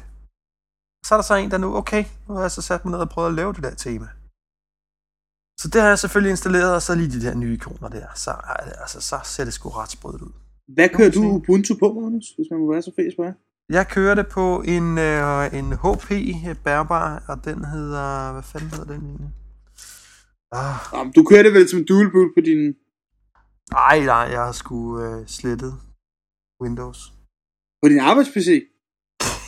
Så 1.06 1.14
er 1.14 1.18
der 1.18 1.22
så 1.22 1.34
en, 1.34 1.50
der 1.50 1.58
nu, 1.58 1.76
okay, 1.76 2.04
nu 2.28 2.34
har 2.34 2.40
jeg 2.40 2.50
så 2.50 2.62
sat 2.62 2.84
mig 2.84 2.92
ned 2.92 3.00
og 3.00 3.08
prøvet 3.08 3.28
at 3.28 3.34
lave 3.34 3.52
det 3.52 3.62
der 3.62 3.74
tema. 3.74 4.08
Så 5.60 5.68
det 5.72 5.80
har 5.80 5.88
jeg 5.88 5.98
selvfølgelig 5.98 6.30
installeret, 6.30 6.74
og 6.74 6.82
så 6.82 6.94
lige 6.94 7.10
de 7.10 7.26
der 7.26 7.34
nye 7.34 7.54
ikoner 7.54 7.88
der. 7.88 8.06
Så, 8.14 8.30
altså, 8.82 9.00
så 9.00 9.16
ser 9.24 9.44
det 9.44 9.52
sgu 9.52 9.68
ret 9.68 9.90
sprødt 9.90 10.22
ud. 10.22 10.32
Hvad 10.74 10.88
kører 10.88 11.10
du. 11.10 11.22
Ubuntu 11.22 11.74
på, 11.78 11.92
Magnus? 11.92 12.26
Hvis 12.36 12.46
man 12.50 12.60
må 12.60 12.72
være 12.72 12.82
så 12.82 12.92
at 12.98 13.12
spørge. 13.16 13.34
Jeg 13.68 13.88
kører 13.88 14.14
det 14.14 14.26
på 14.28 14.62
en, 14.76 14.98
øh, 14.98 15.58
en 15.58 15.72
HP 15.82 16.10
bærbar, 16.64 17.22
og 17.28 17.44
den 17.44 17.64
hedder, 17.64 18.32
hvad 18.32 18.42
fanden 18.42 18.70
hedder 18.70 18.92
den 18.92 19.02
egentlig? 19.06 19.30
Ah, 20.52 20.78
Jamen, 20.92 21.12
du 21.12 21.22
kører 21.24 21.42
det 21.42 21.54
vel 21.54 21.68
som 21.68 21.84
dual 21.84 22.10
boot 22.10 22.30
på 22.36 22.40
din... 22.40 22.74
Nej, 23.72 23.98
nej, 24.04 24.26
jeg 24.34 24.44
har 24.44 24.52
sgu 24.52 25.00
øh, 25.02 25.26
slettet 25.26 25.74
Windows. 26.62 27.12
På 27.82 27.88
din 27.88 28.00
arbejds-PC? 28.00 28.48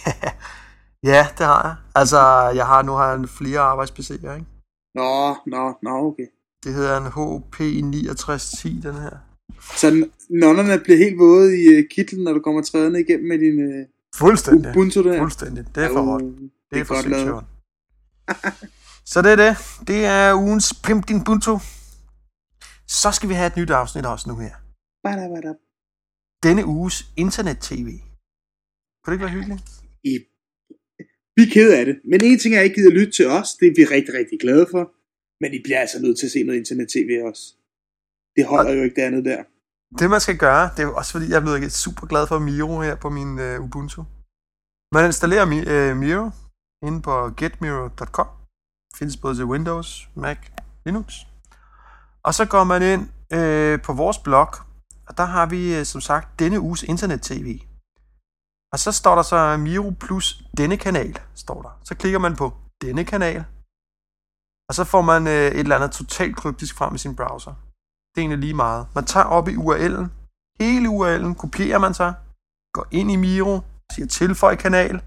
ja, 1.10 1.26
det 1.38 1.46
har 1.46 1.62
jeg. 1.68 1.76
Altså, 1.94 2.18
jeg 2.54 2.66
har 2.66 2.82
nu 2.82 2.92
har 2.92 3.10
jeg 3.10 3.28
flere 3.28 3.60
arbejds-PC'er, 3.60 4.32
ikke? 4.38 4.46
Nå, 4.94 5.36
nå, 5.46 5.74
nå, 5.82 5.90
okay. 5.90 6.26
Det 6.64 6.74
hedder 6.74 6.96
en 7.00 7.06
HP6910, 7.16 8.82
den 8.88 8.94
her. 8.94 9.16
Så 9.76 10.08
nonnerne 10.30 10.80
bliver 10.84 10.98
helt 10.98 11.18
våde 11.18 11.62
i 11.62 11.78
uh, 11.78 11.84
kitlen, 11.90 12.24
når 12.24 12.32
du 12.32 12.40
kommer 12.40 12.62
trædende 12.62 13.00
igennem 13.00 13.28
med 13.28 13.38
din 13.38 13.80
uh, 13.80 13.86
Fuldstændig. 14.14 14.70
Ubuntu 14.70 15.02
der. 15.02 15.18
Fuldstændig. 15.18 15.64
Det 15.74 15.84
er 15.84 15.88
for 15.88 16.02
hot. 16.02 16.22
Det, 16.22 16.50
det 16.70 16.80
er 16.80 16.84
for 16.84 16.94
sindssygt. 17.02 17.44
Så 19.12 19.18
det 19.24 19.32
er 19.36 19.40
det. 19.44 19.52
Det 19.90 20.00
er 20.16 20.26
ugens 20.44 20.66
Pimp 20.84 21.02
Din 21.10 21.24
Buntu. 21.26 21.54
Så 23.00 23.08
skal 23.16 23.28
vi 23.30 23.34
have 23.40 23.50
et 23.52 23.56
nyt 23.60 23.70
afsnit 23.82 24.06
også 24.12 24.24
nu 24.30 24.34
her. 24.44 24.54
Badabadab. 25.04 25.58
Denne 26.46 26.62
uges 26.76 26.96
internet-tv. 27.24 27.88
Kunne 29.00 29.10
det 29.10 29.16
ikke 29.16 29.26
være 29.26 29.36
hyggeligt? 29.38 29.62
I, 30.12 30.14
vi 31.36 31.42
er 31.46 31.52
ked 31.56 31.70
af 31.78 31.84
det. 31.88 31.96
Men 32.10 32.18
en 32.28 32.38
ting 32.38 32.52
er, 32.54 32.60
at 32.60 32.70
I 32.70 32.74
gider 32.76 32.92
lytte 32.98 33.12
til 33.18 33.26
os. 33.38 33.48
Det 33.58 33.66
er 33.68 33.74
vi 33.78 33.84
rigtig, 33.94 34.12
rigtig 34.20 34.38
glade 34.44 34.66
for. 34.72 34.84
Men 35.42 35.50
I 35.56 35.60
bliver 35.64 35.80
altså 35.84 35.98
nødt 36.04 36.16
til 36.18 36.26
at 36.28 36.32
se 36.34 36.42
noget 36.42 36.58
internet-tv 36.62 37.10
også. 37.30 37.44
Det 38.36 38.44
holder 38.52 38.72
jo 38.76 38.82
ikke 38.86 38.96
det 39.00 39.06
andet 39.08 39.24
der. 39.30 39.40
Det 39.98 40.10
man 40.10 40.20
skal 40.26 40.38
gøre, 40.46 40.64
det 40.74 40.80
er 40.82 40.88
jo 40.90 40.94
også 41.00 41.12
fordi, 41.14 41.26
jeg 41.30 41.36
er 41.38 41.44
blevet 41.46 41.72
super 41.84 42.06
glad 42.12 42.24
for 42.30 42.38
Miro 42.38 42.74
her 42.86 42.96
på 43.04 43.08
min 43.18 43.30
uh, 43.46 43.64
Ubuntu. 43.64 44.00
Man 44.94 45.06
installerer 45.10 45.46
Mi- 45.52 45.68
uh, 45.74 45.96
Miro 46.02 46.26
inde 46.86 46.98
på 47.08 47.14
getmiro.com. 47.40 48.37
Findes 48.96 49.16
både 49.16 49.34
til 49.36 49.44
Windows, 49.44 50.08
Mac, 50.14 50.38
Linux. 50.84 51.14
Og 52.22 52.34
så 52.34 52.44
går 52.44 52.64
man 52.64 52.82
ind 52.82 53.08
øh, 53.32 53.82
på 53.82 53.92
vores 53.92 54.18
blog, 54.18 54.48
og 55.08 55.16
der 55.16 55.24
har 55.24 55.46
vi 55.46 55.76
øh, 55.76 55.84
som 55.84 56.00
sagt 56.00 56.38
denne 56.38 56.60
uges 56.60 56.82
internet-tv. 56.82 57.60
Og 58.72 58.78
så 58.78 58.92
står 58.92 59.14
der 59.14 59.22
så 59.22 59.36
øh, 59.36 59.60
Miro 59.60 59.90
plus 59.90 60.42
denne 60.56 60.76
kanal, 60.76 61.18
står 61.34 61.62
der. 61.62 61.80
Så 61.84 61.94
klikker 61.94 62.18
man 62.18 62.36
på 62.36 62.52
denne 62.82 63.04
kanal, 63.04 63.44
og 64.68 64.74
så 64.74 64.84
får 64.84 65.02
man 65.02 65.26
øh, 65.26 65.32
et 65.32 65.58
eller 65.58 65.76
andet 65.76 65.92
totalt 65.92 66.36
kryptisk 66.36 66.74
frem 66.76 66.94
i 66.94 66.98
sin 66.98 67.16
browser. 67.16 67.54
Det 68.10 68.16
er 68.16 68.20
egentlig 68.20 68.38
lige 68.38 68.54
meget. 68.54 68.86
Man 68.94 69.04
tager 69.04 69.26
op 69.26 69.48
i 69.48 69.54
URL'en, 69.54 70.06
hele 70.60 70.88
URL'en, 70.88 71.34
kopierer 71.34 71.78
man 71.78 71.94
sig, 71.94 72.14
går 72.72 72.86
ind 72.90 73.10
i 73.10 73.16
Miro, 73.16 73.60
siger 73.92 74.06
tilføj 74.06 74.56
kanal, 74.56 75.02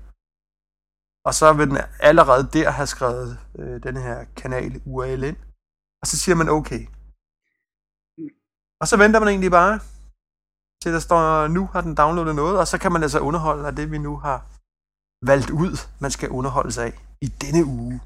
og 1.27 1.33
så 1.33 1.53
vil 1.53 1.69
den 1.69 1.77
allerede 1.99 2.49
der 2.53 2.69
have 2.69 2.87
skrevet 2.87 3.39
øh, 3.59 3.83
den 3.83 3.97
her 3.97 4.25
kanal 4.35 4.81
URL 4.85 5.23
ind, 5.23 5.37
og 6.01 6.07
så 6.07 6.17
siger 6.17 6.35
man 6.35 6.49
okay. 6.49 6.83
Og 8.81 8.87
så 8.87 8.97
venter 8.97 9.19
man 9.19 9.29
egentlig 9.29 9.51
bare, 9.51 9.79
til 10.83 10.93
der 10.93 10.99
står, 10.99 11.47
nu 11.47 11.65
har 11.73 11.81
den 11.81 11.95
downloadet 11.95 12.35
noget, 12.35 12.59
og 12.59 12.67
så 12.67 12.77
kan 12.77 12.91
man 12.91 13.03
altså 13.03 13.19
underholde 13.19 13.67
af 13.67 13.75
det, 13.75 13.91
vi 13.91 13.97
nu 13.97 14.17
har 14.17 14.37
valgt 15.25 15.49
ud, 15.49 15.73
man 15.99 16.11
skal 16.11 16.29
underholde 16.29 16.71
sig 16.71 16.85
af 16.85 16.93
i 17.21 17.27
denne 17.27 17.65
uge. 17.65 18.01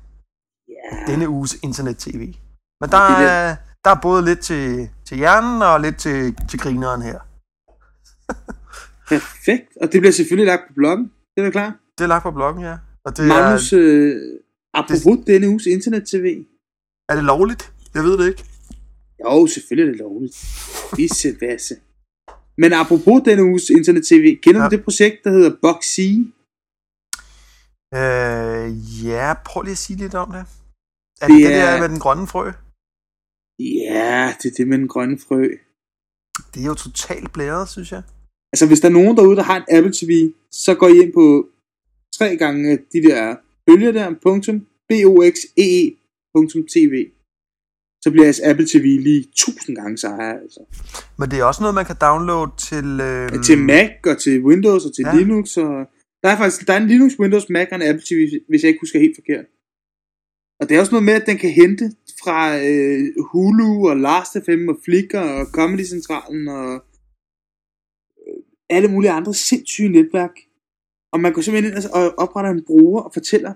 Ja. 0.67 1.11
Denne 1.11 1.29
uges 1.29 1.53
internet-tv. 1.63 2.21
Men 2.81 2.89
der 2.91 3.17
Det 3.19 3.25
er 3.25 3.31
er, 3.31 3.55
der 3.83 3.91
er 3.91 4.01
både 4.01 4.25
lidt 4.25 4.39
til, 4.39 4.89
til 5.05 5.17
hjernen 5.17 5.61
og 5.61 5.81
lidt 5.81 5.97
til, 5.97 6.47
til 6.49 6.59
grineren 6.59 7.01
her. 7.01 7.19
Perfekt. 9.07 9.69
Og 9.81 9.91
det 9.91 10.01
bliver 10.01 10.11
selvfølgelig 10.11 10.47
lagt 10.47 10.63
på 10.67 10.73
bloggen. 10.73 11.11
Det 11.37 11.45
er 11.45 11.51
klar. 11.51 11.75
Det 11.97 12.03
er 12.03 12.07
lagt 12.07 12.23
på 12.23 12.31
bloggen, 12.31 12.63
ja. 12.63 12.77
Og 13.05 13.17
det 13.17 13.27
Magnus, 13.27 13.73
er, 13.73 13.79
øh, 13.81 14.39
apropos 14.73 15.17
det... 15.17 15.27
denne 15.27 15.49
uges 15.49 15.65
internet-tv. 15.65 16.25
er 17.09 17.15
det 17.15 17.23
lovligt? 17.23 17.63
Jeg 17.95 18.03
ved 18.03 18.17
det 18.17 18.27
ikke. 18.31 18.43
Jo, 19.23 19.47
selvfølgelig 19.47 19.85
er 19.87 19.91
det 19.93 19.99
lovligt. 20.05 20.35
Visse 20.97 21.37
vasse. 21.41 21.75
Men 22.57 22.73
apropos 22.73 23.21
denne 23.25 23.43
uges 23.43 23.69
internet-tv, 23.69 24.25
kender 24.43 24.61
Ja. 24.61 24.67
du 24.69 24.75
det 24.75 24.83
projekt, 24.83 25.17
der 25.23 25.31
hedder 25.37 25.51
Boxy? 25.65 26.09
Øh, 27.99 28.65
ja, 29.09 29.27
prøv 29.45 29.61
lige 29.63 29.71
at 29.71 29.83
sige 29.85 29.97
lidt 30.03 30.15
om 30.23 30.29
det. 30.31 30.43
Er 31.21 31.27
det 31.27 31.35
Det 31.37 31.45
det, 31.45 31.55
er- 31.55 31.71
der 31.71 31.79
med 31.83 31.89
den 31.89 31.99
grønne 32.05 32.27
frø? 32.33 32.45
Ja, 33.59 34.33
det 34.39 34.47
er 34.51 34.55
det 34.57 34.67
med 34.67 34.77
den 34.77 34.87
grønne 34.93 35.17
frø. 35.27 35.41
Det 36.53 36.59
er 36.61 36.65
jo 36.65 36.73
totalt 36.73 37.33
blæret, 37.33 37.69
synes 37.69 37.91
jeg. 37.91 38.03
Altså, 38.53 38.65
hvis 38.67 38.79
der 38.81 38.87
er 38.89 38.91
nogen 38.99 39.17
derude, 39.17 39.35
der 39.39 39.43
har 39.43 39.57
en 39.57 39.67
Apple 39.77 39.93
TV, 39.99 40.11
så 40.51 40.75
går 40.79 40.87
I 40.87 40.97
ind 41.03 41.13
på 41.13 41.25
tre 42.17 42.37
gange 42.37 42.77
de 42.93 43.01
der 43.07 43.35
bølger 43.67 43.91
der, 43.91 44.15
punktum, 44.23 44.57
boxee.tv. 44.89 45.95
Så 48.03 48.11
bliver 48.11 48.25
jeres 48.25 48.39
Apple 48.39 48.67
TV 48.67 48.85
lige 49.07 49.25
tusind 49.35 49.75
gange 49.75 49.97
sejere, 49.97 50.41
altså. 50.43 50.61
Men 51.19 51.31
det 51.31 51.39
er 51.39 51.43
også 51.43 51.61
noget, 51.63 51.75
man 51.75 51.85
kan 51.85 51.95
downloade 52.07 52.51
til... 52.69 52.87
Øh. 53.09 53.43
Til 53.43 53.57
Mac 53.71 53.91
og 54.11 54.17
til 54.23 54.35
Windows 54.49 54.85
og 54.85 54.95
til 54.95 55.05
ja. 55.07 55.15
Linux. 55.15 55.57
Og 55.57 55.75
der 56.23 56.29
er 56.29 56.37
faktisk 56.37 56.67
der 56.67 56.73
er 56.73 56.77
en 56.77 56.87
Linux, 56.87 57.11
Windows, 57.19 57.49
Mac 57.49 57.67
og 57.71 57.75
en 57.75 57.87
Apple 57.89 58.05
TV, 58.09 58.19
hvis 58.49 58.61
jeg 58.61 58.69
ikke 58.69 58.83
husker 58.85 58.99
helt 58.99 59.17
forkert. 59.19 59.45
Og 60.59 60.63
det 60.69 60.75
er 60.75 60.79
også 60.79 60.91
noget 60.91 61.05
med, 61.05 61.13
at 61.13 61.27
den 61.29 61.37
kan 61.37 61.49
hente 61.49 61.85
fra 62.21 62.39
øh, 62.67 63.03
Hulu 63.29 63.71
og 63.89 63.97
Last.fm 63.97 64.63
og 64.73 64.77
Flickr 64.85 65.19
og 65.19 65.45
Comedy 65.45 65.85
Centralen 65.93 66.47
og 66.47 66.73
øh, 68.27 68.37
alle 68.69 68.87
mulige 68.87 69.11
andre 69.11 69.33
sindssyge 69.33 69.89
netværk. 69.89 70.35
Og 71.11 71.19
man 71.19 71.33
går 71.33 71.41
simpelthen 71.41 71.73
ind 71.73 71.85
og 71.93 72.13
opretter 72.17 72.51
en 72.51 72.65
bruger 72.65 73.01
og 73.01 73.13
fortæller, 73.13 73.53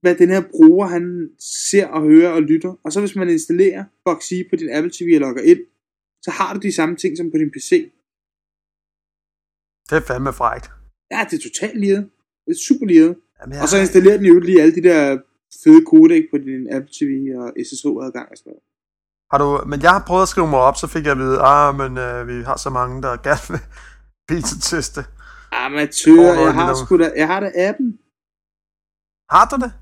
hvad 0.00 0.14
den 0.14 0.28
her 0.28 0.42
bruger 0.50 0.86
han 0.86 1.30
ser 1.38 1.86
og 1.86 2.02
hører 2.02 2.30
og 2.30 2.42
lytter. 2.42 2.72
Og 2.84 2.92
så 2.92 3.00
hvis 3.00 3.16
man 3.16 3.28
installerer 3.28 3.84
Boxy 4.04 4.34
på 4.50 4.56
din 4.56 4.70
Apple 4.76 4.92
TV 4.92 5.08
og 5.14 5.20
logger 5.20 5.42
ind, 5.42 5.58
så 6.22 6.30
har 6.30 6.54
du 6.54 6.60
de 6.60 6.72
samme 6.72 6.96
ting 6.96 7.16
som 7.16 7.30
på 7.30 7.38
din 7.38 7.50
PC. 7.50 7.70
Det 9.90 9.96
er 9.96 10.00
fandme 10.00 10.32
frækt. 10.32 10.70
Ja, 11.10 11.26
det 11.30 11.36
er 11.38 11.42
totalt 11.48 11.80
liret. 11.80 12.10
Det 12.46 12.52
er 12.52 12.60
super 12.68 12.86
liret. 12.86 13.16
Jamen, 13.40 13.58
Og 13.62 13.68
så 13.68 13.78
installerer 13.78 14.16
den 14.16 14.26
jo 14.26 14.40
lige 14.40 14.62
alle 14.62 14.74
de 14.74 14.82
der 14.82 15.18
fede 15.64 15.84
kodek 15.84 16.24
på 16.30 16.38
din 16.38 16.62
Apple 16.74 16.92
TV 16.98 17.12
og 17.40 17.46
SSH-adgang 17.66 18.28
og 18.30 18.36
sådan 18.38 18.50
noget. 18.50 18.62
Har 19.30 19.38
du, 19.42 19.48
men 19.70 19.82
jeg 19.82 19.90
har 19.90 20.04
prøvet 20.06 20.22
at 20.22 20.28
skrive 20.28 20.50
mig 20.54 20.58
op, 20.58 20.76
så 20.76 20.86
fik 20.86 21.04
jeg 21.04 21.12
at 21.12 21.18
vide, 21.18 21.38
ah, 21.40 21.74
men 21.80 21.98
øh, 21.98 22.28
vi 22.28 22.36
har 22.48 22.56
så 22.56 22.70
mange, 22.70 23.02
der 23.02 23.12
gerne 23.28 23.44
vil 23.52 23.62
beta-teste. 24.28 25.00
Amatør, 25.62 26.30
jeg 26.46 26.54
har 26.58 26.74
sgu 26.82 26.92
da, 27.02 27.08
jeg 27.20 27.28
har 27.32 27.40
da 27.44 27.50
appen. 27.68 27.88
Har 29.34 29.44
du 29.50 29.56
det? 29.64 29.72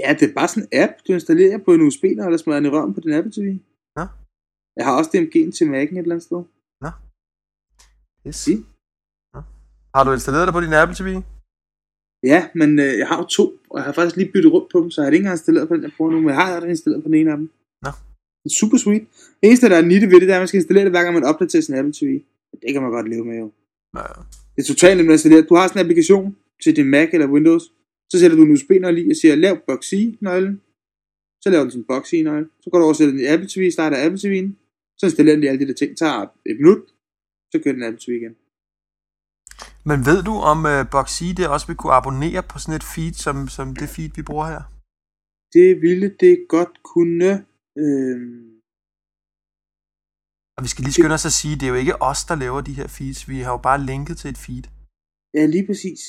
Ja, 0.00 0.08
det 0.18 0.24
er 0.28 0.34
bare 0.38 0.48
sådan 0.52 0.66
en 0.66 0.72
app, 0.82 0.92
du 1.04 1.08
installerer 1.18 1.58
på 1.66 1.70
en 1.74 1.82
USB, 1.86 2.04
når 2.16 2.30
der 2.30 2.38
smadrer 2.42 2.60
den 2.60 2.68
i 2.70 2.74
røven 2.74 2.94
på 2.94 3.00
din 3.04 3.16
Apple 3.18 3.32
TV. 3.36 3.48
Ja. 3.98 4.04
Jeg 4.78 4.84
har 4.86 4.94
også 4.98 5.10
DMG'en 5.14 5.50
til 5.56 5.66
Mac'en 5.72 5.94
et 5.96 6.04
eller 6.04 6.16
andet 6.16 6.28
sted. 6.30 6.42
Yes. 8.26 8.36
Sig. 8.44 8.58
Ja. 9.34 9.40
Har 9.94 10.02
du 10.04 10.10
installeret 10.18 10.46
det 10.48 10.54
på 10.58 10.62
din 10.66 10.74
Apple 10.80 10.96
TV? 11.00 11.08
Ja, 12.32 12.40
men 12.60 12.70
øh, 12.84 12.92
jeg 13.00 13.08
har 13.10 13.16
jo 13.22 13.26
to, 13.38 13.44
og 13.70 13.76
jeg 13.78 13.84
har 13.88 13.94
faktisk 13.98 14.16
lige 14.16 14.32
byttet 14.32 14.52
rundt 14.54 14.68
på 14.72 14.78
dem, 14.82 14.88
så 14.90 14.96
jeg 15.00 15.04
har 15.04 15.10
det 15.10 15.16
ikke 15.16 15.24
engang 15.24 15.40
installeret 15.40 15.68
på 15.68 15.74
den, 15.74 15.82
jeg 15.82 15.92
bruger 15.96 16.10
nu, 16.12 16.18
men 16.20 16.28
jeg 16.28 16.38
har 16.40 16.60
det 16.60 16.68
installeret 16.68 17.02
på 17.04 17.08
den 17.10 17.18
ene 17.20 17.30
af 17.34 17.38
dem. 17.40 17.48
Nå. 17.84 17.90
Det 18.42 18.48
er 18.52 18.58
super 18.62 18.78
sweet. 18.84 19.04
Det 19.38 19.44
eneste, 19.48 19.68
der 19.72 19.78
er 19.78 19.90
nitte 19.90 20.06
ved 20.10 20.18
det, 20.20 20.28
det 20.28 20.34
er, 20.34 20.38
at 20.40 20.44
man 20.44 20.50
skal 20.50 20.60
installere 20.60 20.84
det, 20.86 20.92
hver 20.94 21.04
gang 21.04 21.14
man 21.14 21.30
opdaterer 21.30 21.62
sin 21.62 21.78
Apple 21.78 21.96
TV. 21.98 22.10
Det 22.62 22.70
kan 22.72 22.82
man 22.82 22.92
godt 22.96 23.08
leve 23.12 23.24
med, 23.30 23.36
jo. 23.42 23.48
Ja. 23.96 24.06
Det 24.56 24.62
er 24.62 24.66
totalt 24.74 24.96
nemt 24.96 25.10
at 25.10 25.14
installere. 25.14 25.42
Du 25.42 25.54
har 25.54 25.68
sådan 25.68 25.80
en 25.80 25.86
applikation 25.86 26.36
til 26.62 26.76
din 26.76 26.90
Mac 26.90 27.08
eller 27.12 27.28
Windows. 27.28 27.64
Så 28.10 28.18
sætter 28.18 28.36
du 28.36 28.42
en 28.44 28.52
USB-nøgle 28.52 29.00
i 29.04 29.10
og 29.10 29.16
siger, 29.16 29.34
lav 29.34 29.54
Boxy-nøglen. 29.68 30.56
Så 31.42 31.50
laver 31.50 31.64
du 31.64 31.70
sådan 31.70 31.82
en 31.82 31.90
Boxy-nøgle. 31.92 32.46
Så 32.62 32.70
går 32.70 32.78
du 32.78 32.84
over 32.84 32.94
og 32.94 32.96
sætter 32.96 33.12
den 33.14 33.22
i 33.24 33.26
Apple 33.26 33.48
TV, 33.48 33.70
starter 33.70 34.04
Apple 34.04 34.20
TV'en. 34.22 34.48
Så 34.98 35.06
installerer 35.06 35.34
den 35.36 35.40
lige 35.40 35.50
alle 35.50 35.62
de 35.62 35.68
der 35.68 35.74
ting. 35.74 35.96
Tager 35.96 36.20
et 36.50 36.56
minut. 36.60 36.82
Så 37.52 37.56
kører 37.62 37.74
den 37.74 37.82
Apple 37.82 38.00
TV 38.04 38.12
igen. 38.22 38.34
Men 39.90 39.98
ved 40.08 40.20
du, 40.28 40.34
om 40.52 40.58
uh, 40.74 40.90
Boxy 40.94 41.28
det 41.36 41.48
også 41.54 41.66
vil 41.66 41.76
kunne 41.76 41.92
abonnere 42.00 42.42
på 42.50 42.58
sådan 42.58 42.78
et 42.80 42.86
feed, 42.94 43.14
som, 43.24 43.36
som 43.56 43.66
det 43.80 43.88
feed, 43.88 44.10
vi 44.16 44.22
bruger 44.22 44.46
her? 44.54 44.62
Det 45.56 45.82
ville 45.82 46.08
det 46.20 46.36
godt 46.48 46.74
kunne. 46.92 47.30
Øhm, 47.78 48.55
Og 50.56 50.60
vi 50.64 50.68
skal 50.68 50.82
lige 50.84 50.92
skynde 50.98 51.14
os 51.14 51.26
at 51.30 51.32
sige, 51.40 51.54
det 51.54 51.62
er 51.62 51.68
jo 51.68 51.74
ikke 51.84 52.02
os, 52.10 52.24
der 52.24 52.34
laver 52.44 52.60
de 52.60 52.72
her 52.72 52.86
feeds. 52.86 53.28
Vi 53.28 53.38
har 53.40 53.52
jo 53.56 53.60
bare 53.68 53.80
linket 53.90 54.16
til 54.18 54.30
et 54.30 54.38
feed. 54.38 54.64
ja, 55.34 55.46
lige 55.46 55.66
præcis. 55.66 56.00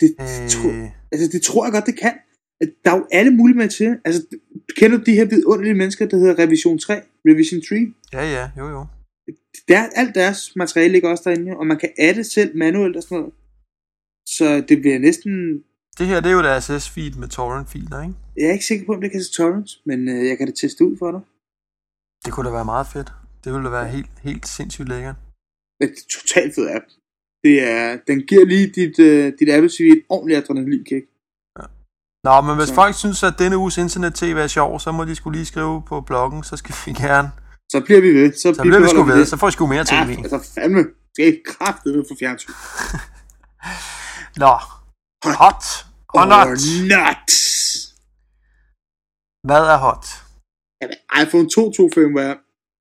Det, 0.00 0.10
Øh, 0.20 0.48
tro, 0.54 0.68
altså, 1.12 1.26
det 1.34 1.42
tror 1.42 1.64
jeg 1.64 1.72
godt, 1.72 1.86
det 1.86 1.98
kan. 2.04 2.14
Der 2.84 2.90
er 2.92 2.96
jo 2.96 3.06
alle 3.18 3.30
mulige 3.38 3.56
med 3.56 3.68
til. 3.68 3.90
Altså, 4.04 4.20
kender 4.76 4.98
du 4.98 5.04
de 5.04 5.12
her 5.18 5.24
vidunderlige 5.24 5.74
mennesker, 5.74 6.06
der 6.06 6.16
hedder 6.16 6.38
Revision 6.42 6.78
3? 6.78 6.94
Revision 7.28 7.60
3? 7.68 7.74
ja, 8.12 8.24
ja, 8.36 8.44
jo, 8.58 8.66
jo. 8.76 8.86
der, 9.68 9.82
alt 10.00 10.14
deres 10.14 10.56
materiale 10.56 10.92
ligger 10.92 11.08
også 11.10 11.24
derinde, 11.26 11.56
og 11.56 11.66
man 11.66 11.78
kan 11.78 11.90
adde 11.98 12.24
selv 12.24 12.56
manuelt 12.56 12.96
og 12.96 13.02
sådan 13.02 13.18
noget. 13.18 13.34
Så 14.36 14.46
det 14.68 14.76
bliver 14.80 14.98
næsten... 14.98 15.32
Det 15.98 16.06
her, 16.06 16.20
det 16.20 16.28
er 16.28 16.32
jo 16.32 16.40
et 16.40 16.50
RSS-feed 16.58 17.18
med 17.18 17.28
torrent-filer, 17.28 18.02
ikke? 18.02 18.14
Jeg 18.36 18.46
er 18.48 18.52
ikke 18.52 18.64
sikker 18.64 18.86
på, 18.86 18.92
om 18.92 19.00
det 19.00 19.10
kan 19.10 19.22
se 19.24 19.32
torrents, 19.32 19.72
men 19.86 20.08
øh, 20.08 20.28
jeg 20.28 20.38
kan 20.38 20.46
da 20.46 20.52
teste 20.52 20.84
ud 20.84 20.96
for 20.98 21.10
dig. 21.14 21.20
Det 22.24 22.32
kunne 22.32 22.46
da 22.48 22.52
være 22.58 22.64
meget 22.74 22.86
fedt. 22.94 23.12
Det 23.48 23.54
ville 23.56 23.66
da 23.68 23.70
være 23.70 23.88
helt, 23.88 24.10
helt 24.22 24.48
sindssygt 24.48 24.88
lækkert. 24.88 25.16
Det 25.80 25.84
er 25.90 25.94
totalt 26.18 26.54
fed 26.54 26.68
app. 26.76 26.84
Det 27.44 27.54
er, 27.72 27.98
den 28.06 28.18
giver 28.28 28.46
lige 28.46 28.66
dit, 28.78 28.98
øh, 28.98 29.32
dit 29.38 29.48
Apple 29.54 29.70
TV 29.76 29.84
et 29.96 30.02
ordentligt 30.08 30.38
adrenalinkick. 30.40 31.04
Nå, 32.24 32.40
men 32.40 32.56
hvis 32.56 32.68
Så- 32.68 32.74
folk 32.74 32.94
synes, 32.94 33.22
at 33.22 33.34
denne 33.38 33.56
uges 33.56 33.78
internet-tv 33.78 34.36
er 34.36 34.46
sjov, 34.46 34.80
så 34.80 34.92
må 34.92 35.04
de 35.04 35.14
skulle 35.14 35.38
lige 35.38 35.46
skrive 35.46 35.82
på 35.90 36.00
bloggen, 36.00 36.42
så 36.44 36.56
skal 36.56 36.74
vi 36.86 36.92
gerne 36.92 37.28
Så 37.72 37.80
bliver 37.86 38.00
vi 38.00 38.10
ved. 38.14 38.32
Så, 38.32 38.54
Så 38.54 38.62
bliver 38.62 38.80
vi 38.80 38.88
sgu 38.88 39.02
ved, 39.02 39.26
så 39.26 39.36
får 39.36 39.48
I 39.48 39.52
sgu 39.52 39.66
mere 39.66 39.84
Ja, 39.92 40.04
tv. 40.04 40.10
altså 40.18 40.50
fandme. 40.54 40.82
Skal 41.14 41.26
I 41.34 41.36
kraftedeme 41.46 42.04
få 42.10 42.14
fjernsyn. 42.18 42.52
Nå, 44.42 44.52
hot 45.24 45.34
not. 45.44 45.62
Or 46.18 46.24
not. 46.34 47.28
Hvad 49.48 49.62
er 49.74 49.78
hot? 49.86 50.04
Jamen, 50.80 50.96
iPhone 51.22 51.46
2.2 51.56 51.90
firmware, 51.98 52.34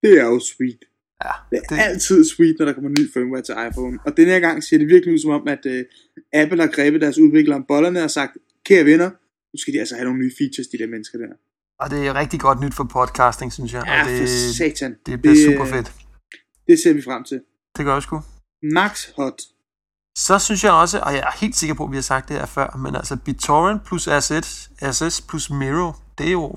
det 0.03 0.11
er 0.21 0.25
jo 0.25 0.39
sweet. 0.39 0.81
Ja, 1.25 1.31
Det 1.51 1.57
er 1.63 1.75
det, 1.75 1.81
altid 1.89 2.25
sweet, 2.25 2.55
når 2.59 2.65
der 2.65 2.73
kommer 2.73 2.89
ny 2.89 3.13
firmware 3.13 3.41
til 3.41 3.55
iPhone. 3.69 3.99
Og 4.05 4.17
denne 4.17 4.31
her 4.31 4.39
gang 4.39 4.63
ser 4.63 4.77
det 4.77 4.87
virkelig 4.87 5.13
ud 5.13 5.19
som 5.19 5.31
om, 5.31 5.47
at 5.47 5.63
uh, 5.65 5.81
Apple 6.41 6.61
har 6.61 6.67
grebet 6.67 7.01
deres 7.01 7.17
udviklere 7.17 7.55
om 7.55 7.65
bollerne 7.67 8.03
og 8.03 8.11
sagt, 8.11 8.37
kære 8.65 8.85
venner, 8.85 9.09
nu 9.53 9.57
skal 9.61 9.73
de 9.73 9.79
altså 9.79 9.95
have 9.95 10.05
nogle 10.05 10.19
nye 10.23 10.31
features, 10.39 10.67
de 10.67 10.77
der 10.77 10.87
mennesker 10.87 11.17
der. 11.17 11.27
og 11.79 11.89
det 11.91 12.07
er 12.07 12.13
rigtig 12.13 12.39
godt 12.39 12.59
nyt 12.63 12.73
for 12.73 12.83
podcasting, 12.83 13.53
synes 13.53 13.73
jeg. 13.73 13.83
Ja, 13.85 14.01
og 14.01 14.07
for 14.07 14.13
det, 14.15 14.29
satan. 14.55 14.95
det 15.05 15.21
bliver 15.21 15.35
super 15.45 15.65
øh, 15.67 15.73
fedt. 15.73 15.91
Det 16.67 16.79
ser 16.79 16.93
vi 16.93 17.01
frem 17.01 17.23
til. 17.23 17.39
Det 17.77 17.85
gør 17.85 17.93
jeg 17.93 18.03
sgu. 18.03 18.21
Max 18.73 19.07
Hot. 19.15 19.41
Så 20.17 20.39
synes 20.39 20.63
jeg 20.63 20.71
også, 20.71 20.99
og 20.99 21.13
jeg 21.13 21.19
er 21.19 21.39
helt 21.41 21.55
sikker 21.55 21.75
på, 21.75 21.83
at 21.83 21.91
vi 21.91 21.95
har 21.97 22.01
sagt 22.01 22.29
det 22.29 22.35
her 22.37 22.45
før, 22.45 22.77
men 22.83 22.95
altså 22.95 23.17
BitTorrent 23.25 23.83
plus 23.85 24.03
SS, 24.25 24.47
SS 24.97 25.21
plus 25.21 25.49
Miro, 25.49 25.91
det 26.17 26.27
er 26.27 26.31
jo, 26.31 26.55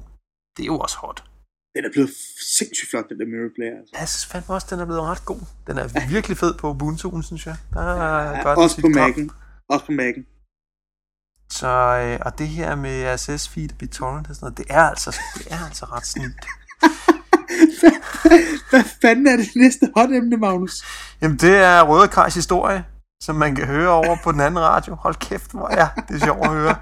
det 0.56 0.62
er 0.62 0.66
jo 0.66 0.78
også 0.78 0.96
hot. 0.96 1.24
Den 1.74 1.84
er 1.84 1.90
blevet 1.92 2.10
sindssygt 2.58 2.90
flot, 2.90 3.08
den 3.08 3.18
der 3.20 3.26
Mirror 3.32 3.52
Player. 3.56 3.76
Altså. 3.80 3.92
Jeg 4.00 4.08
synes 4.08 4.26
fandme 4.26 4.54
også, 4.54 4.66
den 4.70 4.80
er 4.80 4.84
blevet 4.84 5.02
ret 5.02 5.24
god. 5.24 5.40
Den 5.66 5.78
er 5.78 6.08
virkelig 6.08 6.36
fed 6.36 6.54
på 6.54 6.66
Ubuntu'en, 6.72 7.22
synes 7.22 7.46
jeg. 7.46 7.56
Der 7.74 7.80
er 7.80 8.22
Ja, 8.36 8.42
godt 8.42 8.58
også 8.58 8.80
på. 8.80 8.86
Mac'en. 8.86 9.26
Også 9.68 9.86
på 9.86 9.92
Mac'en. 9.92 10.22
Så, 11.50 11.68
øh, 12.02 12.18
og 12.26 12.38
det 12.38 12.48
her 12.48 12.74
med 12.74 13.18
SS 13.18 13.48
feed 13.48 13.70
og 13.72 13.78
BitTorrent 13.78 14.28
og 14.28 14.34
sådan 14.34 14.44
noget, 14.46 14.58
det 14.58 14.66
er 14.70 14.82
altså, 14.82 15.16
det 15.38 15.46
er 15.50 15.64
altså 15.66 15.84
ret 15.84 16.06
snilt. 16.06 16.44
Hvad 18.70 18.84
fanden 19.02 19.26
er 19.26 19.36
det 19.36 19.48
næste 19.56 19.92
hot 19.96 20.10
emne, 20.10 20.36
Magnus? 20.36 20.84
Jamen, 21.22 21.36
det 21.36 21.56
er 21.56 21.82
Røde 21.82 22.08
Kajs 22.08 22.34
historie, 22.34 22.84
som 23.22 23.36
man 23.36 23.54
kan 23.54 23.66
høre 23.66 23.88
over 23.88 24.16
på 24.24 24.32
den 24.32 24.40
anden 24.40 24.60
radio. 24.60 24.94
Hold 24.94 25.14
kæft, 25.14 25.50
hvor 25.50 25.68
er 25.68 25.88
det 26.08 26.22
sjovt 26.22 26.44
at 26.46 26.50
høre. 26.50 26.76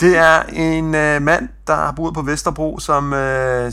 Det 0.00 0.16
er 0.16 0.42
en 0.42 0.94
øh, 0.94 1.22
mand, 1.22 1.48
der 1.66 1.74
har 1.74 1.92
boet 1.92 2.14
på 2.14 2.22
Vesterbro, 2.22 2.78
som 2.78 3.12
øh, 3.12 3.72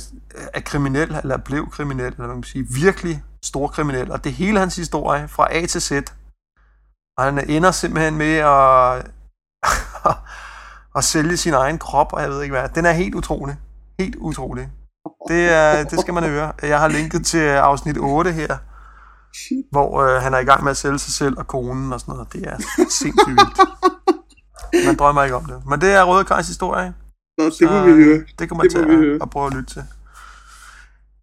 er 0.54 0.62
kriminel, 0.66 1.18
eller 1.22 1.38
blev 1.38 1.70
kriminel, 1.70 2.06
eller 2.06 2.18
hvad 2.18 2.28
man 2.28 2.42
kan 2.42 2.50
sige, 2.50 2.68
virkelig 2.70 3.24
stor 3.44 3.68
kriminel. 3.68 4.12
Og 4.12 4.24
det 4.24 4.30
er 4.30 4.34
hele 4.34 4.60
hans 4.60 4.76
historie, 4.76 5.28
fra 5.28 5.48
A 5.52 5.66
til 5.66 5.82
Z. 5.82 5.92
Og 7.18 7.24
han 7.24 7.50
ender 7.50 7.72
simpelthen 7.72 8.18
med 8.18 8.36
at, 8.36 9.12
at 10.98 11.04
sælge 11.04 11.38
sin 11.38 11.54
egen 11.54 11.78
krop, 11.78 12.14
og 12.14 12.22
jeg 12.22 12.30
ved 12.30 12.42
ikke 12.42 12.56
hvad. 12.56 12.70
Den 12.70 12.86
er 12.86 12.92
helt 12.92 13.16
utrolig. 13.16 13.58
Helt 14.00 14.16
utrolig. 14.16 14.70
Det, 15.28 15.50
er, 15.50 15.84
det 15.84 16.00
skal 16.00 16.14
man 16.14 16.24
høre. 16.24 16.54
Jeg 16.62 16.80
har 16.80 16.88
linket 16.88 17.26
til 17.26 17.48
afsnit 17.48 17.98
8 17.98 18.32
her, 18.32 18.58
hvor 19.72 20.02
øh, 20.02 20.22
han 20.22 20.34
er 20.34 20.40
i 20.40 20.44
gang 20.44 20.64
med 20.64 20.72
at 20.72 20.78
sælge 20.78 21.00
sig 21.00 21.14
selv 21.14 21.38
og 21.38 21.48
konen 21.48 21.94
og 21.94 22.00
sådan 22.00 22.14
noget. 22.14 22.34
Det 22.34 22.48
er 22.48 22.58
sindssygt 22.78 23.28
vildt. 23.28 23.60
Man 24.86 24.96
drømmer 24.96 25.24
ikke 25.24 25.36
om 25.36 25.46
det. 25.46 25.62
Men 25.70 25.82
det 25.82 25.92
er 25.94 26.04
Røde 26.04 26.26
Kajs 26.26 26.48
historie. 26.48 26.94
Nå, 27.38 27.44
det 27.46 27.70
må 27.72 27.86
vi 27.86 28.04
høre. 28.04 28.24
Det 28.40 28.50
kommer 28.50 28.64
Det 28.64 28.72
til 28.72 28.88
må 28.88 28.98
vi 28.98 29.16
at, 29.16 29.22
at 29.22 29.30
prøve 29.30 29.48
at 29.48 29.54
lytte 29.54 29.74
til. 29.74 29.84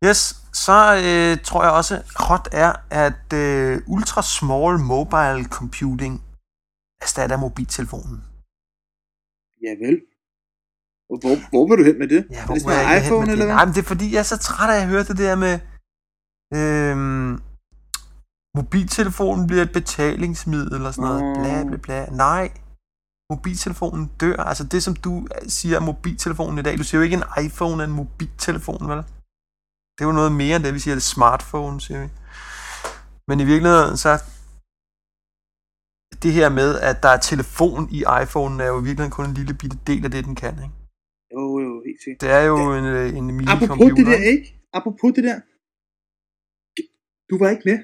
Yes, 0.07 0.21
så 0.53 0.79
øh, 1.07 1.45
tror 1.45 1.63
jeg 1.63 1.73
også, 1.73 2.03
hot 2.17 2.49
er, 2.53 2.73
at 2.91 3.33
øh, 3.35 3.83
ultra 3.87 4.23
small 4.23 4.79
mobile 4.79 5.45
computing 5.45 6.23
erstatter 7.03 7.37
mobiltelefonen. 7.37 8.25
Ja 9.65 9.73
vel. 9.87 9.97
Hvor, 11.09 11.49
hvor 11.51 11.63
vil 11.69 11.79
du 11.79 11.85
hen 11.91 11.99
med 11.99 12.09
det? 12.09 12.27
Ja, 12.31 12.41
er 12.41 12.47
hvor 12.47 12.55
det 12.55 12.65
må 12.65 12.71
jeg 12.71 12.81
sådan 12.81 12.95
med 12.95 13.07
iPhone, 13.07 13.27
det? 13.27 13.33
eller 13.33 13.45
hvad? 13.45 13.55
Nej, 13.55 13.65
men 13.65 13.75
det 13.75 13.81
er 13.81 13.89
fordi, 13.95 14.13
jeg 14.13 14.19
er 14.19 14.31
så 14.35 14.39
træt 14.39 14.71
af 14.75 14.81
at 14.83 14.89
høre 14.89 15.05
det 15.11 15.19
der 15.19 15.35
med... 15.45 15.55
Øhm, 16.59 17.31
mobiltelefonen 18.57 19.47
bliver 19.47 19.63
et 19.63 19.73
betalingsmiddel 19.73 20.87
og 20.87 20.95
sådan 20.95 21.09
noget. 21.11 21.37
Bla, 21.39 21.65
bla, 21.69 21.77
bla. 21.77 22.07
Nej, 22.07 22.53
mobiltelefonen 23.33 24.05
dør. 24.21 24.37
Altså 24.51 24.65
det, 24.73 24.83
som 24.83 24.95
du 24.97 25.13
siger 25.49 25.77
om 25.77 25.83
mobiltelefonen 25.83 26.59
i 26.59 26.63
dag. 26.63 26.79
Du 26.79 26.85
siger 26.85 26.99
jo 27.01 27.05
ikke 27.05 27.21
en 27.23 27.45
iPhone 27.47 27.83
er 27.83 27.87
en 27.87 27.99
mobiltelefon, 28.03 28.89
vel? 28.89 29.03
Det 29.95 30.01
er 30.05 30.09
jo 30.11 30.19
noget 30.21 30.33
mere 30.33 30.57
end 30.57 30.65
det, 30.65 30.75
vi 30.75 30.79
siger, 30.79 30.95
det 30.95 31.05
er 31.07 31.15
smartphone, 31.17 31.81
siger 31.81 32.01
vi. 32.05 32.09
Men 33.29 33.37
i 33.41 33.47
virkeligheden, 33.53 33.97
så 34.05 34.11
det 36.23 36.33
her 36.39 36.49
med, 36.61 36.71
at 36.89 36.97
der 37.03 37.11
er 37.17 37.21
telefon 37.33 37.83
i 37.99 38.01
iPhone, 38.23 38.63
er 38.65 38.69
jo 38.73 38.79
i 38.81 38.85
virkeligheden 38.89 39.17
kun 39.19 39.29
en 39.29 39.39
lille 39.41 39.55
bitte 39.61 39.79
del 39.87 40.05
af 40.05 40.11
det, 40.11 40.25
den 40.29 40.35
kan, 40.43 40.55
ikke? 40.65 40.77
Jo, 41.35 41.43
jo, 41.65 41.73
helt 41.87 42.01
sikkert. 42.05 42.21
Det 42.23 42.31
er 42.39 42.45
jo 42.53 42.57
en, 42.79 42.85
øh, 42.97 43.07
en 43.19 43.27
mini-computer. 43.39 43.65
Apropos 43.65 43.93
det 43.99 44.07
der, 44.07 44.21
ikke? 44.31 44.31
ikke? 44.31 44.49
Apropos 44.79 45.11
det 45.17 45.25
der. 45.29 45.39
Du 47.31 47.35
var 47.43 47.49
ikke 47.55 47.67
med. 47.71 47.79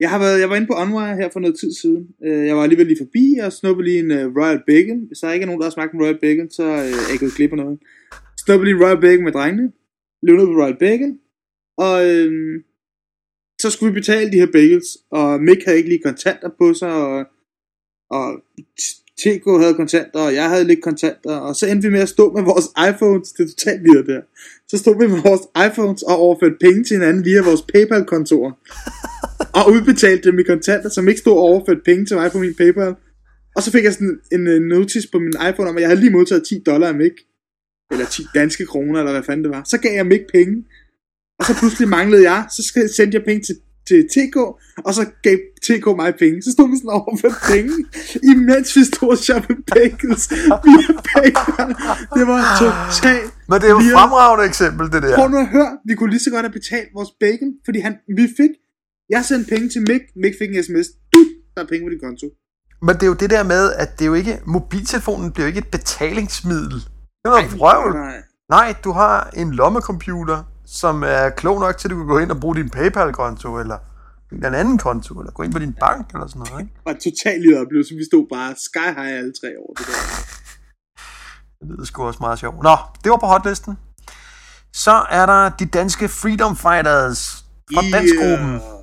Jeg 0.00 0.10
har 0.10 0.18
været, 0.18 0.40
jeg 0.40 0.50
var 0.50 0.56
inde 0.56 0.66
på 0.66 0.74
Unwire 0.82 1.16
her 1.16 1.28
for 1.32 1.40
noget 1.40 1.58
tid 1.58 1.72
siden. 1.72 2.04
Øh, 2.24 2.46
jeg 2.46 2.56
var 2.56 2.62
alligevel 2.62 2.86
lige 2.86 3.04
forbi 3.04 3.24
og 3.44 3.52
snuppede 3.52 3.88
lige 3.88 3.98
en 3.98 4.10
øh, 4.10 4.36
Royal 4.36 4.60
Bacon. 4.66 5.06
Hvis 5.06 5.18
der 5.18 5.32
ikke 5.32 5.44
er 5.44 5.46
nogen, 5.46 5.60
der 5.60 5.66
har 5.66 5.76
smagt 5.76 5.92
en 5.92 6.02
Royal 6.02 6.20
Bacon, 6.20 6.50
så 6.50 6.62
øh, 6.62 6.92
er 7.02 7.10
jeg 7.10 7.20
gået 7.20 7.36
glip 7.36 7.52
af 7.52 7.56
noget. 7.56 7.78
Snuppede 8.42 8.68
lige 8.68 8.82
Royal 8.84 9.00
Bacon 9.00 9.24
med 9.24 9.32
drengene. 9.32 9.72
Løb 10.22 10.36
ned 10.36 10.46
på 10.46 10.58
Royal 10.62 10.78
Bacon. 10.84 11.12
Og 11.78 11.94
øhm, 12.10 12.54
så 13.62 13.70
skulle 13.70 13.92
vi 13.92 14.00
betale 14.00 14.32
de 14.32 14.40
her 14.42 14.52
bagels. 14.52 14.88
Og 15.10 15.42
Mick 15.42 15.64
havde 15.64 15.78
ikke 15.78 15.88
lige 15.88 16.06
kontanter 16.08 16.50
på 16.58 16.74
sig. 16.74 16.92
Og, 16.92 17.24
og 18.10 18.26
TK 19.20 19.46
havde 19.62 19.74
kontanter, 19.74 20.20
og 20.20 20.34
jeg 20.34 20.48
havde 20.48 20.64
lidt 20.64 20.82
kontanter. 20.82 21.36
Og 21.36 21.56
så 21.56 21.66
endte 21.66 21.88
vi 21.88 21.92
med 21.92 22.00
at 22.00 22.08
stå 22.08 22.32
med 22.32 22.42
vores 22.42 22.68
iPhones. 22.90 23.32
Det 23.32 23.42
er 23.44 23.48
totalt 23.48 23.84
videre 23.84 24.06
der. 24.06 24.20
Så 24.68 24.78
stod 24.78 24.94
vi 25.00 25.06
med 25.06 25.22
vores 25.22 25.44
iPhones 25.66 26.02
og 26.02 26.16
overførte 26.16 26.56
penge 26.60 26.84
til 26.84 26.96
hinanden 26.96 27.24
via 27.24 27.42
vores 27.42 27.62
PayPal-kontor 27.62 28.58
og 29.56 29.72
udbetalte 29.72 30.30
dem 30.30 30.38
i 30.38 30.42
kontanter, 30.42 30.90
som 30.90 31.08
ikke 31.08 31.20
stod 31.20 31.32
og 31.32 31.38
overførte 31.38 31.80
penge 31.84 32.06
til 32.06 32.16
mig 32.16 32.32
på 32.32 32.38
min 32.38 32.54
PayPal. 32.54 32.94
Og 33.56 33.62
så 33.62 33.70
fik 33.72 33.84
jeg 33.84 33.92
sådan 33.92 34.18
en, 34.32 34.48
en 34.48 34.62
notice 34.62 35.08
på 35.12 35.18
min 35.18 35.34
iPhone 35.48 35.68
om, 35.70 35.76
at 35.76 35.80
jeg 35.80 35.88
havde 35.88 36.00
lige 36.00 36.10
modtaget 36.10 36.42
10 36.48 36.62
dollar 36.66 36.88
af 36.88 36.94
Mick. 36.94 37.14
Eller 37.92 38.06
10 38.06 38.22
danske 38.34 38.66
kroner, 38.66 38.98
eller 38.98 39.12
hvad 39.12 39.22
fanden 39.22 39.44
det 39.44 39.52
var. 39.52 39.62
Så 39.64 39.78
gav 39.78 39.92
jeg 39.94 40.06
Mick 40.06 40.24
penge. 40.32 40.64
Og 41.38 41.44
så 41.44 41.52
pludselig 41.58 41.88
manglede 41.88 42.22
jeg. 42.30 42.46
Så 42.50 42.62
sendte 42.96 43.16
jeg 43.16 43.24
penge 43.24 43.42
til, 43.42 43.56
til 43.88 43.98
TK, 44.14 44.36
og 44.86 44.92
så 44.98 45.04
gav 45.22 45.36
TK 45.64 45.86
mig 46.00 46.14
penge. 46.24 46.42
Så 46.42 46.50
stod 46.56 46.68
vi 46.70 46.76
sådan 46.76 46.90
over 47.00 47.16
for 47.22 47.32
penge, 47.52 47.74
imens 48.32 48.76
vi 48.76 48.84
stod 48.90 49.08
og 49.08 49.18
shoppede 49.26 49.58
bagels 49.72 50.24
via 50.66 50.88
PayPal. 51.10 51.70
Det 52.18 52.24
var 52.30 52.40
totalt 52.62 53.30
Men 53.48 53.56
det 53.60 53.66
er 53.70 53.74
jo 53.76 53.78
et 53.78 53.92
fremragende 53.98 54.44
eksempel, 54.50 54.84
det 54.92 55.00
der. 55.02 55.14
Prøv 55.18 55.28
nu 55.34 55.38
at 55.46 55.50
høre, 55.56 55.70
vi 55.88 55.94
kunne 55.94 56.10
lige 56.14 56.24
så 56.26 56.30
godt 56.34 56.44
have 56.46 56.56
betalt 56.60 56.88
vores 56.98 57.10
bacon, 57.22 57.50
fordi 57.66 57.78
han, 57.86 57.92
vi 58.18 58.24
fik, 58.40 58.52
jeg 59.10 59.24
sendte 59.24 59.48
penge 59.54 59.68
til 59.68 59.80
Mick, 59.80 60.04
Mick 60.16 60.34
fik 60.38 60.50
en 60.56 60.64
sms, 60.64 60.86
du, 61.14 61.20
der 61.54 61.62
er 61.62 61.66
penge 61.66 61.86
på 61.86 61.90
din 61.90 62.00
konto. 62.06 62.26
Men 62.82 62.94
det 62.94 63.02
er 63.02 63.06
jo 63.06 63.14
det 63.14 63.30
der 63.30 63.42
med, 63.42 63.72
at 63.72 63.98
det 63.98 64.04
er 64.04 64.06
jo 64.06 64.14
ikke, 64.14 64.40
mobiltelefonen 64.46 65.32
bliver 65.32 65.44
jo 65.46 65.48
ikke 65.48 65.58
et 65.58 65.70
betalingsmiddel. 65.70 66.80
Det 66.80 67.24
er 67.24 67.28
noget 67.28 67.58
vrøvl. 67.58 67.94
Nej. 67.94 68.22
Nej, 68.50 68.74
du 68.84 68.92
har 68.92 69.30
en 69.36 69.52
lommecomputer, 69.52 70.44
som 70.66 71.02
er 71.02 71.30
klog 71.30 71.60
nok 71.60 71.78
til, 71.78 71.88
at 71.88 71.90
du 71.90 71.96
kan 71.96 72.06
gå 72.06 72.18
ind 72.18 72.30
og 72.30 72.40
bruge 72.40 72.56
din 72.56 72.70
PayPal-konto, 72.70 73.58
eller 73.58 73.78
en 74.32 74.44
anden 74.44 74.78
konto, 74.78 75.20
eller 75.20 75.32
gå 75.32 75.42
ind 75.42 75.52
på 75.52 75.58
din 75.58 75.72
bank, 75.80 76.10
eller 76.10 76.26
sådan 76.26 76.38
noget, 76.38 76.60
ikke? 76.62 76.72
Det 77.04 77.24
var 77.24 77.30
en 77.30 77.40
lille 77.40 77.60
oplevelse, 77.60 77.94
vi 77.94 78.04
stod 78.04 78.26
bare 78.32 78.54
sky 78.56 79.00
high 79.00 79.18
alle 79.18 79.32
tre 79.40 79.48
over 79.58 79.74
det 79.74 79.86
der. 79.86 79.92
Det 81.60 81.68
lyder 81.68 81.84
sgu 81.84 82.02
også 82.02 82.18
meget 82.20 82.38
sjovt. 82.38 82.62
Nå, 82.62 82.76
det 83.04 83.10
var 83.10 83.16
på 83.16 83.26
hotlisten. 83.26 83.78
Så 84.72 85.04
er 85.10 85.26
der 85.26 85.48
de 85.48 85.66
danske 85.66 86.08
Freedom 86.08 86.56
Fighters 86.56 87.44
fra 87.74 87.82
Yeah. 87.82 87.92
dansgruppen. 87.92 88.75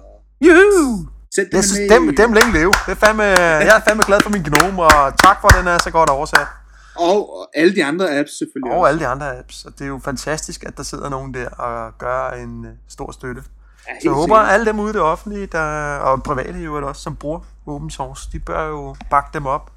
Juhu! 0.47 1.07
Send 1.35 1.45
dem 1.51 1.55
Jeg 1.57 1.63
synes, 1.63 1.91
dem, 1.91 2.15
dem 2.15 2.33
længe 2.33 2.53
leve. 2.53 2.71
Det 2.85 2.91
er 2.91 2.95
fandme, 3.05 3.23
jeg 3.23 3.75
er 3.77 3.81
fandme 3.87 4.03
glad 4.05 4.21
for 4.21 4.29
min 4.29 4.43
gnome, 4.43 4.83
og 4.83 5.17
tak 5.23 5.41
for, 5.41 5.47
at 5.47 5.55
den 5.59 5.67
er 5.67 5.77
så 5.83 5.91
godt 5.91 6.09
oversat. 6.09 6.47
Og, 6.95 7.37
og 7.39 7.49
alle 7.55 7.75
de 7.75 7.85
andre 7.85 8.19
apps 8.19 8.31
selvfølgelig 8.37 8.71
Og 8.73 8.79
også. 8.79 8.87
alle 8.89 8.99
de 8.99 9.07
andre 9.07 9.37
apps. 9.39 9.65
Og 9.65 9.71
det 9.73 9.81
er 9.81 9.87
jo 9.87 9.99
fantastisk, 10.03 10.63
at 10.63 10.77
der 10.77 10.83
sidder 10.83 11.09
nogen 11.09 11.33
der 11.33 11.49
og 11.49 11.97
gør 11.97 12.29
en 12.29 12.65
øh, 12.65 12.71
stor 12.87 13.11
støtte. 13.11 13.43
Ja, 13.87 13.93
Så 13.93 13.99
jeg 14.03 14.11
håber, 14.11 14.37
at 14.37 14.53
alle 14.53 14.65
dem 14.65 14.79
ude 14.79 14.89
i 14.89 14.93
det 14.93 15.01
offentlige, 15.01 15.45
der, 15.47 15.97
og 15.97 16.23
private 16.23 16.59
øvrigt 16.59 16.85
også, 16.87 17.01
som 17.01 17.15
bruger 17.15 17.39
open 17.67 17.89
source, 17.89 18.29
de 18.31 18.39
bør 18.39 18.67
jo 18.67 18.95
bakke 19.09 19.29
dem 19.33 19.45
op. 19.45 19.71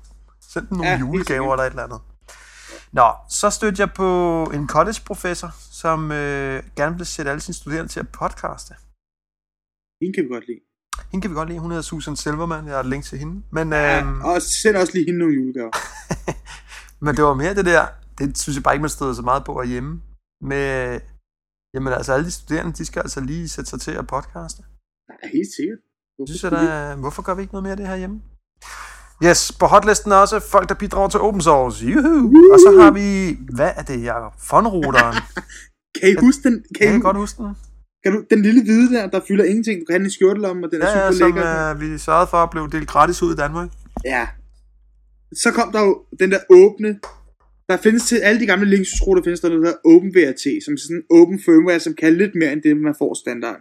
Send 0.52 0.66
dem 0.68 0.76
nogle 0.78 0.90
Ja, 0.92 0.98
julegaver 0.98 1.52
eller 1.52 1.64
et 1.64 1.70
eller 1.70 1.82
andet. 1.84 2.00
Nå, 2.92 3.08
så 3.30 3.50
stødte 3.50 3.80
jeg 3.80 3.92
på 3.92 4.44
en 4.54 4.68
college-professor, 4.68 5.50
som 5.72 6.12
øh, 6.12 6.62
gerne 6.76 6.96
vil 6.96 7.06
sætte 7.06 7.30
alle 7.30 7.40
sine 7.40 7.54
studerende 7.54 7.92
til 7.92 8.00
at 8.00 8.08
podcaste. 8.08 8.74
Hende 10.00 10.12
kan 10.14 10.24
vi 10.24 10.28
godt 10.28 10.46
lide. 10.48 10.60
Hende 11.10 11.22
kan 11.22 11.30
vi 11.30 11.34
godt 11.34 11.48
lide. 11.48 11.58
Hun 11.58 11.70
hedder 11.70 11.82
Susan 11.82 12.16
Silverman. 12.16 12.66
Jeg 12.66 12.74
har 12.74 12.80
et 12.80 12.86
link 12.86 13.04
til 13.04 13.18
hende. 13.18 13.42
Men, 13.52 13.72
Ja, 13.72 14.00
øhm, 14.00 14.20
og 14.20 14.42
send 14.42 14.76
også 14.76 14.92
lige 14.92 15.04
hende 15.06 15.18
nogle 15.18 15.34
julegaver. 15.34 15.70
men 17.04 17.16
det 17.16 17.24
var 17.24 17.34
mere 17.34 17.54
det 17.54 17.64
der, 17.64 17.86
det 18.18 18.38
synes 18.38 18.56
jeg 18.56 18.62
bare 18.62 18.74
ikke, 18.74 18.82
man 18.82 18.90
stod 18.90 19.14
så 19.14 19.22
meget 19.22 19.44
på 19.44 19.62
hjemme. 19.62 20.02
Med, 20.40 21.00
jamen 21.74 21.92
altså 21.92 22.12
alle 22.12 22.26
de 22.26 22.30
studerende, 22.30 22.72
de 22.72 22.84
skal 22.84 23.00
altså 23.00 23.20
lige 23.20 23.48
sætte 23.48 23.70
sig 23.70 23.80
til 23.80 23.90
at 23.90 24.06
podcaste. 24.06 24.62
Ja, 25.08 25.28
helt 25.32 25.48
sikkert. 25.56 25.78
Hvorfor 26.16 26.32
Jeg 26.32 26.38
synes, 26.38 26.52
vi? 26.52 26.56
der, 26.56 26.96
hvorfor 26.96 27.22
gør 27.22 27.34
vi 27.34 27.42
ikke 27.42 27.54
noget 27.54 27.62
mere 27.62 27.70
af 27.70 27.76
det 27.76 27.86
her 27.88 27.96
hjemme? 27.96 28.22
Yes, 29.24 29.52
på 29.60 29.66
hotlisten 29.66 30.12
er 30.12 30.16
også 30.16 30.40
folk, 30.40 30.68
der 30.68 30.74
bidrager 30.74 31.08
til 31.08 31.20
open 31.20 31.40
source. 31.40 31.86
Juhu! 31.86 32.52
Og 32.52 32.58
så 32.66 32.70
har 32.80 32.90
vi, 32.90 33.38
hvad 33.54 33.72
er 33.76 33.82
det 33.82 34.00
her? 34.00 34.34
Fonruteren. 34.38 35.14
Kan 36.00 36.08
I 36.10 36.14
huske 36.20 36.42
den? 36.48 36.54
Kan, 36.54 36.74
Kan 36.80 36.88
I, 36.88 36.92
jeg 36.92 37.00
godt 37.02 37.16
huske 37.16 37.42
den? 37.42 37.56
Kan 38.02 38.12
du, 38.12 38.24
den 38.30 38.42
lille 38.42 38.62
hvide 38.62 38.94
der, 38.94 39.06
der 39.06 39.20
fylder 39.28 39.44
ingenting. 39.44 39.80
Du 39.80 39.84
kan 39.84 39.92
have 39.92 39.98
den 39.98 40.06
i 40.06 40.10
skjortelommen, 40.10 40.64
og 40.64 40.70
den 40.72 40.82
er 40.82 40.86
Ja, 40.86 40.98
ja, 40.98 41.12
super 41.12 41.18
som 41.18 41.34
lækker. 41.34 41.74
uh, 41.74 41.80
vi 41.80 41.98
sørgede 41.98 42.26
for 42.30 42.36
at 42.36 42.50
blive 42.50 42.68
delt 42.72 42.88
gratis 42.88 43.22
ud 43.22 43.32
i 43.32 43.36
Danmark. 43.36 43.68
Ja. 44.04 44.28
Så 45.32 45.50
kom 45.52 45.72
der 45.72 45.80
jo 45.86 46.02
den 46.20 46.30
der 46.30 46.38
åbne. 46.50 47.00
Der 47.68 47.76
findes 47.76 48.02
til 48.08 48.16
alle 48.16 48.40
de 48.40 48.46
gamle 48.46 48.66
Linksys-ruter, 48.70 49.22
findes 49.22 49.40
der 49.40 49.48
noget, 49.48 49.62
der 49.62 49.68
hedder 49.68 49.80
OpenVRT, 49.96 50.44
som 50.64 50.74
er 50.74 50.78
sådan 50.78 50.96
en 50.96 51.04
open 51.18 51.40
firmware, 51.46 51.80
som 51.80 51.94
kan 51.94 52.16
lidt 52.16 52.34
mere 52.34 52.52
end 52.52 52.62
det, 52.62 52.76
man 52.76 52.94
får 52.98 53.14
standard. 53.14 53.60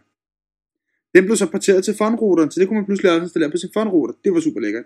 Den 1.16 1.26
blev 1.26 1.36
så 1.38 1.46
porteret 1.52 1.84
til 1.86 1.96
fondruteren, 1.98 2.52
så 2.52 2.60
det 2.60 2.68
kunne 2.68 2.80
man 2.80 2.86
pludselig 2.86 3.12
også 3.12 3.24
installere 3.24 3.52
på 3.52 3.58
sin 3.58 3.70
fondruter. 3.74 4.14
Det 4.24 4.34
var 4.34 4.40
super 4.40 4.60
lækkert. 4.60 4.86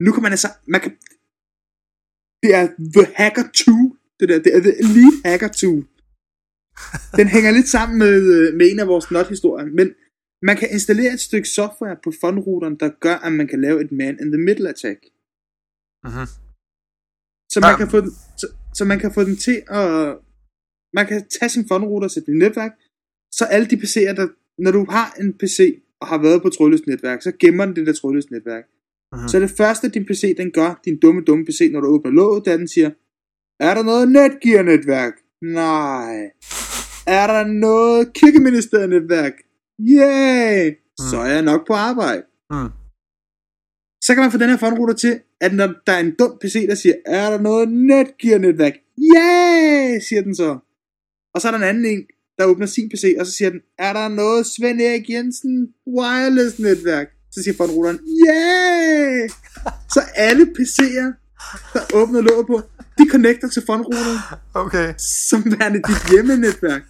Nu 0.00 0.12
kan 0.12 0.22
man 0.22 0.32
altså, 0.32 0.48
man 0.66 0.80
kan, 0.80 0.92
det 2.42 2.50
er 2.54 2.64
The 2.96 3.06
Hacker 3.14 3.44
2, 3.66 3.72
det 4.20 4.28
der, 4.28 4.38
det 4.44 4.56
er 4.56 4.60
The 4.60 4.74
Elite 4.82 5.16
Hacker 5.24 5.48
2. 5.48 5.82
Den 7.20 7.28
hænger 7.28 7.50
lidt 7.50 7.68
sammen 7.68 7.98
med, 7.98 8.16
øh, 8.36 8.54
med 8.58 8.70
en 8.70 8.78
af 8.78 8.88
vores 8.92 9.10
not-historier, 9.10 9.66
men 9.78 9.88
man 10.42 10.56
kan 10.56 10.68
installere 10.76 11.12
et 11.12 11.20
stykke 11.20 11.48
software 11.48 11.96
på 12.04 12.10
fondruteren, 12.20 12.76
der 12.82 12.90
gør, 13.00 13.16
at 13.26 13.32
man 13.32 13.46
kan 13.48 13.60
lave 13.60 13.80
et 13.84 13.92
man-in-the-middle 13.92 14.68
attack. 14.74 15.00
Mm-hmm. 16.04 16.26
Så 17.52 17.58
man, 17.64 17.70
Ja. 17.70 17.76
kan 17.76 17.88
få 17.94 18.00
den, 18.00 18.12
så, 18.40 18.46
så 18.74 18.84
man 18.84 18.98
kan 18.98 19.12
få 19.14 19.24
den 19.24 19.36
til 19.36 19.62
at... 19.80 20.18
Man 20.98 21.06
kan 21.06 21.18
tage 21.36 21.48
sin 21.48 21.68
fondrouter 21.68 22.06
og 22.06 22.10
sætte 22.10 22.26
den 22.26 22.36
i 22.36 22.44
netværk, 22.44 22.72
så 23.38 23.44
alle 23.44 23.66
de 23.70 23.76
PC'er, 23.76 24.14
der... 24.20 24.28
Når 24.64 24.70
du 24.70 24.86
har 24.96 25.08
en 25.20 25.32
PC 25.40 25.82
og 26.00 26.06
har 26.06 26.18
været 26.22 26.42
på 26.42 26.48
trådløst 26.48 26.86
netværk, 26.86 27.22
så 27.22 27.32
gemmer 27.40 27.64
den 27.66 27.76
det 27.76 27.86
der 27.86 27.92
trådløst 27.92 28.30
netværk. 28.30 28.64
Mhm. 29.12 29.28
Så 29.28 29.40
det 29.40 29.50
første, 29.50 29.88
din 29.88 30.06
PC 30.06 30.36
den 30.36 30.50
gør, 30.50 30.80
din 30.84 30.98
dumme, 30.98 31.20
dumme 31.22 31.44
PC, 31.44 31.70
når 31.72 31.80
du 31.80 31.86
åbner 31.86 32.10
låget, 32.10 32.44
det 32.44 32.52
er, 32.52 32.56
den 32.56 32.68
siger, 32.68 32.90
er 33.60 33.74
der 33.74 33.82
noget 33.82 34.08
Netgear-netværk? 34.16 35.14
Nej. 35.42 36.30
Er 37.06 37.26
der 37.26 37.46
noget 37.46 38.12
kirkeministeriet-netværk? 38.12 39.32
Yay! 39.80 40.74
Så 41.10 41.16
er 41.16 41.32
jeg 41.32 41.42
nok 41.42 41.66
på 41.66 41.72
arbejde. 41.72 42.22
Mm. 42.50 42.68
Så 44.04 44.14
kan 44.14 44.22
man 44.22 44.32
få 44.32 44.38
den 44.38 44.50
her 44.50 44.56
fondrouter 44.56 44.94
til, 44.94 45.20
at 45.40 45.54
når 45.54 45.74
der 45.86 45.92
er 45.92 46.00
en 46.00 46.14
dum 46.18 46.38
PC, 46.40 46.66
der 46.68 46.74
siger, 46.74 46.94
er 47.06 47.30
der 47.30 47.40
noget 47.40 47.68
Netgear-netværk? 47.68 48.72
Yeah, 49.16 50.02
siger 50.08 50.22
den 50.22 50.34
så. 50.34 50.58
Og 51.34 51.40
så 51.40 51.48
er 51.48 51.52
der 51.52 51.58
en 51.58 51.64
anden 51.64 51.84
en, 51.84 52.06
der 52.38 52.44
åbner 52.44 52.66
sin 52.66 52.88
PC, 52.88 53.16
og 53.20 53.26
så 53.26 53.32
siger 53.32 53.50
den, 53.50 53.60
er 53.78 53.92
der 53.92 54.08
noget 54.08 54.46
Svend 54.46 54.80
Erik 54.80 55.10
Jensen 55.10 55.68
wireless-netværk? 55.86 57.08
Så 57.30 57.42
siger 57.42 57.54
fondrouteren, 57.56 57.98
yeah! 58.28 59.30
Så 59.94 60.00
alle 60.16 60.44
PC'er, 60.44 61.08
der 61.72 61.80
åbner 61.94 62.20
låget 62.20 62.46
på, 62.46 62.60
de 62.98 63.04
connecter 63.14 63.48
til 63.54 63.62
fondrouteren, 63.70 64.18
Okay, 64.64 64.88
som 65.28 65.38
værende 65.52 65.80
dit 65.88 66.02
hjemmenetværk. 66.12 66.82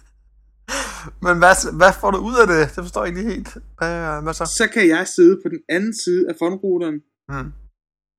men 1.25 1.35
hvad, 1.41 1.55
hvad 1.79 1.93
får 2.01 2.11
du 2.15 2.19
ud 2.29 2.35
af 2.43 2.47
det? 2.53 2.61
Det 2.75 2.81
forstår 2.85 3.01
jeg 3.03 3.09
ikke 3.09 3.19
lige 3.21 3.33
helt. 3.35 3.51
Hvad, 3.77 3.93
hvad 4.23 4.33
så? 4.39 4.45
Så 4.61 4.65
kan 4.73 4.83
jeg 4.95 5.03
sidde 5.15 5.35
på 5.43 5.47
den 5.53 5.61
anden 5.75 5.93
side 6.03 6.23
af 6.29 6.35
fondrouteren, 6.41 6.97
Mm. 7.33 7.49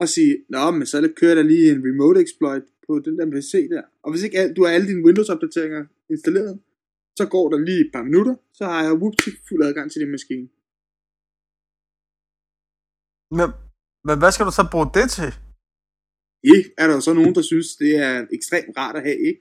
og 0.02 0.08
sige, 0.14 0.32
Nå, 0.54 0.70
men 0.70 0.86
så 0.86 0.96
kører 1.20 1.34
der 1.34 1.42
lige 1.52 1.66
en 1.74 1.82
remote 1.88 2.18
exploit 2.26 2.62
på 2.86 2.92
den 3.06 3.14
der 3.18 3.26
PC 3.34 3.52
der. 3.74 3.82
Og 4.04 4.08
hvis 4.10 4.22
ikke 4.26 4.38
al- 4.38 4.54
du 4.56 4.60
har 4.64 4.70
alle 4.74 4.86
dine 4.90 5.04
Windows-opdateringer 5.06 5.82
installeret, 6.14 6.54
så 7.18 7.24
går 7.34 7.46
der 7.52 7.58
lige 7.68 7.80
et 7.86 7.90
par 7.94 8.02
minutter, 8.08 8.34
så 8.58 8.64
har 8.72 8.82
jeg 8.86 8.92
whoopty 9.02 9.30
fuld 9.48 9.62
adgang 9.68 9.86
til 9.92 10.00
din 10.02 10.10
maskine. 10.16 10.46
Men, 13.38 13.48
men 14.06 14.16
hvad 14.20 14.32
skal 14.32 14.46
du 14.48 14.52
så 14.58 14.64
bruge 14.72 14.88
det 14.98 15.06
til? 15.18 15.30
Ja, 16.44 16.56
er 16.78 16.86
der 16.86 16.94
jo 16.94 17.00
så 17.00 17.12
nogen, 17.12 17.34
der 17.34 17.42
synes, 17.42 17.66
det 17.82 17.96
er 17.96 18.26
ekstremt 18.32 18.76
rart 18.78 18.96
at 18.96 19.02
have, 19.02 19.20
ikke? 19.28 19.40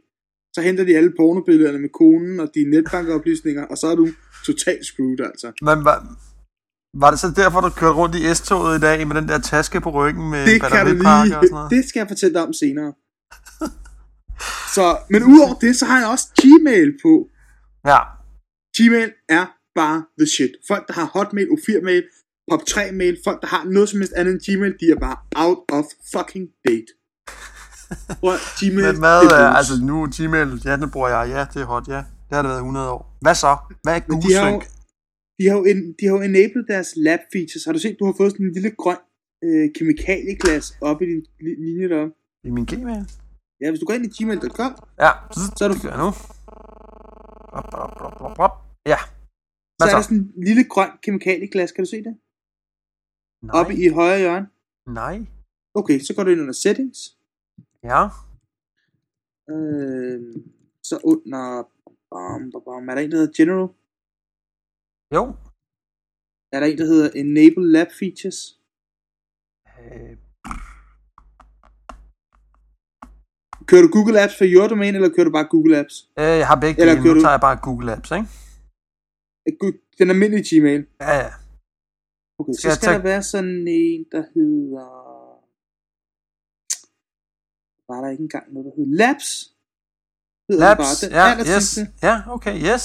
Så 0.56 0.62
henter 0.62 0.84
de 0.84 0.98
alle 0.98 1.14
pornobillederne 1.20 1.80
med 1.80 1.90
konen 1.90 2.40
og 2.40 2.50
dine 2.56 2.70
netbankoplysninger, 2.70 3.64
og 3.66 3.78
så 3.78 3.88
er 3.88 3.96
du 3.96 4.08
totalt 4.46 4.86
screwed, 4.86 5.20
altså. 5.20 5.48
Men 5.62 5.86
var, 5.86 5.98
var 7.04 7.10
det 7.12 7.20
så 7.20 7.28
derfor, 7.36 7.62
du 7.62 7.70
kørte 7.70 7.98
rundt 8.02 8.16
i 8.16 8.34
S-toget 8.36 8.78
i 8.78 8.82
dag 8.82 9.08
med 9.08 9.16
den 9.16 9.28
der 9.28 9.40
taske 9.40 9.82
på 9.82 9.90
ryggen 10.00 10.30
med 10.30 10.46
Det 10.46 10.62
kan 10.62 10.70
du 10.70 10.76
batteripakke 10.76 11.22
og 11.22 11.28
sådan 11.30 11.42
lige, 11.42 11.52
noget? 11.52 11.72
det 11.72 11.90
skal 11.90 12.00
jeg 12.00 12.08
fortælle 12.08 12.34
dig 12.34 12.44
om 12.48 12.54
senere. 12.54 12.94
Så, 14.76 14.86
men 15.10 15.22
udover 15.24 15.56
det, 15.66 15.76
så 15.76 15.86
har 15.86 16.00
jeg 16.00 16.10
også 16.16 16.28
Gmail 16.42 16.92
på. 17.04 17.14
Ja, 17.92 18.00
Gmail 18.78 19.12
er 19.38 19.46
bare 19.76 20.00
the 20.20 20.28
shit. 20.36 20.54
Folk, 20.68 20.88
der 20.88 20.94
har 20.94 21.06
Hotmail, 21.16 21.48
O4-mail, 21.56 22.04
Pop3-mail, 22.52 23.18
folk, 23.28 23.42
der 23.42 23.48
har 23.48 23.64
noget 23.76 23.90
som 23.90 24.00
helst 24.00 24.14
andet 24.20 24.32
end 24.34 24.42
Gmail, 24.46 24.74
de 24.82 24.86
er 24.96 25.00
bare 25.08 25.18
out 25.46 25.60
of 25.78 25.86
fucking 26.14 26.46
date. 26.68 26.90
Prøv, 28.22 28.38
Gmail, 28.60 28.86
men 28.88 29.00
hvad 29.04 29.18
det 29.24 29.32
er, 29.42 29.46
bruges. 29.50 29.58
altså 29.60 29.74
nu 29.90 29.96
Gmail, 30.18 30.50
ja, 30.68 30.74
den 30.82 30.90
bruger 30.94 31.10
jeg, 31.16 31.22
ja, 31.36 31.42
det 31.54 31.60
er 31.66 31.70
hot, 31.74 31.88
ja. 31.96 32.02
Det 32.28 32.34
har 32.36 32.42
det 32.42 32.50
været 32.50 32.60
100 32.60 32.92
år. 32.96 33.02
Hvad 33.22 33.36
så? 33.44 33.52
Hvad 33.84 33.94
er 33.96 34.00
Google 34.10 34.30
de 34.30 34.34
har, 34.40 34.50
jo, 34.54 34.62
de, 35.40 35.44
har 35.50 35.58
jo 35.60 35.64
en, 35.72 35.80
de 36.00 36.04
har 36.08 36.14
jo 36.18 36.22
enabled 36.30 36.64
deres 36.74 36.90
lab 37.08 37.20
features. 37.34 37.64
Har 37.66 37.74
du 37.74 37.80
set, 37.80 37.96
du 38.00 38.06
har 38.06 38.14
fået 38.20 38.32
sådan 38.32 38.46
en 38.46 38.54
lille 38.58 38.72
grøn 38.82 39.02
øh, 39.46 39.66
kemikalieglas 39.76 40.66
op 40.90 40.98
i 41.04 41.06
din 41.12 41.22
li- 41.46 41.60
linje 41.66 41.88
deroppe? 41.94 42.14
I 42.48 42.50
min 42.58 42.66
Gmail? 42.72 43.04
Ja, 43.62 43.68
hvis 43.72 43.80
du 43.82 43.86
går 43.86 43.94
ind 43.98 44.06
i 44.10 44.12
gmail.com, 44.18 44.72
Ja, 45.06 45.12
Så 45.58 45.64
er 45.64 45.68
du- 45.68 45.74
det 45.74 45.82
gør 45.84 45.90
jeg 45.96 46.02
nu. 46.06 46.10
Op, 47.60 47.68
op, 47.84 47.94
op, 48.08 48.16
op, 48.28 48.40
op. 48.48 48.56
Ja. 48.94 49.00
så 49.00 49.08
Hvad 49.78 49.88
er 49.88 49.92
der 49.96 50.02
så? 50.02 50.08
sådan 50.08 50.18
en 50.38 50.44
lille 50.50 50.64
grøn 50.74 50.90
kemikalieglas. 51.04 51.72
Kan 51.72 51.84
du 51.86 51.90
se 51.90 51.98
det? 52.08 52.14
Nej, 53.42 53.60
Oppe 53.60 53.74
i 53.74 53.88
højre 53.90 54.20
hjørne. 54.20 54.48
nej. 54.88 55.26
Okay, 55.74 56.00
så 56.00 56.14
går 56.16 56.24
du 56.24 56.30
ind 56.32 56.42
under 56.42 56.54
settings. 56.54 57.00
Ja. 57.84 58.04
Øh, 59.54 60.36
så 60.84 61.00
under... 61.04 61.64
Bam, 62.12 62.52
bam, 62.52 62.62
bam. 62.66 62.90
Er 62.90 62.96
der 62.96 63.02
en, 63.02 63.12
der 63.12 63.18
hedder 63.18 63.34
General? 63.38 63.68
Jo. 65.16 65.24
Er 66.54 66.60
der 66.60 66.68
en, 66.68 66.78
der 66.78 66.86
hedder 66.86 67.10
Enable 67.16 67.72
Lab 67.72 67.88
Features? 68.00 68.40
Øh, 69.80 70.18
Kører 73.70 73.82
du 73.82 73.90
Google 73.98 74.22
Apps 74.24 74.38
for 74.38 74.46
your 74.56 74.68
domain, 74.68 74.96
eller 74.96 75.10
kører 75.16 75.24
du 75.24 75.32
bare 75.32 75.48
Google 75.50 75.78
Apps? 75.80 75.96
øh, 76.20 76.26
jeg 76.42 76.48
har 76.48 76.60
begge 76.66 76.82
Eller 76.82 76.94
dele. 76.94 77.04
kører 77.04 77.14
Nu 77.14 77.20
du- 77.20 77.24
tager 77.24 77.32
jeg 77.38 77.42
bare 77.48 77.60
Google 77.68 77.92
Apps, 77.96 78.12
ikke? 78.12 78.28
Øh, 79.48 79.74
Den 80.00 80.10
almindelige 80.10 80.46
Gmail. 80.60 80.82
Ja, 81.02 81.12
ja. 81.24 81.30
Okay, 82.40 82.54
Skal 82.54 82.72
så 82.72 82.76
skal 82.76 82.86
tage- 82.86 82.98
der 82.98 83.04
være 83.12 83.24
sådan 83.24 83.68
en, 83.68 84.06
der 84.12 84.24
hedder... 84.34 84.88
Var 87.90 88.02
der 88.04 88.10
ikke 88.12 88.22
engang 88.28 88.54
noget, 88.54 88.66
der 88.68 88.74
hedder 88.78 88.96
Labs? 89.02 89.30
Hedder 90.50 90.64
Labs, 90.66 90.80
bare. 90.84 90.96
Den 91.04 91.12
ja, 91.20 91.26
allersidste. 91.32 91.82
yes. 91.82 92.04
Ja, 92.08 92.16
okay, 92.36 92.56
yes. 92.70 92.84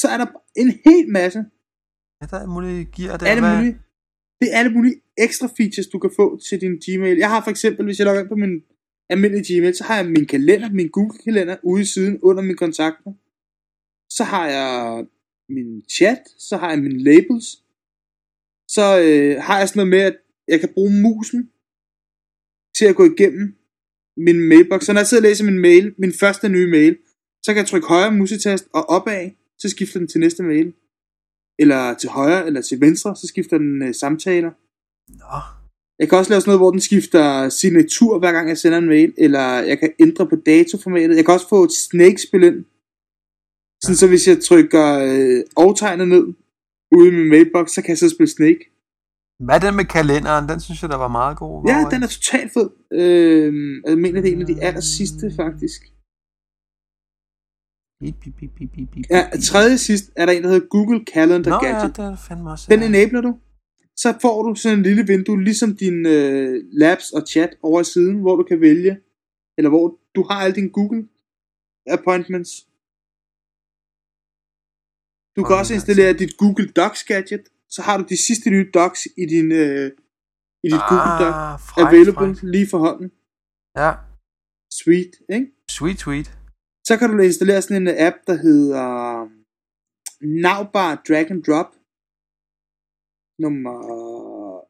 Så 0.00 0.06
er 0.12 0.16
der 0.22 0.26
en 0.62 0.70
hel 0.86 1.06
masse 1.18 1.40
Ja, 2.20 2.26
der 2.32 2.36
er 2.44 2.46
mulige 2.46 2.84
gear 2.96 3.16
der. 3.16 3.26
alle 3.26 3.42
mulige, 3.50 3.74
det 4.40 4.48
er 4.52 4.58
alle 4.58 4.72
mulige 4.76 4.96
ekstra 5.26 5.46
features, 5.58 5.86
du 5.92 5.98
kan 5.98 6.12
få 6.16 6.26
til 6.46 6.60
din 6.60 6.74
Gmail. 6.84 7.16
Jeg 7.18 7.30
har 7.30 7.40
for 7.44 7.50
eksempel, 7.50 7.84
hvis 7.84 7.98
jeg 7.98 8.04
logger 8.06 8.22
ind 8.22 8.28
på 8.28 8.34
min 8.44 8.54
almindelige 9.10 9.46
Gmail, 9.58 9.74
så 9.76 9.84
har 9.84 9.96
jeg 9.96 10.06
min 10.06 10.26
kalender, 10.26 10.70
min 10.70 10.88
Google-kalender 10.96 11.56
ude 11.62 11.82
i 11.82 11.84
siden 11.84 12.20
under 12.22 12.42
mine 12.42 12.56
kontakter. 12.56 13.12
Så 14.16 14.24
har 14.24 14.46
jeg 14.48 15.06
min 15.48 15.82
chat, 15.96 16.22
så 16.38 16.56
har 16.56 16.70
jeg 16.70 16.78
mine 16.82 17.02
labels. 17.02 17.61
Så 18.74 18.84
øh, 19.06 19.42
har 19.46 19.58
jeg 19.58 19.68
sådan 19.68 19.80
noget 19.80 19.90
med, 19.96 20.02
at 20.10 20.16
jeg 20.48 20.60
kan 20.60 20.72
bruge 20.74 20.92
musen 21.06 21.40
til 22.76 22.86
at 22.90 22.96
gå 22.96 23.04
igennem 23.12 23.46
min 24.26 24.40
mailbox. 24.48 24.84
Så 24.84 24.92
når 24.92 25.00
jeg 25.00 25.06
sidder 25.06 25.22
og 25.22 25.28
læser 25.28 25.44
min 25.44 25.58
mail, 25.58 25.94
min 25.98 26.12
første 26.20 26.48
nye 26.48 26.70
mail, 26.70 26.94
så 27.44 27.48
kan 27.52 27.56
jeg 27.56 27.66
trykke 27.66 27.88
højre 27.88 28.12
musetast 28.12 28.64
og 28.74 28.82
opad, 28.96 29.30
så 29.58 29.68
skifter 29.68 29.98
den 29.98 30.08
til 30.08 30.20
næste 30.20 30.42
mail 30.42 30.72
eller 31.58 31.94
til 31.94 32.08
højre, 32.08 32.46
eller 32.46 32.62
til 32.62 32.80
venstre, 32.80 33.16
så 33.16 33.26
skifter 33.26 33.58
den 33.58 33.82
øh, 33.82 33.94
samtaler. 33.94 34.52
Nå, 35.20 35.38
Jeg 35.98 36.08
kan 36.08 36.18
også 36.18 36.30
lave 36.30 36.40
sådan 36.40 36.50
noget, 36.50 36.60
hvor 36.60 36.70
den 36.70 36.80
skifter 36.80 37.48
signatur, 37.48 38.18
hver 38.18 38.32
gang 38.32 38.48
jeg 38.48 38.58
sender 38.58 38.78
en 38.78 38.92
mail, 38.94 39.14
eller 39.18 39.46
jeg 39.70 39.78
kan 39.78 39.92
ændre 40.00 40.28
på 40.28 40.36
datoformatet. 40.36 41.16
Jeg 41.16 41.24
kan 41.24 41.34
også 41.34 41.48
få 41.48 41.64
et 41.64 41.72
snake-spil 41.72 42.42
ind. 42.42 42.64
Sådan 43.82 43.96
så 43.96 44.06
hvis 44.08 44.28
jeg 44.28 44.40
trykker 44.40 44.86
øh, 45.08 45.40
overtegnet 45.56 46.08
ned 46.08 46.24
ude 46.96 47.08
i 47.08 47.14
min 47.18 47.28
mailbox, 47.34 47.70
så 47.70 47.82
kan 47.82 47.90
jeg 47.94 47.98
så 47.98 48.08
spille 48.16 48.30
Snake. 48.38 48.62
hvad 49.46 49.54
er 49.54 49.62
den 49.66 49.76
med 49.80 49.84
kalenderen? 49.96 50.48
Den 50.48 50.60
synes 50.60 50.82
jeg, 50.82 50.90
der 50.94 51.00
var 51.06 51.12
meget 51.20 51.36
god. 51.42 51.54
Ja, 51.70 51.78
den 51.92 52.02
er 52.02 52.06
totalt 52.06 52.50
fed. 52.56 52.68
Øh, 53.00 53.52
jeg 53.90 53.98
mener, 54.04 54.20
det 54.20 54.28
er 54.30 54.34
en 54.36 54.40
af 54.46 54.50
de 54.54 54.62
aller 54.66 54.84
sidste, 54.98 55.24
faktisk. 55.42 55.80
Bip, 58.00 58.14
bip, 58.22 58.34
bip, 58.38 58.50
bip, 58.56 58.70
bip, 58.74 58.88
bip, 58.92 59.04
Ja, 59.10 59.22
tredje 59.50 59.78
sidst 59.78 60.04
er 60.16 60.26
der 60.26 60.32
en, 60.32 60.42
der 60.42 60.48
hedder 60.48 60.66
Google 60.68 61.00
Calendar 61.14 61.50
Nå, 61.50 61.58
ja, 61.62 61.72
Gadget. 61.72 61.96
det 61.96 62.04
er 62.04 62.16
fandme 62.28 62.50
også. 62.50 62.66
Den 62.70 62.80
ja. 62.80 62.86
enabler 62.86 63.20
du. 63.20 63.32
Så 63.96 64.18
får 64.22 64.42
du 64.42 64.54
sådan 64.54 64.78
en 64.78 64.82
lille 64.82 65.06
vindue, 65.06 65.44
ligesom 65.44 65.76
din 65.76 66.06
øh, 66.06 66.62
labs 66.72 67.10
og 67.16 67.22
chat 67.32 67.50
over 67.62 67.82
siden, 67.82 68.16
hvor 68.20 68.36
du 68.36 68.42
kan 68.42 68.60
vælge, 68.60 68.92
eller 69.58 69.70
hvor 69.70 69.98
du 70.16 70.22
har 70.28 70.38
alle 70.44 70.54
dine 70.54 70.70
Google 70.70 71.08
appointments. 71.86 72.50
Du 75.36 75.40
kan 75.44 75.52
Åh, 75.54 75.58
også 75.60 75.72
nice. 75.72 75.78
installere 75.78 76.12
dit 76.22 76.36
Google 76.36 76.68
Docs 76.78 77.04
gadget, 77.04 77.44
så 77.74 77.82
har 77.82 77.96
du 77.98 78.04
de 78.08 78.16
sidste 78.26 78.50
nye 78.50 78.70
docs 78.74 79.00
i 79.22 79.24
din 79.34 79.52
øh, 79.52 79.86
i 80.64 80.68
dit 80.74 80.84
Google 80.90 81.12
Doc 81.22 81.34
Ah, 81.34 81.58
fræk, 81.68 81.86
available 81.86 82.34
fræk. 82.36 82.50
lige 82.54 82.68
for 82.72 82.78
hånden. 82.86 83.08
Ja, 83.82 83.90
Sweet, 84.80 85.12
ikke? 85.36 85.46
sweet, 85.70 85.98
sweet. 86.04 86.28
Så 86.88 86.92
kan 86.98 87.10
du 87.10 87.18
installere 87.22 87.62
sådan 87.62 87.82
en 87.88 87.94
app, 88.08 88.16
der 88.26 88.36
hedder 88.46 88.88
Navbar 90.44 91.02
Drag 91.08 91.30
and 91.30 91.42
Drop. 91.46 91.70
Nummer 93.42 93.76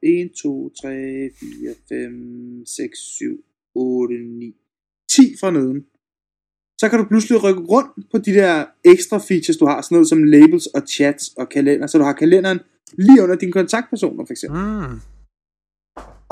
1, 0.03 0.33
2, 0.43 0.71
3, 0.83 1.31
4, 1.41 1.75
5, 1.89 2.67
6, 2.67 2.99
7, 2.99 3.45
8, 3.75 4.19
9, 4.19 4.55
10 5.11 5.37
fra 5.41 5.51
neden. 5.51 5.87
Så 6.83 6.89
kan 6.89 6.99
du 6.99 7.05
pludselig 7.09 7.45
rykke 7.45 7.63
rundt 7.75 8.11
på 8.13 8.19
de 8.19 8.33
der 8.41 8.67
ekstra 8.85 9.19
features, 9.29 9.57
du 9.57 9.67
har, 9.67 9.81
sådan 9.81 9.95
noget 9.97 10.09
som 10.09 10.23
labels 10.25 10.67
og 10.67 10.83
chats 10.95 11.25
og 11.41 11.49
kalender, 11.49 11.87
så 11.87 11.99
du 11.99 12.05
har 12.05 12.13
kalenderen 12.13 12.61
lige 13.07 13.23
under 13.23 13.37
dine 13.37 13.53
kontaktpersoner, 13.53 14.25
for 14.27 14.33
eksempel. 14.37 14.61
Mm. 14.61 15.01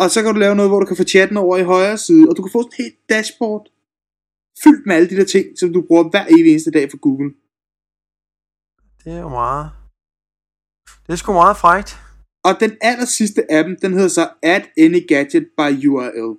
Og 0.03 0.11
så 0.11 0.23
kan 0.23 0.35
du 0.35 0.41
lave 0.41 0.55
noget, 0.57 0.71
hvor 0.71 0.81
du 0.81 0.87
kan 0.87 0.97
få 0.97 1.05
chatten 1.05 1.37
over 1.37 1.57
i 1.57 1.63
højre 1.63 1.99
side, 1.99 2.29
og 2.29 2.37
du 2.37 2.43
kan 2.43 2.53
få 2.53 2.63
sådan 2.63 2.73
et 2.73 2.83
helt 2.85 2.99
dashboard 3.09 3.65
fyldt 4.63 4.87
med 4.87 4.95
alle 4.97 5.11
de 5.11 5.17
der 5.17 5.25
ting, 5.35 5.47
som 5.59 5.73
du 5.73 5.81
bruger 5.89 6.11
hver 6.11 6.25
evig 6.35 6.51
eneste 6.51 6.71
dag 6.71 6.91
for 6.91 6.99
Google. 7.07 7.31
Det 9.01 9.13
er 9.19 9.21
jo 9.27 9.29
meget... 9.29 9.67
Det 11.05 11.13
er 11.13 11.17
sgu 11.17 11.33
meget 11.33 11.57
frægt. 11.65 11.91
Og 12.45 12.53
den 12.61 12.73
aller 12.81 13.09
sidste 13.19 13.53
af 13.53 13.65
dem, 13.65 13.77
den 13.83 13.93
hedder 13.93 14.09
så 14.19 14.25
Add 14.43 14.65
Any 14.85 15.03
Gadget 15.09 15.47
by 15.59 15.71
URL. 15.89 16.33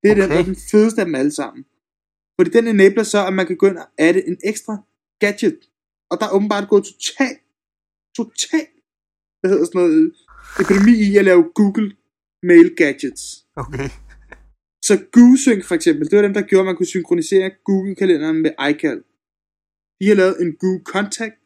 Det 0.00 0.06
er 0.08 0.14
okay. 0.14 0.22
den, 0.22 0.30
der 0.30 0.38
er 0.38 0.48
den 0.50 0.58
fedeste 0.70 1.00
af 1.00 1.06
dem 1.06 1.14
alle 1.14 1.34
sammen. 1.42 1.64
Fordi 2.42 2.58
den 2.58 2.66
enabler 2.68 3.02
så, 3.02 3.26
at 3.26 3.34
man 3.34 3.46
kan 3.46 3.56
gå 3.56 3.66
ind 3.66 3.76
og 3.76 3.88
adde 3.98 4.28
en 4.28 4.38
ekstra 4.44 4.74
gadget. 5.20 5.60
Og 6.10 6.14
der 6.20 6.26
er 6.26 6.34
åbenbart 6.36 6.68
gået 6.68 6.84
totalt, 6.84 7.40
totalt, 8.16 8.76
hvad 9.40 9.50
hedder 9.50 9.64
sådan 9.64 9.80
noget, 9.80 10.12
økonomi 10.62 10.94
i 11.06 11.16
at 11.16 11.24
lave 11.24 11.44
Google 11.58 11.88
Mail 12.48 12.76
Gadgets. 12.76 13.24
Okay. 13.56 13.88
Så 14.86 14.94
GooSync 15.12 15.64
for 15.68 15.74
eksempel, 15.74 16.10
det 16.10 16.16
var 16.16 16.22
dem, 16.22 16.34
der 16.34 16.48
gjorde, 16.50 16.64
at 16.64 16.70
man 16.70 16.76
kunne 16.76 16.94
synkronisere 16.94 17.50
Google-kalenderen 17.64 18.38
med 18.42 18.52
iCal. 18.70 18.98
De 19.98 20.08
har 20.08 20.14
lavet 20.14 20.36
en 20.42 20.56
Google 20.62 20.84
Contact 20.84 21.36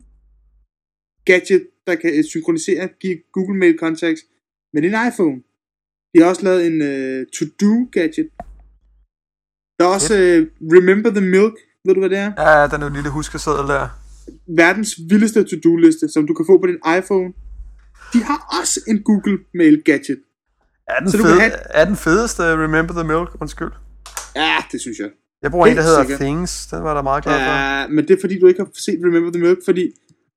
gadget, 1.24 1.62
der 1.86 1.94
kan 1.94 2.24
synkronisere, 2.24 2.88
give 3.01 3.18
Google 3.32 3.59
Mail 3.59 3.78
Contacts 3.78 4.22
med 4.72 4.82
din 4.82 4.97
iPhone. 5.09 5.38
De 6.12 6.16
har 6.20 6.28
også 6.28 6.44
lavet 6.49 6.62
en 6.68 6.76
uh, 6.90 7.26
To-Do 7.34 7.72
gadget. 7.92 8.28
Der 9.78 9.84
er 9.84 9.88
også 9.88 10.14
uh, 10.14 10.72
Remember 10.76 11.10
the 11.10 11.20
Milk, 11.20 11.54
ved 11.84 11.94
du 11.94 12.00
hvad 12.00 12.10
det 12.10 12.18
er? 12.18 12.32
Ja, 12.38 12.66
den 12.66 12.82
er 12.82 12.86
en 12.86 12.92
lille 12.92 13.10
huskeseddel 13.10 13.68
der. 13.74 13.88
Verdens 14.56 14.90
vildeste 15.10 15.44
to-do-liste, 15.44 16.08
som 16.14 16.26
du 16.26 16.34
kan 16.34 16.46
få 16.50 16.58
på 16.62 16.66
din 16.66 16.80
iPhone. 16.98 17.28
De 18.12 18.18
har 18.28 18.38
også 18.60 18.80
en 18.88 19.02
Google 19.02 19.38
Mail 19.54 19.82
gadget. 19.84 20.18
Er 20.88 20.98
den, 21.00 21.10
Så 21.10 21.16
du 21.16 21.22
fed, 21.22 21.32
kan 21.32 21.40
have- 21.40 21.52
er 21.80 21.84
den 21.84 21.96
fedeste 21.96 22.42
Remember 22.64 22.94
the 22.94 23.04
Milk? 23.12 23.28
Undskyld. 23.40 23.72
Ja, 24.36 24.54
det 24.72 24.80
synes 24.80 24.98
jeg. 24.98 25.10
Jeg 25.42 25.50
bruger 25.50 25.66
en, 25.66 25.70
Helt 25.72 25.78
der 25.78 25.84
hedder 25.88 26.02
sikkert. 26.02 26.20
Things. 26.20 26.66
Den 26.66 26.82
var 26.82 26.94
der 26.94 27.02
meget 27.02 27.24
glad 27.24 27.34
for. 27.34 27.52
Ja, 27.52 27.88
men 27.88 28.08
det 28.08 28.12
er 28.16 28.20
fordi, 28.20 28.38
du 28.38 28.46
ikke 28.46 28.60
har 28.60 28.68
set 28.86 28.98
Remember 29.06 29.30
the 29.32 29.42
Milk, 29.42 29.58
fordi 29.64 29.84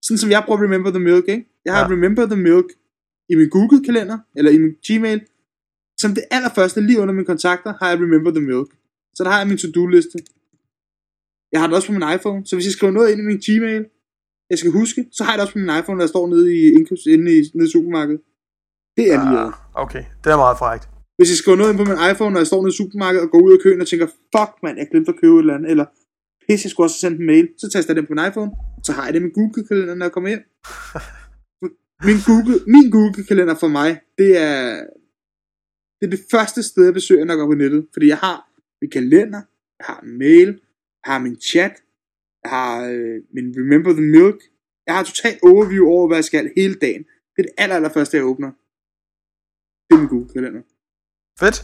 sådan 0.06 0.18
som 0.18 0.30
jeg 0.30 0.44
bruger 0.46 0.64
Remember 0.64 0.92
the 0.92 1.00
Milk, 1.00 1.26
ikke? 1.28 1.46
Jeg 1.66 1.74
har 1.74 1.82
ja. 1.82 1.88
Remember 1.96 2.26
the 2.26 2.36
Milk 2.48 2.66
i 3.30 3.36
min 3.36 3.50
Google-kalender, 3.50 4.18
eller 4.38 4.52
i 4.52 4.58
min 4.58 4.74
Gmail. 4.88 5.22
Som 6.02 6.14
det 6.18 6.24
allerførste, 6.32 6.82
lige 6.82 7.00
under 7.00 7.14
mine 7.14 7.26
kontakter, 7.26 7.74
har 7.80 7.90
jeg 7.90 7.98
Remember 8.06 8.32
the 8.32 8.42
Milk. 8.42 8.70
Så 9.16 9.22
der 9.24 9.30
har 9.34 9.40
jeg 9.42 9.48
min 9.48 9.58
to-do-liste. 9.64 10.18
Jeg 11.52 11.60
har 11.60 11.68
det 11.68 11.76
også 11.76 11.88
på 11.92 11.94
min 11.98 12.08
iPhone, 12.16 12.40
så 12.48 12.56
hvis 12.56 12.66
jeg 12.66 12.74
skriver 12.78 12.94
noget 12.98 13.08
ind 13.12 13.20
i 13.24 13.26
min 13.32 13.40
Gmail, 13.46 13.84
jeg 14.52 14.58
skal 14.60 14.72
huske, 14.72 15.02
så 15.16 15.22
har 15.24 15.32
jeg 15.32 15.38
det 15.38 15.44
også 15.46 15.54
på 15.58 15.60
min 15.64 15.74
iPhone, 15.80 16.00
der 16.02 16.08
står 16.08 16.26
nede 16.34 16.46
i, 16.58 16.60
indkøbs, 16.78 17.06
inde 17.16 17.28
i, 17.38 17.40
nede 17.56 17.68
i 17.70 17.72
supermarkedet. 17.72 18.22
Det 18.98 19.06
er 19.14 19.18
lige 19.26 19.40
Ah, 19.40 19.54
okay, 19.84 20.04
det 20.24 20.30
er 20.32 20.38
meget 20.46 20.58
frægt. 20.64 20.84
hvis 21.18 21.30
jeg 21.34 21.38
skriver 21.42 21.58
noget 21.58 21.72
ind 21.72 21.80
på 21.82 21.88
min 21.92 22.00
iPhone, 22.12 22.32
når 22.34 22.40
jeg 22.44 22.48
står 22.52 22.62
nede 22.62 22.74
i 22.76 22.80
supermarkedet 22.82 23.24
og 23.26 23.30
går 23.34 23.42
ud 23.46 23.52
af 23.56 23.60
køen 23.64 23.82
og 23.84 23.88
tænker, 23.88 24.08
fuck 24.36 24.52
mand, 24.64 24.76
jeg 24.82 24.88
glemte 24.92 25.12
at 25.14 25.20
købe 25.22 25.36
et 25.36 25.40
eller 25.44 25.56
andet, 25.58 25.72
eller 25.74 25.86
pisse, 26.46 26.66
jeg 26.66 26.72
skulle 26.72 26.86
også 26.88 27.00
sendt 27.04 27.18
en 27.20 27.26
mail, 27.32 27.46
så 27.62 27.66
taster 27.74 27.90
jeg 27.92 27.98
den 28.00 28.08
på 28.08 28.14
min 28.14 28.26
iPhone, 28.30 28.52
så 28.86 28.92
har 28.96 29.04
jeg 29.06 29.14
det 29.16 29.22
med 29.26 29.34
Google-kalender, 29.38 29.96
når 29.96 30.06
jeg 30.06 30.14
kommer 30.16 30.30
hjem. 30.34 30.44
Min 32.08 32.20
Google, 32.30 32.56
min 32.76 32.88
Google-kalender 32.96 33.56
for 33.64 33.68
mig, 33.80 33.90
det 34.18 34.32
er, 34.38 34.60
det 35.98 36.06
er 36.08 36.12
det 36.16 36.24
første 36.32 36.64
sted, 36.64 36.84
jeg 36.84 36.94
besøger, 36.94 37.26
når 37.26 37.34
jeg 37.34 37.40
går 37.40 37.48
på 37.54 37.58
nettet, 37.64 37.82
fordi 37.94 38.08
jeg 38.08 38.18
har 38.18 38.38
min 38.82 38.92
kalender, 38.98 39.42
jeg 39.80 39.86
har 39.90 40.00
en 40.08 40.18
mail, 40.18 40.50
jeg 41.02 41.10
har 41.12 41.20
min 41.20 41.38
chat, 41.50 41.76
jeg 42.44 42.50
har 42.56 42.72
øh, 42.94 43.16
min 43.36 43.48
Remember 43.60 43.92
the 44.00 44.02
Milk, 44.18 44.40
jeg 44.88 44.96
har 44.96 45.04
totalt 45.04 45.40
overview 45.44 45.86
over, 45.96 46.08
hvad 46.08 46.18
jeg 46.18 46.24
skal 46.32 46.52
hele 46.56 46.76
dagen. 46.76 47.04
Det 47.34 47.40
er 47.42 47.48
det 47.48 47.52
aller, 47.58 47.76
aller 47.76 47.90
første, 47.98 48.18
jeg 48.18 48.26
åbner. 48.26 48.52
Det 49.86 49.92
er 49.96 50.00
min 50.02 50.08
Google-kalender. 50.14 50.62
Fedt. 51.40 51.58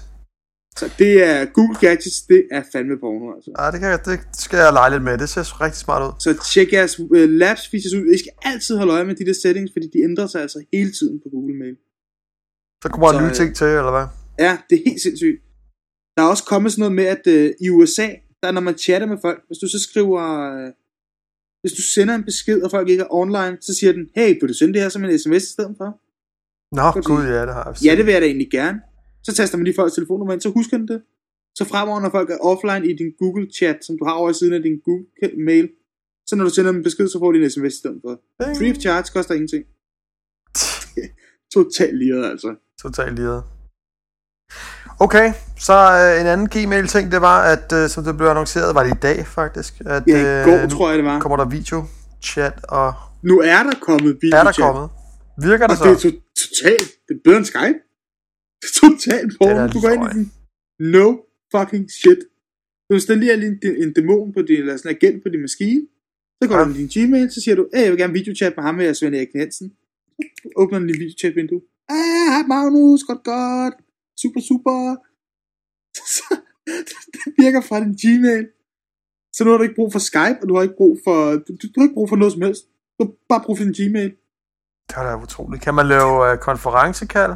Så 0.79 0.85
det 1.01 1.11
er 1.31 1.45
Google 1.57 1.77
Gadgets, 1.83 2.21
det 2.31 2.41
er 2.51 2.63
fandme 2.71 2.95
porno, 3.03 3.25
altså. 3.35 3.51
Ja, 3.59 3.65
det, 3.71 3.79
kan, 3.81 3.89
jeg- 3.93 4.05
det 4.05 4.19
skal 4.45 4.57
jeg 4.65 4.73
lege 4.79 4.91
lidt 4.93 5.03
med. 5.03 5.17
Det 5.23 5.29
ser 5.29 5.61
rigtig 5.65 5.81
smart 5.85 6.01
ud. 6.07 6.13
Så 6.25 6.29
tjek 6.51 6.69
jeres 6.73 6.93
uh, 6.99 7.29
labs 7.41 7.63
features 7.71 7.93
ud. 7.99 8.05
I 8.15 8.17
skal 8.23 8.33
altid 8.51 8.73
holde 8.79 8.93
øje 8.97 9.05
med 9.09 9.15
de 9.19 9.25
der 9.29 9.33
settings, 9.43 9.71
fordi 9.75 9.87
de 9.93 9.99
ændrer 10.09 10.27
sig 10.27 10.41
altså 10.45 10.59
hele 10.73 10.91
tiden 10.99 11.15
på 11.23 11.27
Google 11.35 11.55
Mail. 11.61 11.75
Så 12.83 12.87
kommer 12.91 13.07
der 13.11 13.21
nye 13.21 13.33
øh, 13.35 13.39
ting 13.41 13.49
til, 13.59 13.67
eller 13.81 13.93
hvad? 13.97 14.07
Ja, 14.45 14.53
det 14.69 14.75
er 14.79 14.83
helt 14.89 15.01
sindssygt. 15.07 15.37
Der 16.15 16.23
er 16.23 16.27
også 16.27 16.43
kommet 16.43 16.71
sådan 16.71 16.81
noget 16.81 16.95
med, 16.95 17.05
at 17.05 17.23
uh, 17.27 17.65
i 17.65 17.69
USA, 17.69 18.07
der 18.43 18.51
når 18.51 18.61
man 18.61 18.77
chatter 18.77 19.07
med 19.07 19.17
folk, 19.21 19.43
hvis 19.47 19.57
du 19.57 19.67
så 19.67 19.79
skriver, 19.79 20.21
uh, 20.53 20.71
hvis 21.61 21.73
du 21.73 21.81
sender 21.81 22.15
en 22.15 22.23
besked, 22.23 22.61
og 22.61 22.71
folk 22.71 22.89
ikke 22.89 23.03
er 23.03 23.13
online, 23.13 23.57
så 23.61 23.75
siger 23.79 23.91
den, 23.91 24.09
hey, 24.15 24.39
vil 24.39 24.49
du 24.49 24.53
sende 24.53 24.73
det 24.73 24.81
her 24.81 24.89
som 24.89 25.03
en 25.03 25.19
sms 25.19 25.43
i 25.43 25.53
stedet 25.55 25.75
for? 25.77 25.89
Nå, 26.75 26.91
Godt 26.91 27.05
gud, 27.05 27.23
ja, 27.23 27.41
det 27.41 27.53
har 27.53 27.65
jeg 27.65 27.83
Ja, 27.85 27.95
det 27.97 28.05
vil 28.05 28.11
jeg 28.11 28.21
da 28.21 28.25
egentlig 28.25 28.51
gerne. 28.51 28.81
Så 29.23 29.33
taster 29.33 29.57
man 29.57 29.63
lige 29.63 29.75
folks 29.75 29.93
telefonnummer 29.93 30.33
ind, 30.33 30.41
så 30.41 30.49
husker 30.49 30.77
den 30.77 30.87
det. 30.87 31.01
Så 31.55 31.65
fremover, 31.65 31.99
når 31.99 32.09
folk 32.09 32.29
er 32.29 32.37
offline 32.37 32.91
i 32.91 32.93
din 33.01 33.11
Google 33.19 33.47
chat, 33.57 33.77
som 33.85 33.97
du 33.99 34.05
har 34.05 34.13
over 34.13 34.29
i 34.29 34.33
siden 34.33 34.53
af 34.53 34.63
din 34.63 34.79
Google 34.85 35.05
mail, 35.45 35.69
så 36.27 36.35
når 36.35 36.43
du 36.43 36.49
sender 36.49 36.71
dem 36.71 36.79
en 36.79 36.83
besked, 36.83 37.07
så 37.07 37.19
får 37.19 37.31
de 37.31 37.43
en 37.43 37.49
sms 37.49 37.73
i 37.73 37.77
stedet 37.77 37.99
for. 38.03 38.21
Free 38.57 38.71
of 38.71 38.77
charge 38.77 39.07
koster 39.13 39.33
ingenting. 39.33 39.65
Totalt 41.53 41.97
liret, 41.97 42.25
altså. 42.31 42.55
Totalt 42.81 43.15
liret. 43.15 43.43
Okay, 44.99 45.33
så 45.59 45.73
øh, 45.73 46.21
en 46.21 46.27
anden 46.33 46.47
Gmail-ting, 46.53 47.11
det 47.11 47.21
var, 47.21 47.37
at 47.53 47.67
øh, 47.79 47.89
som 47.89 48.03
det 48.03 48.17
blev 48.17 48.27
annonceret, 48.27 48.75
var 48.75 48.83
det 48.83 48.91
i 48.97 48.99
dag 49.01 49.25
faktisk, 49.39 49.73
at 49.85 50.03
Ja, 50.07 50.41
i 50.41 50.43
går 50.47 50.61
nu 50.63 50.69
tror 50.69 50.89
jeg, 50.89 50.97
det 50.97 51.05
var. 51.05 51.19
kommer 51.19 51.37
der 51.37 51.45
video, 51.57 51.83
chat 52.23 52.53
og... 52.69 52.93
Nu 53.23 53.39
er 53.39 53.63
der 53.63 53.75
kommet 53.81 54.17
video 54.21 54.37
Er 54.39 54.43
der 54.43 54.51
kommet? 54.65 54.89
Virker 55.47 55.67
det 55.67 55.79
Og 55.79 55.85
det 55.85 55.93
er 55.93 55.97
så? 55.97 56.09
to- 56.09 56.21
totalt, 56.43 56.89
det 57.07 57.13
er 57.17 57.19
bedre 57.23 57.37
end 57.37 57.45
Skype. 57.53 57.79
Det 58.61 58.67
er 58.71 58.75
totalt 58.83 59.29
porno. 59.41 59.67
Du 59.75 59.79
går 59.83 59.89
ind 59.95 60.03
i 60.11 60.13
den. 60.17 60.25
No 60.95 61.05
fucking 61.55 61.85
shit. 62.01 62.19
Du 62.89 62.91
installerer 62.99 63.35
lige 63.35 63.51
en, 63.69 63.75
en 63.83 63.93
dæmon 63.93 64.33
på 64.33 64.41
din, 64.47 64.57
eller 64.61 64.77
sådan 64.77 64.91
en 64.91 64.97
agent 65.01 65.23
på 65.23 65.29
din 65.33 65.41
maskine. 65.41 65.81
Så 66.41 66.43
går 66.49 66.55
Ja. 66.57 66.63
du 66.63 66.69
ind 66.69 66.77
i 66.77 66.79
din 66.85 66.89
Gmail, 67.07 67.27
så 67.35 67.39
siger 67.43 67.55
du, 67.55 67.63
hey, 67.73 67.81
jeg 67.83 67.91
vil 67.91 67.99
gerne 67.99 68.13
videochat 68.13 68.53
med 68.57 68.63
ham, 68.67 68.75
med 68.75 68.93
Svend 68.93 69.15
Erik 69.15 69.33
Hansen. 69.35 69.67
Så 70.41 70.47
åbner 70.61 70.79
den 70.79 70.87
din 70.87 70.99
videochat-vindue. 71.03 71.61
Ah, 71.89 72.27
hej 72.33 72.43
Magnus, 72.53 73.01
godt 73.09 73.23
godt. 73.33 73.73
Super, 74.21 74.41
super. 74.49 74.75
Det 77.23 77.33
virker 77.43 77.61
fra 77.61 77.79
din 77.83 77.95
Gmail. 78.03 78.45
Så 79.35 79.39
nu 79.43 79.49
har 79.51 79.57
du 79.57 79.63
ikke 79.63 79.75
brug 79.75 79.91
for 79.91 79.99
Skype, 79.99 80.39
og 80.41 80.49
du 80.49 80.55
har 80.55 80.63
ikke 80.63 80.75
brug 80.81 80.93
for, 81.05 81.17
du, 81.45 81.51
du, 81.59 81.65
du 81.73 81.77
har 81.79 81.83
ikke 81.87 81.93
brug 81.99 82.09
for 82.09 82.15
noget 82.15 82.33
som 82.33 82.41
helst. 82.41 82.63
Du 82.95 82.99
har 83.05 83.11
bare 83.29 83.43
brug 83.45 83.57
for 83.57 83.63
din 83.65 83.73
Gmail. 83.79 84.11
Det 84.89 84.95
er 84.97 85.03
da 85.09 85.23
utroligt. 85.23 85.63
Kan 85.63 85.75
man 85.79 85.87
lave 85.87 86.31
øh, 86.31 86.37
konferencekald? 86.49 87.33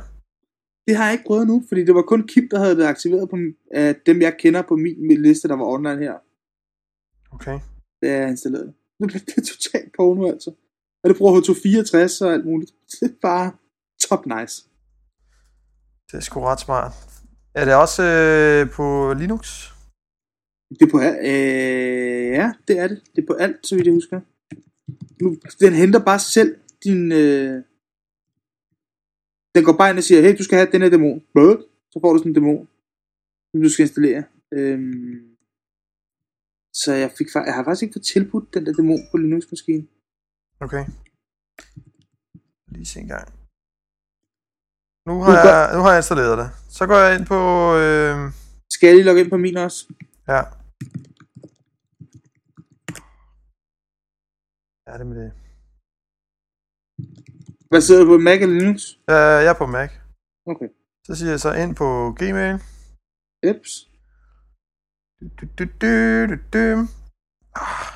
Det 0.87 0.97
har 0.97 1.05
jeg 1.05 1.13
ikke 1.13 1.25
prøvet 1.27 1.47
nu, 1.47 1.63
fordi 1.67 1.81
det 1.85 1.95
var 1.95 2.01
kun 2.01 2.27
Kim, 2.27 2.49
der 2.51 2.59
havde 2.59 2.75
det 2.77 2.85
aktiveret 2.85 3.29
på 3.29 3.37
af 3.71 3.95
dem, 4.05 4.21
jeg 4.21 4.35
kender 4.39 4.61
på 4.61 4.75
min, 4.75 5.07
min 5.07 5.21
liste, 5.21 5.47
der 5.47 5.55
var 5.55 5.65
online 5.65 5.99
her, 6.05 6.15
Okay. 7.35 7.59
da 8.01 8.07
jeg 8.17 8.29
installerede 8.29 8.67
det. 8.67 8.75
Det 9.27 9.37
er 9.37 9.41
totalt 9.41 9.91
porno, 9.97 10.31
altså. 10.31 10.49
Og 11.03 11.09
det 11.09 11.17
bruger 11.17 11.41
H264 11.41 12.25
og 12.25 12.33
alt 12.33 12.45
muligt. 12.45 12.71
Det 12.91 13.01
er 13.11 13.15
bare 13.21 13.51
top 14.07 14.25
nice. 14.25 14.68
Det 16.11 16.17
er 16.17 16.19
sgu 16.19 16.39
ret 16.39 16.59
smart. 16.59 16.93
Er 17.53 17.65
det 17.65 17.75
også 17.75 18.03
øh, 18.03 18.71
på 18.71 19.13
Linux? 19.13 19.71
Det 20.69 20.81
er 20.81 20.91
på 20.91 20.99
alt. 20.99 21.19
Øh, 21.19 22.31
ja, 22.39 22.53
det 22.67 22.79
er 22.79 22.87
det. 22.87 23.01
Det 23.15 23.21
er 23.21 23.27
på 23.27 23.33
alt, 23.33 23.67
så 23.67 23.75
vidt 23.75 23.87
jeg 23.87 23.93
husker. 23.93 24.21
Nu, 25.21 25.37
den 25.59 25.73
henter 25.73 26.05
bare 26.05 26.19
selv 26.19 26.57
din... 26.83 27.11
Øh, 27.11 27.63
den 29.55 29.63
går 29.63 29.77
bare 29.77 29.89
ind 29.89 29.97
og 29.97 30.03
siger, 30.03 30.21
hey, 30.21 30.37
du 30.37 30.43
skal 30.43 30.57
have 30.57 30.71
den 30.71 30.81
her 30.81 30.89
dæmon. 30.89 31.21
Hvad? 31.33 31.63
Så 31.91 31.99
får 32.01 32.13
du 32.13 32.17
sådan 32.17 32.31
en 32.31 32.35
dæmon, 32.35 32.67
som 33.51 33.61
du 33.61 33.69
skal 33.69 33.83
installere. 33.83 34.23
Øhm, 34.51 35.37
så 36.73 36.93
jeg, 36.93 37.11
fik, 37.17 37.27
jeg 37.35 37.53
har 37.53 37.63
faktisk 37.63 37.83
ikke 37.83 37.93
fået 37.93 38.05
tilbudt 38.05 38.53
den 38.53 38.65
der 38.65 38.73
dæmon 38.73 38.99
på 39.11 39.17
Linux-maskinen. 39.17 39.89
Okay. 40.59 40.85
Lige 42.67 42.85
se 42.85 42.99
en 42.99 43.07
gang. 43.07 43.38
Nu 45.09 45.15
har, 45.23 45.31
nu 45.31 45.37
jeg, 45.49 45.59
nu 45.75 45.79
har 45.83 45.91
jeg 45.93 45.99
installeret 46.03 46.37
det. 46.41 46.49
Så 46.77 46.83
går 46.89 46.99
jeg 47.05 47.11
ind 47.17 47.25
på... 47.33 47.39
Øh... 47.81 48.15
Skal 48.73 48.87
jeg 48.87 48.95
lige 48.95 49.07
logge 49.07 49.21
ind 49.21 49.31
på 49.35 49.37
min 49.45 49.57
også? 49.57 49.79
Ja. 50.33 50.41
Ja, 54.87 54.93
det 54.97 55.05
med 55.07 55.17
det. 55.23 55.31
Hvad 57.71 57.81
sidder 57.81 58.03
du 58.03 58.09
på, 58.11 58.17
Mac 58.27 58.39
eller 58.41 58.55
Linux? 58.59 58.79
Uh, 59.13 59.39
jeg 59.45 59.51
er 59.53 59.59
på 59.63 59.67
Mac. 59.77 59.91
Okay. 60.51 60.69
Så 61.05 61.11
siger 61.15 61.29
jeg 61.29 61.39
så 61.39 61.51
ind 61.63 61.75
på 61.81 61.87
Gmail. 62.19 62.55
Eps. 63.49 63.71
Du, 65.19 65.25
du, 65.37 65.45
du, 65.57 65.65
du, 66.29 66.35
du. 66.53 66.65
Ah. 67.63 67.87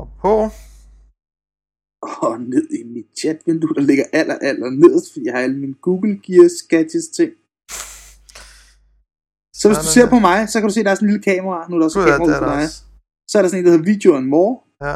Og 0.00 0.08
på 0.22 0.34
ned 2.54 2.66
i 2.78 2.82
mit 2.94 3.08
chatvindue, 3.20 3.74
der 3.76 3.84
ligger 3.90 4.06
aller, 4.12 4.38
aller 4.48 4.70
nederst, 4.82 5.08
fordi 5.12 5.24
jeg 5.26 5.34
har 5.34 5.42
alle 5.46 5.58
mine 5.64 5.76
Google 5.86 6.14
Gears 6.26 6.56
gadgets 6.72 7.08
ting. 7.18 7.32
Så 9.60 9.64
hvis 9.68 9.76
Sådan 9.78 9.88
du 9.88 9.96
ser 9.96 10.06
på 10.14 10.18
mig, 10.28 10.38
så 10.50 10.54
kan 10.58 10.66
du 10.68 10.74
se, 10.74 10.80
at 10.82 10.86
der 10.86 10.92
er 10.92 10.98
sådan 10.98 11.08
en 11.08 11.12
lille 11.12 11.26
kamera. 11.30 11.58
Nu 11.68 11.72
er 11.74 11.78
der 11.80 11.86
også 11.88 12.00
et 12.00 12.06
ja, 12.06 12.16
kamera 12.16 12.36
er 12.36 12.40
der 12.44 12.52
dig. 12.54 12.64
også. 12.64 12.78
Så 13.30 13.34
er 13.38 13.42
der 13.42 13.48
sådan 13.48 13.60
en, 13.60 13.66
der 13.66 13.72
hedder 13.74 13.90
Video 13.92 14.10
and 14.18 14.26
More. 14.34 14.54
Ja. 14.86 14.94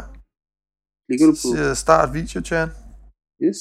Ligger 1.09 1.25
du 1.31 1.35
på. 1.43 1.47
Siger 1.53 1.73
start 1.85 2.07
video 2.19 2.39
chat. 2.49 2.69
Yes. 3.45 3.59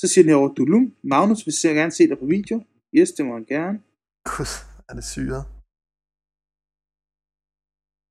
Så 0.00 0.04
siger 0.10 0.22
den 0.24 0.30
herovre, 0.32 0.54
Dulum. 0.58 0.84
Magnus 1.12 1.40
vil 1.46 1.54
jeg 1.64 1.74
gerne 1.80 1.94
se 1.98 2.02
dig 2.10 2.18
på 2.22 2.26
video. 2.36 2.56
Yes, 2.98 3.10
det 3.16 3.22
må 3.26 3.32
han 3.38 3.46
gerne. 3.56 3.76
Gud, 4.30 4.52
er 4.88 4.94
det 4.98 5.06
syret. 5.14 5.44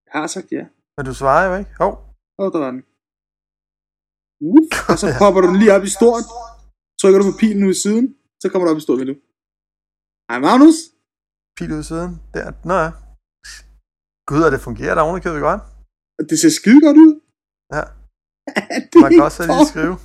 Jeg 0.08 0.14
har 0.22 0.28
sagt 0.36 0.50
ja. 0.58 0.64
Men 0.96 1.04
du 1.10 1.14
svarer 1.22 1.44
jo 1.50 1.54
ikke. 1.62 1.74
Hov. 1.82 1.94
Og 2.42 2.46
der 2.54 2.60
var 2.66 2.72
den. 2.76 2.84
Uh, 4.46 4.64
og 4.92 4.96
så 5.02 5.08
popper 5.22 5.42
du 5.42 5.48
den 5.52 5.60
lige 5.62 5.74
op 5.76 5.84
i 5.90 5.92
stort. 5.98 6.26
Trykker 7.00 7.20
du 7.20 7.26
på 7.32 7.38
pilen 7.42 7.64
ude 7.68 7.76
i 7.78 7.82
siden, 7.86 8.06
så 8.42 8.46
kommer 8.50 8.64
du 8.66 8.72
op 8.72 8.82
i 8.82 8.86
stort 8.88 9.00
vindue. 9.00 9.20
Hej 10.30 10.40
Magnus. 10.46 10.78
Pil 11.58 11.72
ud 11.76 11.84
i 11.86 11.88
siden. 11.92 12.12
Der. 12.34 12.46
Nå 12.70 12.76
ja. 12.86 12.90
Gud, 14.30 14.42
og 14.48 14.52
det 14.54 14.62
fungerer 14.68 14.96
der 14.96 15.02
ovenikøbet 15.08 15.42
godt. 15.48 15.62
Det 16.30 16.38
ser 16.42 16.52
skide 16.60 16.82
godt 16.88 16.98
ud. 17.06 17.12
Ja. 17.76 17.84
det 18.92 19.00
Man 19.04 19.12
kan 19.12 19.24
også 19.28 19.42
lige 19.52 19.68
skrive. 19.74 19.96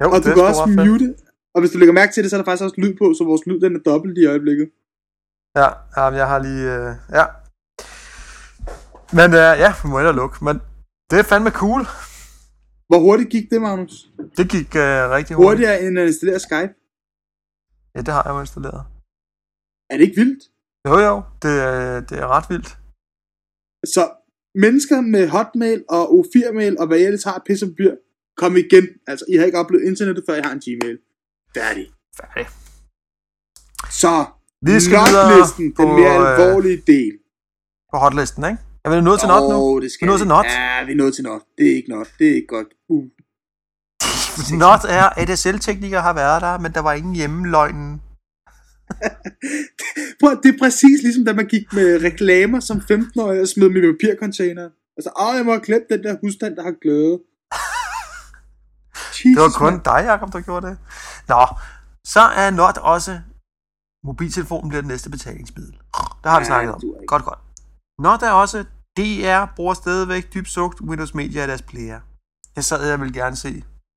Jo, 0.00 0.06
Og 0.14 0.18
du 0.24 0.28
kan 0.36 0.44
også 0.50 0.66
mute. 0.88 1.08
Og 1.54 1.58
hvis 1.60 1.70
du 1.72 1.78
lægger 1.78 1.94
mærke 2.00 2.12
til 2.12 2.22
det, 2.22 2.30
så 2.30 2.36
er 2.36 2.40
der 2.40 2.48
faktisk 2.48 2.66
også 2.68 2.80
lyd 2.82 2.94
på, 3.00 3.06
så 3.18 3.22
vores 3.30 3.46
lyd 3.48 3.60
den 3.64 3.76
er 3.78 3.82
dobbelt 3.90 4.18
i 4.18 4.24
øjeblikket. 4.32 4.66
Ja, 5.58 5.68
jeg 6.20 6.28
har 6.32 6.38
lige... 6.46 6.64
Øh, 6.76 6.90
ja. 7.18 7.24
Men 9.18 9.28
øh, 9.40 9.52
ja, 9.64 9.70
vi 9.80 9.86
må 9.88 9.98
ellers 9.98 10.16
lukke. 10.22 10.36
Men 10.46 10.56
det 11.10 11.16
er 11.18 11.26
fandme 11.30 11.50
cool. 11.62 11.82
Hvor 12.92 13.00
hurtigt 13.06 13.30
gik 13.30 13.46
det, 13.50 13.60
Magnus? 13.66 13.94
Det 14.38 14.46
gik 14.54 14.70
øh, 14.84 15.02
rigtig 15.16 15.32
hurtigt. 15.36 15.36
Hurtigere 15.36 15.76
end 15.84 15.98
at 15.98 16.06
installere 16.10 16.40
Skype. 16.46 16.72
Ja, 17.94 18.00
det 18.06 18.12
har 18.16 18.22
jeg 18.26 18.32
jo 18.36 18.40
installeret. 18.46 18.82
Er 19.90 19.94
det 19.96 20.04
ikke 20.08 20.18
vildt? 20.22 20.42
Jo, 20.88 20.94
jo. 21.08 21.14
Det, 21.42 21.52
er- 21.68 22.00
det 22.08 22.16
er 22.22 22.28
ret 22.36 22.46
vildt. 22.52 22.70
Så 23.94 24.02
mennesker 24.64 24.98
med 25.14 25.24
hotmail 25.36 25.80
og 25.96 26.04
O4-mail 26.16 26.74
og 26.80 26.86
hvad 26.86 26.98
jeg 26.98 27.06
ellers 27.06 27.24
har 27.30 27.42
pisse 27.46 27.66
på 27.66 27.72
byr, 27.78 27.94
kom 28.40 28.52
igen. 28.64 28.86
Altså, 29.10 29.24
I 29.32 29.34
har 29.36 29.44
ikke 29.48 29.58
oplevet 29.62 29.84
internettet, 29.90 30.24
før 30.28 30.34
I 30.40 30.42
har 30.46 30.52
en 30.58 30.62
Gmail. 30.66 30.98
Færdig. 31.56 31.86
Færdig. 32.20 32.46
Så, 34.02 34.14
Vi 34.68 34.74
skal 34.86 34.98
videre 35.08 35.46
på, 35.76 35.82
den 35.82 35.90
mere 36.00 36.14
øh, 36.20 36.38
alvorlige 36.38 36.80
del. 36.92 37.12
På 37.92 37.96
hotlisten, 38.04 38.42
ikke? 38.50 38.60
Er 38.84 38.90
vi 38.90 39.00
nået 39.00 39.20
til 39.20 39.28
not 39.28 39.50
nu? 39.52 39.80
Det 39.80 39.92
skal 39.92 40.06
Vi 40.06 40.06
er 40.06 40.10
nået 40.10 40.20
vi. 40.20 40.22
til 40.22 40.28
not. 40.28 40.44
Ja, 40.46 40.84
vi 40.86 40.92
er 40.92 40.96
nået 40.96 41.14
til 41.14 41.24
not. 41.24 41.42
Det 41.58 41.66
er 41.72 41.76
ikke 41.76 41.90
not. 41.90 42.08
Det 42.18 42.26
er 42.30 42.34
ikke 42.34 42.46
godt. 42.56 42.66
Uh. 42.88 43.04
Not 44.64 44.80
er, 44.98 45.06
ADSL-teknikere 45.20 46.02
har 46.02 46.12
været 46.12 46.42
der, 46.42 46.58
men 46.58 46.72
der 46.72 46.80
var 46.80 46.92
ingen 46.92 47.14
hjemmeløgnen. 47.14 48.02
Prøv, 50.20 50.30
det 50.42 50.54
er 50.54 50.58
præcis 50.58 51.02
ligesom, 51.02 51.24
da 51.24 51.32
man 51.32 51.46
gik 51.46 51.72
med 51.72 52.02
reklamer 52.04 52.60
som 52.60 52.76
15-årig 52.90 53.40
og 53.40 53.48
smed 53.48 53.70
i 53.70 53.80
papircontainer. 53.92 54.68
Altså, 54.96 55.10
åh, 55.20 55.36
jeg 55.36 55.44
må 55.44 55.52
have 55.52 55.64
glemt 55.64 55.84
den 55.90 56.02
der 56.04 56.16
husstand, 56.22 56.56
der 56.56 56.62
har 56.62 56.74
glæde. 56.82 57.14
Det 59.24 59.36
var 59.40 59.44
Jesus, 59.44 59.56
kun 59.56 59.72
mand. 59.72 59.84
dig, 59.84 60.00
Jacob, 60.06 60.32
der 60.32 60.40
gjorde 60.40 60.66
det. 60.66 60.78
Nå, 61.28 61.46
så 62.04 62.20
er 62.20 62.50
Not 62.50 62.78
også, 62.78 63.20
mobiltelefonen 64.04 64.68
bliver 64.68 64.82
det 64.82 64.88
næste 64.88 65.10
betalingsmiddel. 65.10 65.74
Der 66.24 66.30
har 66.30 66.38
vi 66.38 66.42
Ja, 66.42 66.44
snakket 66.44 66.74
om. 66.74 66.80
Godt, 67.06 67.24
godt. 67.24 67.38
Not 68.06 68.22
er 68.28 68.32
også, 68.42 68.58
DR 68.98 69.42
bruger 69.56 69.74
stadigvæk 69.74 70.24
dybt 70.34 70.50
sugt 70.56 70.78
Windows 70.90 71.14
Media 71.20 71.40
i 71.44 71.48
deres 71.52 71.66
player. 71.70 72.00
Jeg 72.56 72.64
sad, 72.64 72.80
jeg 72.92 73.00
ville 73.00 73.18
gerne 73.20 73.36
se 73.44 73.52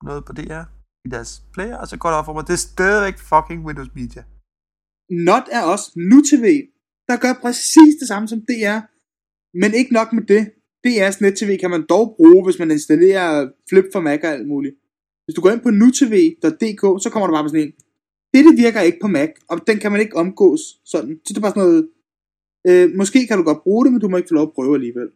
noget 0.08 0.22
på 0.26 0.32
DR 0.40 0.64
i 1.06 1.10
deres 1.16 1.32
player, 1.54 1.78
og 1.82 1.88
så 1.88 1.96
går 1.98 2.10
det 2.10 2.18
op 2.20 2.26
for 2.26 2.34
mig, 2.34 2.44
det 2.48 2.54
er 2.60 2.68
stadigvæk 2.74 3.18
fucking 3.32 3.60
Windows 3.68 3.92
Media. 4.00 4.24
Not 5.30 5.46
er 5.58 5.64
også 5.74 5.88
nu 6.12 6.18
TV, 6.30 6.46
der 7.10 7.16
gør 7.24 7.34
præcis 7.46 7.94
det 8.02 8.08
samme 8.12 8.28
som 8.32 8.40
DR. 8.50 8.80
Men 9.62 9.70
ikke 9.80 9.94
nok 10.00 10.10
med 10.18 10.24
det. 10.34 10.44
DR's 10.84 11.18
net-tv 11.22 11.52
kan 11.64 11.72
man 11.76 11.86
dog 11.94 12.06
bruge, 12.18 12.44
hvis 12.46 12.60
man 12.60 12.72
installerer 12.72 13.50
Flip 13.70 13.88
for 13.94 14.02
Mac 14.08 14.20
og 14.24 14.32
alt 14.36 14.48
muligt. 14.54 14.76
Hvis 15.26 15.36
du 15.36 15.42
går 15.42 15.52
ind 15.52 15.66
på 15.68 15.72
nutv.dk, 15.82 16.84
så 17.04 17.08
kommer 17.12 17.28
der 17.28 17.36
bare 17.36 17.46
på 17.46 17.52
sådan 17.54 17.68
en. 17.68 17.74
Dette 18.34 18.52
virker 18.64 18.82
ikke 18.88 19.02
på 19.02 19.08
Mac, 19.18 19.32
og 19.50 19.68
den 19.68 19.78
kan 19.80 19.92
man 19.92 20.02
ikke 20.02 20.18
omgås 20.24 20.64
sådan. 20.94 21.14
Så 21.26 21.30
det 21.34 21.38
er 21.38 21.46
bare 21.46 21.56
sådan 21.56 21.68
noget, 21.68 21.90
øh, 22.70 22.86
måske 23.00 23.28
kan 23.28 23.38
du 23.38 23.44
godt 23.44 23.64
bruge 23.64 23.86
det, 23.86 23.92
men 23.94 24.02
du 24.02 24.10
må 24.10 24.18
ikke 24.18 24.32
få 24.32 24.38
lov 24.40 24.48
at 24.48 24.56
prøve 24.58 24.76
alligevel. 24.80 25.10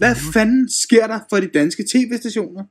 Hvad 0.00 0.14
fanden 0.34 0.64
sker 0.84 1.06
der 1.12 1.20
for 1.30 1.36
de 1.44 1.50
danske 1.58 1.82
tv-stationer? 1.92 2.64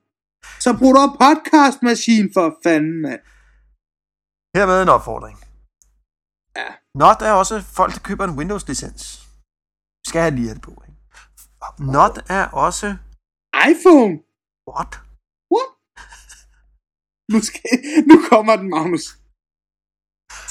Så 0.63 0.69
brug 0.79 0.93
dog 0.95 1.09
podcastmaskine 1.23 2.29
for 2.35 2.45
fanden, 2.63 2.97
mand. 3.05 3.21
Hermed 4.55 4.77
en 4.81 4.95
opfordring. 4.97 5.37
Ja. 6.59 6.69
Not 7.01 7.19
er 7.27 7.33
også 7.41 7.55
folk, 7.79 7.91
der 7.95 8.03
køber 8.09 8.23
en 8.25 8.37
Windows-licens. 8.39 9.03
Skal 10.09 10.21
have 10.21 10.35
lige 10.35 10.53
det 10.55 10.61
på, 10.67 10.73
ikke? 10.87 10.99
Not 11.95 12.15
er 12.37 12.45
også... 12.65 12.87
iPhone! 13.71 14.13
What? 14.71 14.91
What? 15.53 15.69
Nu, 17.31 17.37
skal, 17.47 17.61
nu 18.09 18.15
kommer 18.29 18.53
den, 18.61 18.69
Magnus. 18.75 19.05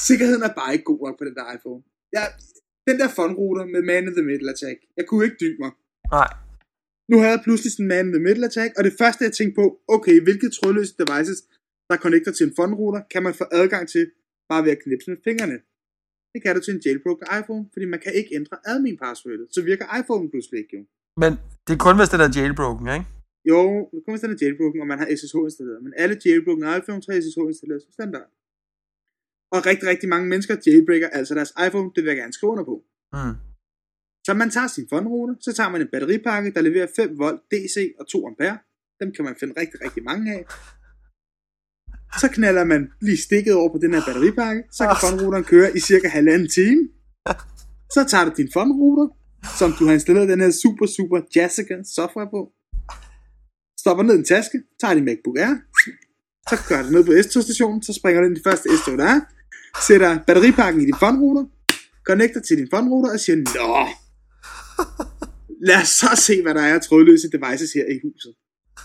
Sikkerheden 0.08 0.42
er 0.48 0.54
bare 0.60 0.72
ikke 0.72 0.88
god 0.90 1.00
nok 1.06 1.16
på 1.18 1.24
den 1.28 1.34
der 1.38 1.46
iPhone. 1.56 1.82
Ja, 2.16 2.24
den 2.88 2.96
der 3.00 3.08
fun-router 3.18 3.64
med 3.74 3.82
Man 3.90 4.04
in 4.08 4.14
the 4.18 4.26
Middle 4.30 4.50
Attack. 4.54 4.78
Jeg 4.98 5.04
kunne 5.06 5.24
ikke 5.26 5.38
dybe 5.44 5.58
mig. 5.64 5.72
Nej. 6.16 6.30
Nu 7.10 7.14
havde 7.20 7.34
jeg 7.36 7.42
pludselig 7.46 7.72
sådan 7.72 7.84
en 7.84 7.92
Man 7.94 8.06
in 8.06 8.12
the 8.16 8.22
Middle 8.26 8.46
Attack, 8.50 8.70
og 8.78 8.82
det 8.88 8.94
første 9.00 9.20
jeg 9.26 9.32
tænkte 9.38 9.54
på, 9.60 9.64
okay, 9.96 10.16
hvilke 10.26 10.48
trådløse 10.56 10.94
devices, 11.02 11.38
der 11.88 11.96
connecter 12.04 12.32
til 12.32 12.44
en 12.48 12.54
fun-router, 12.58 13.00
kan 13.12 13.22
man 13.26 13.34
få 13.40 13.44
adgang 13.60 13.84
til 13.94 14.04
bare 14.50 14.62
ved 14.64 14.72
at 14.76 14.80
knipse 14.84 15.10
med 15.12 15.20
fingrene. 15.28 15.58
Det 16.32 16.40
kan 16.44 16.54
du 16.56 16.60
til 16.62 16.74
en 16.74 16.82
jailbroken 16.84 17.26
iPhone, 17.40 17.64
fordi 17.72 17.86
man 17.94 18.00
kan 18.04 18.12
ikke 18.18 18.30
ændre 18.38 18.56
admin 18.70 18.96
passwordet. 19.04 19.46
Så 19.54 19.60
virker 19.70 19.84
iPhone 20.00 20.30
pludselig 20.32 20.58
ikke 20.62 20.74
jo. 20.78 20.82
Men 21.22 21.30
det 21.66 21.72
er 21.76 21.80
kun, 21.86 21.96
hvis 22.00 22.10
den 22.14 22.20
er 22.26 22.30
jailbroken, 22.38 22.86
ikke? 22.96 23.06
Jo, 23.50 23.60
det 23.90 23.98
kommer 24.02 24.14
hvis 24.16 24.24
den 24.26 24.34
er 24.36 24.40
jailbroken, 24.42 24.78
og 24.82 24.88
man 24.92 24.98
har 25.00 25.08
SSH 25.16 25.36
installeret. 25.50 25.80
Men 25.86 25.92
alle 26.02 26.14
jailbroken 26.24 26.64
iPhones 26.78 27.04
har 27.08 27.14
SSH 27.22 27.40
installeret 27.52 27.80
som 27.84 27.92
standard. 27.98 28.28
Og 29.54 29.66
rigtig, 29.66 29.88
rigtig 29.88 30.08
mange 30.08 30.28
mennesker 30.28 30.56
jailbreaker 30.66 31.08
altså 31.08 31.34
deres 31.34 31.52
iPhone, 31.66 31.90
det 31.94 32.00
vil 32.02 32.10
jeg 32.12 32.16
gerne 32.16 32.32
skrive 32.32 32.52
under 32.52 32.64
på. 32.64 32.76
Mm. 33.12 33.34
Så 34.26 34.34
man 34.34 34.50
tager 34.50 34.66
sin 34.66 34.86
fondruter, 34.90 35.34
så 35.40 35.52
tager 35.52 35.70
man 35.70 35.80
en 35.80 35.88
batteripakke, 35.92 36.52
der 36.54 36.60
leverer 36.60 36.86
5 36.96 37.18
volt 37.18 37.40
DC 37.50 37.76
og 38.00 38.04
2 38.08 38.26
ampere. 38.26 38.58
Dem 39.00 39.12
kan 39.16 39.24
man 39.24 39.34
finde 39.40 39.54
rigtig, 39.60 39.78
rigtig 39.84 40.02
mange 40.04 40.32
af. 40.36 40.42
Så 42.20 42.28
knalder 42.28 42.64
man 42.64 42.90
lige 43.00 43.16
stikket 43.16 43.54
over 43.54 43.70
på 43.72 43.78
den 43.78 43.94
her 43.94 44.02
batteripakke, 44.06 44.62
så 44.72 44.82
kan 44.86 44.96
fondruteren 45.04 45.44
køre 45.44 45.76
i 45.76 45.80
cirka 45.80 46.08
halvanden 46.08 46.48
time. 46.48 46.88
Så 47.94 48.00
tager 48.10 48.24
du 48.24 48.32
din 48.36 48.50
fondruter, 48.52 49.06
som 49.58 49.72
du 49.78 49.82
har 49.86 49.92
installeret 49.92 50.28
den 50.28 50.40
her 50.40 50.50
super, 50.62 50.86
super 50.86 51.18
Jessica 51.36 51.74
software 51.96 52.28
på. 52.34 52.40
Stopper 53.82 54.04
ned 54.04 54.14
i 54.14 54.18
en 54.18 54.24
taske, 54.24 54.58
tager 54.80 54.94
din 54.94 55.04
MacBook 55.04 55.38
Air, 55.38 55.54
så 56.50 56.54
kører 56.68 56.82
du 56.82 56.90
ned 56.90 57.04
på 57.04 57.12
S-tog-stationen, 57.22 57.82
så 57.82 57.92
springer 57.98 58.20
du 58.20 58.26
ind 58.26 58.36
i 58.36 58.40
de 58.40 58.48
første 58.48 58.68
S-tog, 58.78 58.98
der 58.98 59.08
er, 59.14 59.20
sætter 59.88 60.18
batteripakken 60.26 60.82
i 60.82 60.84
din 60.84 60.98
fondruter, 60.98 61.44
connecter 62.06 62.40
til 62.40 62.56
din 62.56 62.68
fondruter 62.74 63.12
og 63.12 63.20
siger, 63.20 63.36
Nå, 63.36 63.88
lad 65.68 65.76
os 65.82 65.88
så 65.88 66.10
se, 66.26 66.42
hvad 66.42 66.54
der 66.54 66.62
er 66.62 66.74
af 66.74 66.82
trådløse 66.82 67.28
devices 67.30 67.72
her 67.72 67.86
i 67.94 67.98
huset. 68.04 68.34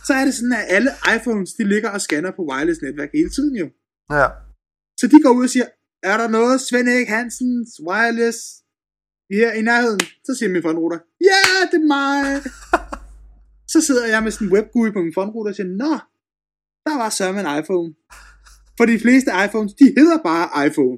Så 0.07 0.13
er 0.13 0.25
det 0.25 0.33
sådan, 0.33 0.53
at 0.53 0.65
alle 0.67 0.91
iPhones, 1.15 1.53
de 1.53 1.63
ligger 1.63 1.89
og 1.89 2.01
scanner 2.01 2.31
på 2.31 2.41
wireless 2.49 2.81
netværk 2.81 3.09
hele 3.13 3.29
tiden 3.29 3.55
jo. 3.55 3.67
Ja. 4.11 4.27
Så 4.99 5.07
de 5.07 5.17
går 5.23 5.33
ud 5.39 5.43
og 5.43 5.49
siger, 5.49 5.67
er 6.03 6.17
der 6.17 6.27
noget 6.27 6.61
Svend 6.61 6.89
Erik 6.89 7.07
Hansens 7.07 7.69
wireless 7.87 8.37
her 9.31 9.51
i 9.53 9.61
nærheden? 9.61 9.99
Så 10.25 10.35
siger 10.35 10.49
min 10.49 10.61
fondruter, 10.61 10.99
ja, 11.29 11.41
det 11.71 11.79
er 11.83 11.87
mig. 11.97 12.41
så 13.73 13.81
sidder 13.81 14.05
jeg 14.05 14.23
med 14.23 14.31
sådan 14.31 14.47
en 14.47 14.53
webgui 14.53 14.91
på 14.91 15.01
min 15.01 15.13
fondruter 15.13 15.51
og 15.51 15.55
siger, 15.55 15.67
nå, 15.67 15.93
der 16.85 16.97
var 16.97 17.09
sørme 17.09 17.39
en 17.39 17.59
iPhone. 17.59 17.93
For 18.77 18.85
de 18.85 18.99
fleste 18.99 19.31
iPhones, 19.45 19.73
de 19.73 19.85
hedder 19.97 20.17
bare 20.29 20.67
iPhone. 20.67 20.97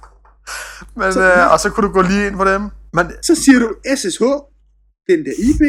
Men, 0.98 1.12
Så- 1.12 1.20
øh, 1.38 1.52
og 1.52 1.58
så 1.62 1.68
kunne 1.70 1.86
du 1.88 1.92
gå 1.98 2.02
lige 2.02 2.26
ind 2.26 2.36
på 2.42 2.44
dem. 2.52 2.62
Men 2.96 3.04
Så 3.28 3.34
siger 3.42 3.58
du 3.64 3.68
SSH, 3.96 4.24
den 5.10 5.18
der 5.26 5.34
IP, 5.48 5.62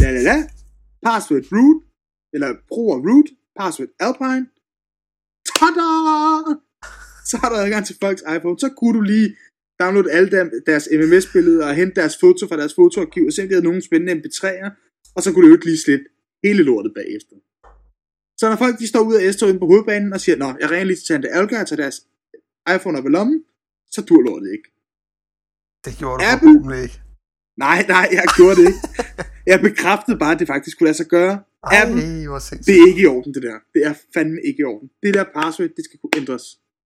la 0.00 0.08
la 0.16 0.22
la, 0.30 0.36
password 1.06 1.44
root, 1.56 1.78
eller 2.34 2.48
bruger 2.68 2.96
root, 3.08 3.28
password 3.58 3.88
alpine, 4.06 4.44
tada! 5.50 5.88
Så 7.30 7.34
har 7.40 7.48
du 7.50 7.56
adgang 7.64 7.86
til 7.86 7.96
folks 8.02 8.22
iPhone. 8.36 8.58
Så 8.58 8.68
kunne 8.78 8.94
du 8.98 9.02
lige 9.14 9.28
downloade 9.80 10.10
alle 10.16 10.30
dem- 10.36 10.50
deres 10.66 10.88
MMS-billeder 10.98 11.66
og 11.68 11.74
hente 11.74 11.94
deres 12.00 12.16
foto 12.22 12.42
fra 12.48 12.56
deres 12.56 12.74
fotoarkiv, 12.74 13.24
og 13.26 13.32
se 13.32 13.42
om 13.42 13.48
de 13.48 13.54
havde 13.54 13.64
nogle 13.70 13.82
spændende 13.88 14.12
MP3'er, 14.18 14.68
og 15.16 15.22
så 15.22 15.28
kunne 15.32 15.42
du 15.44 15.48
jo 15.48 15.54
ikke 15.56 15.66
lige 15.70 15.78
slette 15.84 16.04
hele 16.44 16.62
lortet 16.62 16.92
bagefter. 17.00 17.36
Så 18.42 18.48
når 18.48 18.56
folk 18.56 18.78
de 18.78 18.88
står 18.88 19.00
ud 19.00 19.14
af 19.14 19.34
s 19.34 19.36
på 19.60 19.66
hovedbanen 19.66 20.12
og 20.12 20.20
siger, 20.20 20.36
Nå, 20.36 20.48
jeg 20.60 20.70
ringer 20.70 20.84
lige 20.84 20.96
til 20.96 21.06
Tante 21.06 21.28
Alga 21.28 21.60
og 21.60 21.66
tager 21.66 21.82
deres 21.82 21.98
iPhone 22.74 22.98
op 22.98 23.06
i 23.06 23.08
lommen, 23.08 23.38
så 23.94 24.00
dur 24.08 24.20
lortet 24.22 24.48
ikke. 24.56 24.68
det 25.84 25.92
gjorde 25.98 26.16
du 26.18 26.24
Apple? 26.32 26.48
forhåbentlig 26.48 26.82
ikke. 26.82 27.00
Nej, 27.64 27.78
nej, 27.94 28.06
jeg 28.18 28.24
gjorde 28.36 28.56
det 28.60 28.66
ikke. 28.70 28.82
Jeg 29.50 29.58
bekræftede 29.68 30.16
bare, 30.18 30.32
at 30.34 30.38
det 30.40 30.46
faktisk 30.54 30.78
kunne 30.78 30.86
lade 30.90 30.96
sig 31.02 31.06
gøre. 31.06 31.34
Ej, 31.66 31.80
Apple, 31.80 32.02
det 32.66 32.72
er 32.80 32.86
ikke 32.90 33.02
i 33.02 33.06
orden, 33.06 33.34
det 33.34 33.42
der. 33.42 33.56
Det 33.74 33.80
er 33.88 33.94
fandme 34.14 34.38
ikke 34.48 34.60
i 34.60 34.64
orden. 34.64 34.88
Det 35.02 35.14
der 35.14 35.24
password, 35.36 35.68
det 35.76 35.84
skal 35.84 35.98
kunne 36.00 36.14
ændres. 36.20 36.44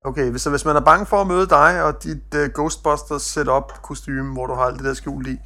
Okay, 0.08 0.30
hvis, 0.30 0.42
så 0.42 0.50
hvis 0.50 0.64
man 0.64 0.76
er 0.76 0.84
bange 0.90 1.06
for 1.06 1.16
at 1.20 1.26
møde 1.26 1.46
dig 1.58 1.82
og 1.86 1.92
dit 2.04 2.28
uh, 2.40 2.46
Ghostbusters 2.56 3.22
setup 3.22 3.68
kostume, 3.82 4.32
hvor 4.32 4.46
du 4.46 4.54
har 4.54 4.64
alt 4.68 4.78
det 4.78 4.84
der 4.84 4.94
skjult 4.94 5.28
i, 5.28 5.36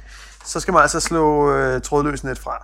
så 0.45 0.59
skal 0.59 0.71
man 0.73 0.81
altså 0.81 0.99
slå 0.99 1.23
uh, 1.51 1.81
trådløs 1.81 2.23
net 2.23 2.39
fra. 2.39 2.55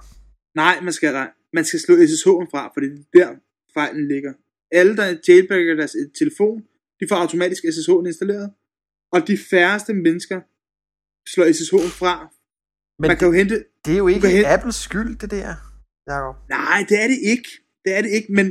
Nej, 0.55 0.75
man 0.81 0.93
skal, 0.93 1.27
man 1.53 1.65
skal 1.65 1.79
slå 1.79 1.95
SSH'en 1.95 2.47
fra, 2.51 2.71
for 2.73 2.79
det 2.81 2.89
er 2.91 3.03
der 3.19 3.35
fejlen 3.73 4.07
ligger. 4.07 4.33
Alle, 4.71 4.97
der 4.97 5.17
jailbreaker 5.27 5.75
deres 5.75 5.95
telefon, 6.19 6.61
de 6.99 7.07
får 7.09 7.15
automatisk 7.15 7.63
SSH'en 7.63 8.05
installeret. 8.07 8.51
Og 9.11 9.27
de 9.27 9.37
færreste 9.37 9.93
mennesker 9.93 10.39
slår 11.29 11.45
SSH'en 11.45 11.91
fra. 12.01 12.33
Men 12.99 13.07
man 13.07 13.17
kan 13.17 13.27
jo 13.27 13.33
hente... 13.33 13.65
det 13.85 13.93
er 13.93 13.97
jo 13.97 14.07
ikke 14.07 14.27
hen- 14.29 14.45
Apples 14.45 14.75
skyld, 14.75 15.17
det 15.21 15.31
der, 15.31 15.53
Jacob. 16.07 16.35
Nej, 16.49 16.85
det 16.89 17.03
er 17.03 17.07
det 17.07 17.19
ikke. 17.33 17.49
Det 17.85 17.93
er 17.97 18.01
det 18.01 18.11
ikke, 18.11 18.31
men... 18.33 18.45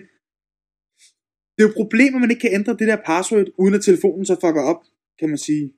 Det 1.55 1.64
er 1.64 1.68
jo 1.68 1.72
problemet, 1.76 2.14
at 2.14 2.20
man 2.20 2.30
ikke 2.30 2.40
kan 2.40 2.55
ændre 2.55 2.72
det 2.80 2.88
der 2.88 2.97
password, 3.07 3.47
uden 3.59 3.74
at 3.74 3.82
telefonen 3.82 4.26
så 4.26 4.34
fucker 4.34 4.62
op, 4.62 4.80
kan 5.18 5.28
man 5.28 5.38
sige. 5.38 5.72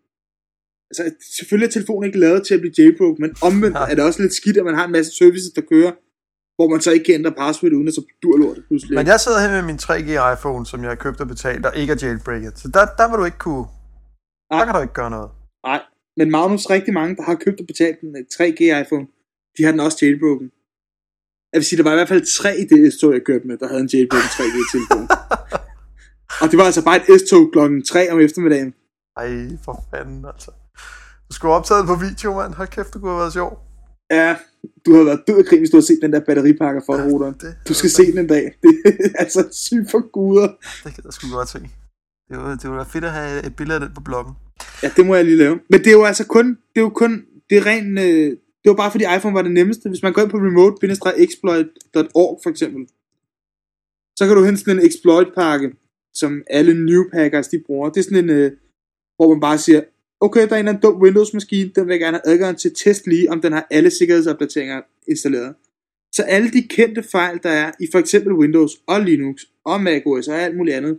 Altså, 0.91 1.15
selvfølgelig 1.39 1.67
er 1.67 1.71
telefonen 1.71 2.07
ikke 2.07 2.19
lavet 2.19 2.47
til 2.47 2.55
at 2.55 2.61
blive 2.61 2.75
jailbroke, 2.79 3.21
men 3.23 3.31
omvendt 3.43 3.75
Nej. 3.75 3.91
er 3.91 3.95
det 3.95 4.05
også 4.05 4.23
lidt 4.23 4.33
skidt, 4.33 4.57
at 4.57 4.65
man 4.65 4.75
har 4.75 4.85
en 4.87 4.93
masse 4.93 5.13
services, 5.21 5.51
der 5.53 5.63
kører, 5.73 5.93
hvor 6.59 6.69
man 6.73 6.81
så 6.81 6.91
ikke 6.95 7.05
kan 7.05 7.15
ændre 7.15 7.33
password, 7.43 7.73
uden 7.73 7.89
at 7.89 7.95
så 7.95 8.03
dur 8.23 8.37
lortet 8.43 8.65
pludselig. 8.69 8.95
Men 8.99 9.07
jeg 9.07 9.21
sidder 9.21 9.41
her 9.45 9.51
med 9.57 9.65
min 9.71 9.79
3G 9.87 10.11
iPhone, 10.35 10.67
som 10.71 10.79
jeg 10.83 10.91
har 10.91 11.01
købt 11.05 11.21
og 11.21 11.29
betalt, 11.35 11.67
og 11.67 11.73
ikke 11.81 11.93
er 11.93 11.99
jailbreaket. 12.03 12.59
Så 12.59 12.67
der, 12.77 12.85
der 12.99 13.07
vil 13.11 13.19
du 13.21 13.25
ikke 13.31 13.43
kunne... 13.47 13.65
Der 14.51 14.57
Nej. 14.57 14.65
kan 14.65 14.75
du 14.75 14.81
ikke 14.81 14.99
gøre 15.01 15.11
noget. 15.17 15.31
Nej, 15.69 15.81
men 16.19 16.27
Magnus, 16.31 16.71
rigtig 16.77 16.95
mange, 16.95 17.17
der 17.17 17.23
har 17.23 17.35
købt 17.45 17.59
og 17.63 17.67
betalt 17.73 17.97
en 18.01 18.13
øh, 18.21 18.25
3G 18.35 18.61
iPhone, 18.83 19.07
de 19.55 19.61
har 19.65 19.71
den 19.75 19.81
også 19.87 19.99
jailbroken. 20.03 20.49
Jeg 21.53 21.59
vil 21.59 21.67
sige, 21.69 21.77
der 21.81 21.87
var 21.89 21.95
i 21.97 21.99
hvert 22.01 22.13
fald 22.15 22.25
tre 22.39 22.51
i 22.63 22.65
det 22.71 22.93
S-tog, 22.93 23.13
jeg 23.17 23.23
kørte 23.29 23.47
med, 23.49 23.57
der 23.63 23.69
havde 23.69 23.83
en 23.87 23.91
jailbroken 23.95 24.31
3G-telefon. 24.37 25.07
og 26.43 26.47
det 26.51 26.57
var 26.59 26.65
altså 26.71 26.85
bare 26.89 26.99
et 27.03 27.21
S-tog 27.21 27.43
klokken 27.55 27.79
3 27.85 28.13
om 28.13 28.21
eftermiddagen. 28.27 28.71
Ej, 29.21 29.29
for 29.65 29.75
fanden, 29.91 30.25
altså. 30.33 30.51
Du 31.29 31.33
skulle 31.35 31.55
det 31.55 31.87
på 31.93 31.97
video, 32.07 32.29
mand. 32.39 32.55
Hold 32.55 32.69
kæft, 32.69 32.93
det 32.93 33.01
kunne 33.01 33.11
have 33.11 33.23
været 33.25 33.33
sjov. 33.33 33.51
Ja, 34.11 34.37
du 34.87 34.95
har 34.95 35.05
været 35.05 35.21
død 35.27 35.39
af 35.39 35.45
grin, 35.45 35.59
hvis 35.59 35.71
du 35.71 35.77
har 35.77 35.83
set 35.83 35.99
den 36.03 36.13
der 36.13 36.21
batteripakker 36.21 36.83
for 36.87 37.11
ruteren. 37.11 37.35
Det, 37.41 37.57
Du 37.69 37.75
skal 37.75 37.91
se 37.91 38.07
den 38.13 38.19
en 38.19 38.27
dag. 38.27 38.45
Det 38.63 38.75
er 39.05 39.09
altså 39.19 39.49
sygt 39.53 39.91
for 39.91 40.11
guder. 40.13 40.49
Det 40.85 40.95
kan 40.95 41.05
jeg 41.05 41.13
sgu 41.13 41.27
godt 41.33 41.49
se. 41.49 41.59
Det 42.29 42.37
var, 42.37 42.55
det 42.63 42.71
var 42.71 42.85
fedt 42.85 43.05
at 43.05 43.13
have 43.13 43.47
et 43.47 43.57
billede 43.57 43.75
af 43.75 43.81
den 43.81 43.95
på 43.95 44.01
bloggen. 44.01 44.35
Ja, 44.83 44.91
det 44.97 45.07
må 45.07 45.15
jeg 45.15 45.25
lige 45.25 45.37
lave. 45.37 45.59
Men 45.71 45.81
det 45.81 45.87
er 45.87 45.93
jo 45.93 46.05
altså 46.05 46.27
kun, 46.27 46.49
det 46.49 46.77
er 46.77 46.81
jo 46.81 46.89
kun, 46.89 47.25
det 47.51 47.59
er 47.59 47.67
ren, 47.67 47.99
øh, 47.99 48.31
det 48.63 48.69
var 48.71 48.75
bare 48.75 48.91
fordi 48.91 49.05
iPhone 49.17 49.35
var 49.35 49.43
det 49.43 49.53
nemmeste. 49.53 49.89
Hvis 49.89 50.03
man 50.03 50.13
går 50.13 50.23
ind 50.23 50.31
på 50.31 50.37
remote-exploit.org 50.37 52.41
for 52.43 52.51
eksempel, 52.51 52.87
så 54.19 54.27
kan 54.27 54.37
du 54.37 54.45
hente 54.45 54.61
sådan 54.61 54.79
en 54.79 54.87
exploit-pakke, 54.87 55.71
som 56.15 56.43
alle 56.51 56.85
new 56.87 57.03
packers 57.13 57.49
de 57.49 57.63
bruger. 57.67 57.91
Det 57.91 58.01
er 58.01 58.05
sådan 58.05 58.25
en, 58.25 58.31
øh, 58.31 58.53
hvor 59.17 59.29
man 59.35 59.41
bare 59.41 59.59
siger, 59.59 59.83
okay, 60.21 60.41
der 60.49 60.55
er 60.55 60.57
en 60.57 60.59
eller 60.59 60.73
anden 60.73 60.83
dum 60.83 61.03
Windows-maskine, 61.03 61.71
den 61.75 61.87
vil 61.87 61.93
jeg 61.93 62.01
gerne 62.01 62.21
have 62.25 62.35
adgang 62.35 62.59
til 62.59 62.75
test 62.75 63.07
lige, 63.07 63.31
om 63.31 63.41
den 63.41 63.53
har 63.53 63.67
alle 63.71 63.91
sikkerhedsopdateringer 63.91 64.81
installeret. 65.09 65.55
Så 66.15 66.23
alle 66.23 66.51
de 66.51 66.63
kendte 66.63 67.03
fejl, 67.03 67.41
der 67.43 67.51
er 67.51 67.73
i 67.81 67.89
for 67.93 67.99
eksempel 67.99 68.33
Windows 68.33 68.73
og 68.87 69.01
Linux 69.01 69.41
og 69.65 69.83
macOS 69.83 70.29
og 70.29 70.39
alt 70.41 70.57
muligt 70.57 70.77
andet, 70.77 70.99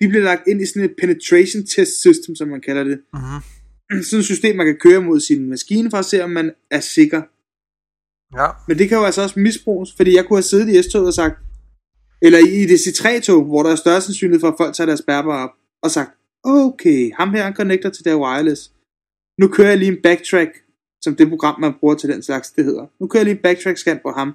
de 0.00 0.08
bliver 0.08 0.24
lagt 0.24 0.48
ind 0.48 0.60
i 0.60 0.66
sådan 0.66 0.84
et 0.84 0.94
penetration 1.00 1.66
test 1.66 2.00
system, 2.00 2.34
som 2.34 2.48
man 2.48 2.60
kalder 2.60 2.84
det 2.84 3.00
Mm-hmm. 3.14 4.02
sådan 4.08 4.20
et 4.20 4.24
system, 4.24 4.56
man 4.56 4.66
kan 4.66 4.76
køre 4.76 5.00
mod 5.00 5.20
sin 5.20 5.48
maskine 5.48 5.90
for 5.90 5.98
at 5.98 6.04
se, 6.04 6.24
om 6.24 6.30
man 6.30 6.52
er 6.70 6.80
sikker. 6.80 7.22
Ja. 8.38 8.48
Men 8.68 8.78
det 8.78 8.88
kan 8.88 8.98
jo 8.98 9.04
altså 9.04 9.22
også 9.22 9.40
misbruges, 9.40 9.94
fordi 9.96 10.16
jeg 10.16 10.24
kunne 10.24 10.36
have 10.36 10.42
siddet 10.42 10.68
i 10.68 10.82
S-toget 10.82 11.06
og 11.06 11.14
sagt, 11.14 11.36
eller 12.22 12.38
i 12.38 12.66
det 12.66 12.78
C3-tog, 12.86 13.44
hvor 13.44 13.62
der 13.62 13.70
er 13.70 13.76
større 13.76 14.00
sandsynlighed 14.00 14.40
for, 14.40 14.48
at 14.48 14.54
folk 14.58 14.74
tager 14.74 14.86
deres 14.86 15.02
bærbar 15.02 15.44
op, 15.44 15.50
og 15.82 15.90
sagt, 15.90 16.10
okay, 16.44 17.12
ham 17.18 17.34
her 17.34 17.42
han 17.42 17.54
connecter 17.54 17.90
til 17.90 18.04
der 18.04 18.22
wireless. 18.24 18.72
Nu 19.40 19.48
kører 19.48 19.68
jeg 19.68 19.78
lige 19.78 19.92
en 19.92 20.02
backtrack, 20.02 20.52
som 21.04 21.16
det 21.16 21.28
program, 21.28 21.60
man 21.60 21.74
bruger 21.80 21.94
til 21.94 22.08
den 22.08 22.22
slags, 22.22 22.50
det 22.50 22.64
hedder. 22.64 22.86
Nu 23.00 23.06
kører 23.06 23.20
jeg 23.20 23.26
lige 23.26 23.38
en 23.38 23.46
backtrack-scan 23.46 23.98
på 24.02 24.10
ham. 24.10 24.30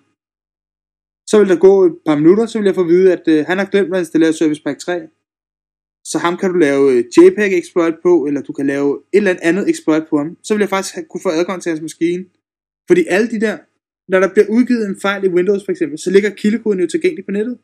Så 1.30 1.39
vil 1.39 1.49
der 1.49 1.60
gå 1.68 1.86
et 1.86 1.97
par 2.05 2.16
minutter, 2.16 2.45
så 2.45 2.60
vil 2.60 2.66
jeg 2.66 2.76
få 2.76 2.82
at 2.82 2.88
vide, 2.88 3.14
at 3.14 3.28
øh, 3.28 3.45
han 3.49 3.58
har 3.58 3.66
glemt 3.66 3.93
at 3.93 3.99
installere 3.99 4.34
Service 4.34 4.64
Pack 4.64 4.80
3. 4.80 5.08
Så 6.12 6.18
ham 6.18 6.38
kan 6.38 6.51
du 6.51 6.58
lave 6.58 6.84
øh, 6.91 7.03
JPEG 7.18 7.51
exploit 7.60 7.95
på, 8.03 8.26
eller 8.28 8.41
du 8.41 8.53
kan 8.53 8.68
lave 8.68 8.89
et 9.14 9.18
eller 9.18 9.36
andet 9.41 9.70
exploit 9.70 10.05
på 10.10 10.18
ham. 10.18 10.38
Så 10.43 10.53
vil 10.53 10.62
jeg 10.62 10.70
faktisk 10.70 10.95
kunne 11.10 11.22
få 11.22 11.30
adgang 11.30 11.62
til 11.62 11.70
hans 11.70 11.82
maskine. 11.82 12.26
Fordi 12.88 13.05
alle 13.10 13.30
de 13.34 13.39
der, 13.39 13.58
når 14.12 14.20
der 14.20 14.34
bliver 14.34 14.47
udgivet 14.49 14.86
en 14.86 14.99
fejl 15.01 15.24
i 15.24 15.30
Windows 15.38 15.66
for 15.66 15.72
eksempel, 15.72 15.99
så 15.99 16.12
ligger 16.12 16.30
kildekoden 16.30 16.80
jo 16.80 16.88
tilgængelig 16.88 17.26
på 17.26 17.32
nettet. 17.32 17.58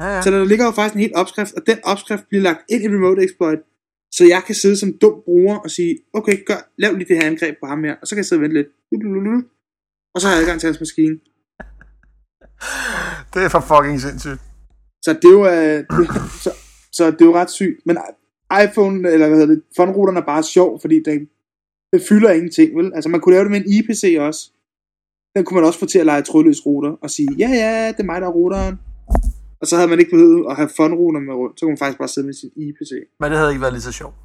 Ja, 0.00 0.06
ja. 0.06 0.22
Så 0.22 0.30
der 0.30 0.44
ligger 0.44 0.64
jo 0.64 0.70
faktisk 0.70 0.94
en 0.94 1.00
helt 1.00 1.14
opskrift, 1.14 1.54
og 1.54 1.62
den 1.66 1.78
opskrift 1.84 2.28
bliver 2.28 2.42
lagt 2.42 2.60
ind 2.68 2.82
i 2.84 2.88
Remote 2.88 3.24
Exploit, 3.24 3.58
så 4.12 4.24
jeg 4.24 4.42
kan 4.46 4.54
sidde 4.54 4.76
som 4.76 4.92
dum 5.02 5.22
bruger 5.24 5.56
og 5.56 5.70
sige, 5.70 5.98
okay, 6.12 6.44
gør, 6.46 6.60
lav 6.78 6.94
lige 6.94 7.08
det 7.08 7.16
her 7.16 7.26
angreb 7.26 7.54
på 7.62 7.66
ham 7.66 7.84
her, 7.84 7.94
og 8.00 8.06
så 8.06 8.14
kan 8.14 8.18
jeg 8.18 8.26
sidde 8.26 8.40
og 8.40 8.42
vente 8.42 8.56
lidt. 8.56 8.68
Og 10.14 10.20
så 10.20 10.26
har 10.26 10.34
jeg 10.34 10.42
adgang 10.42 10.60
til 10.60 10.66
hans 10.66 10.80
maskine. 10.80 11.18
Det 13.34 13.42
er 13.44 13.48
for 13.48 13.60
fucking 13.60 14.00
sindssygt. 14.00 14.40
Så 15.04 15.12
det 15.12 15.28
er 15.32 15.36
jo, 15.40 15.46
øh, 15.46 15.78
det, 15.96 16.06
så, 16.42 16.50
så 16.92 17.10
det 17.10 17.20
er 17.20 17.24
jo 17.24 17.34
ret 17.34 17.50
sygt. 17.50 17.78
Men 17.86 17.98
iPhone, 18.64 19.10
eller 19.10 19.28
hvad 19.28 19.38
hedder 19.38 19.54
det, 19.54 19.62
fondruteren 19.76 20.16
er 20.16 20.26
bare 20.32 20.42
sjov, 20.42 20.80
fordi 20.80 21.02
den, 21.02 21.28
det 21.92 22.02
fylder 22.08 22.30
ingenting, 22.30 22.76
vel? 22.76 22.92
Altså 22.94 23.08
man 23.10 23.20
kunne 23.20 23.34
lave 23.34 23.44
det 23.44 23.50
med 23.50 23.60
en 23.60 23.72
IPC 23.72 24.16
også. 24.20 24.50
Den 25.36 25.44
kunne 25.44 25.60
man 25.60 25.66
også 25.66 25.78
få 25.78 25.86
til 25.86 25.98
at 25.98 26.06
lege 26.06 26.22
trådløs 26.22 26.66
router, 26.66 26.92
og 27.02 27.10
sige, 27.10 27.28
ja 27.38 27.48
ja, 27.48 27.88
det 27.88 28.00
er 28.00 28.04
mig, 28.04 28.20
der 28.20 28.26
er 28.26 28.32
routeren. 28.32 28.78
Og 29.64 29.68
så 29.68 29.76
havde 29.76 29.90
man 29.92 29.98
ikke 29.98 30.10
behøvet 30.16 30.50
at 30.50 30.56
have 30.56 30.70
fondruter 30.76 31.20
med 31.20 31.34
rundt, 31.34 31.54
så 31.60 31.60
kunne 31.62 31.74
man 31.74 31.82
faktisk 31.82 31.98
bare 31.98 32.12
sidde 32.14 32.26
med 32.26 32.34
sin 32.34 32.50
IPC. 32.66 32.92
Men 33.20 33.26
det 33.30 33.38
havde 33.38 33.50
ikke 33.52 33.64
været 33.64 33.74
lige 33.76 33.88
så 33.90 33.94
sjovt. 34.00 34.16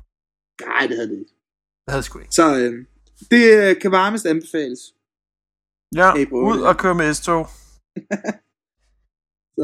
Nej, 0.72 0.84
det 0.88 0.96
havde 0.98 1.10
det 1.12 1.20
ikke. 1.24 1.34
Det 1.86 1.92
havde 1.94 2.04
sgu 2.04 2.20
ikke. 2.20 2.36
Så 2.40 2.46
øh, 2.62 2.74
det 3.32 3.44
øh, 3.60 3.82
kan 3.82 3.92
varmest 3.92 4.26
anbefales. 4.34 4.82
Ja, 6.00 6.08
bro. 6.30 6.38
ud 6.52 6.60
og 6.70 6.78
køre 6.78 6.96
med 6.96 7.14
S-tog. 7.14 7.44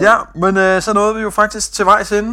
Ja, 0.07 0.15
men 0.43 0.53
øh, 0.65 0.76
så 0.86 0.91
nåede 0.93 1.15
vi 1.15 1.21
jo 1.21 1.30
faktisk 1.41 1.73
til 1.73 1.86
vejs 1.86 2.11
ende. 2.11 2.32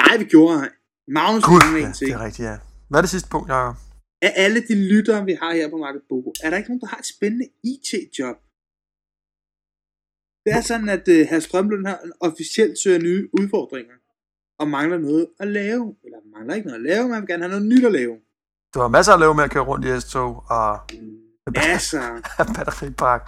Nej, 0.00 0.14
vi 0.18 0.24
gjorde 0.24 0.54
ej. 0.62 0.68
Magnus 1.08 1.44
Gud, 1.44 1.60
ja, 1.60 1.86
en 1.86 1.92
det 2.00 2.12
er 2.16 2.24
rigtigt, 2.26 2.46
ja. 2.50 2.56
Hvad 2.88 2.98
er 3.00 3.02
det 3.02 3.10
sidste 3.10 3.28
punkt, 3.34 3.48
Jacob? 3.48 3.76
Af 4.22 4.32
alle 4.36 4.60
de 4.68 4.74
lyttere, 4.92 5.24
vi 5.24 5.34
har 5.42 5.52
her 5.54 5.70
på 5.70 5.76
Market 5.76 6.02
Bogo, 6.08 6.30
er 6.44 6.50
der 6.50 6.56
ikke 6.56 6.70
nogen, 6.70 6.80
der 6.80 6.86
har 6.86 6.98
et 7.04 7.10
spændende 7.14 7.46
IT-job? 7.72 8.36
Det 10.50 10.58
er 10.62 10.66
sådan, 10.72 10.88
at 10.88 11.08
uh, 11.08 11.14
herr 11.30 11.40
Strømlund 11.46 11.86
her 11.86 11.96
officielt 12.20 12.78
søger 12.82 12.98
nye 13.08 13.28
udfordringer, 13.40 13.96
og 14.60 14.66
mangler 14.76 14.98
noget 14.98 15.26
at 15.42 15.48
lave. 15.48 15.84
Eller 16.04 16.18
mangler 16.34 16.54
ikke 16.54 16.66
noget 16.68 16.80
at 16.80 16.86
lave, 16.90 17.08
man 17.08 17.20
vil 17.20 17.28
gerne 17.28 17.42
have 17.44 17.52
noget 17.56 17.66
nyt 17.72 17.84
at 17.90 17.92
lave. 17.92 18.14
Du 18.74 18.78
har 18.84 18.88
masser 18.96 19.12
at 19.12 19.20
lave 19.24 19.34
med 19.34 19.44
at 19.44 19.50
køre 19.54 19.64
rundt 19.70 19.84
i 19.86 19.90
S-tog 20.00 20.30
og 20.56 20.68
Altså, 21.72 22.00
batteripark. 22.56 23.22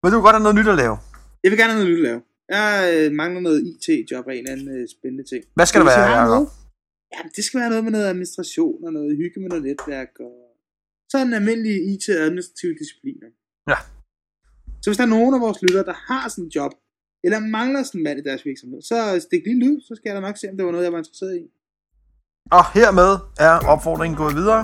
Men 0.00 0.06
du 0.10 0.14
kan 0.16 0.24
godt 0.28 0.36
have 0.36 0.46
noget 0.46 0.58
nyt 0.60 0.68
at 0.74 0.78
lave. 0.84 0.96
jeg 1.42 1.48
vil 1.50 1.58
gerne 1.60 1.72
have 1.72 1.80
noget 1.82 1.90
nyt 1.92 2.02
at 2.04 2.08
lave. 2.10 2.20
Jeg 2.56 2.68
øh, 2.94 3.06
mangler 3.20 3.40
noget 3.48 3.60
IT-job 3.70 4.24
af 4.28 4.34
en 4.34 4.38
eller 4.38 4.52
anden 4.52 4.68
øh, 4.76 4.84
spændende 4.94 5.24
ting. 5.32 5.42
Hvad 5.56 5.66
skal 5.66 5.78
det 5.80 5.86
være, 5.92 6.06
Jacob? 6.18 6.46
Jamen, 7.12 7.30
det 7.36 7.42
skal 7.44 7.60
være 7.60 7.70
noget 7.72 7.84
med 7.86 7.92
noget 7.96 8.08
administration 8.12 8.78
og 8.86 8.92
noget 8.98 9.10
hygge 9.20 9.40
med 9.40 9.48
noget 9.52 9.64
netværk 9.68 10.12
og 10.28 10.34
sådan 11.12 11.32
almindelige 11.38 11.80
IT-administrative 11.92 12.74
discipliner. 12.82 13.28
Ja. 13.72 13.78
Så 14.82 14.90
hvis 14.90 14.96
der 14.96 15.04
er 15.04 15.08
nogen 15.16 15.34
af 15.34 15.40
vores 15.40 15.58
lyttere, 15.62 15.84
der 15.84 15.96
har 16.12 16.28
sådan 16.28 16.44
en 16.44 16.50
job, 16.56 16.72
eller 17.24 17.38
mangler 17.38 17.82
sådan 17.82 18.00
en 18.00 18.04
mand 18.04 18.18
i 18.18 18.22
deres 18.28 18.42
virksomhed, 18.44 18.80
så 18.82 18.96
stik 19.26 19.42
lige 19.46 19.60
lyd, 19.64 19.80
så 19.80 19.92
skal 19.96 20.06
jeg 20.10 20.16
da 20.16 20.20
nok 20.28 20.36
se, 20.36 20.46
om 20.50 20.56
det 20.56 20.66
var 20.66 20.72
noget, 20.72 20.84
jeg 20.84 20.92
var 20.92 20.98
interesseret 20.98 21.36
i. 21.36 21.44
Og 22.50 22.64
hermed 22.74 23.10
er 23.46 23.54
opfordringen 23.72 24.16
gået 24.16 24.34
videre. 24.34 24.62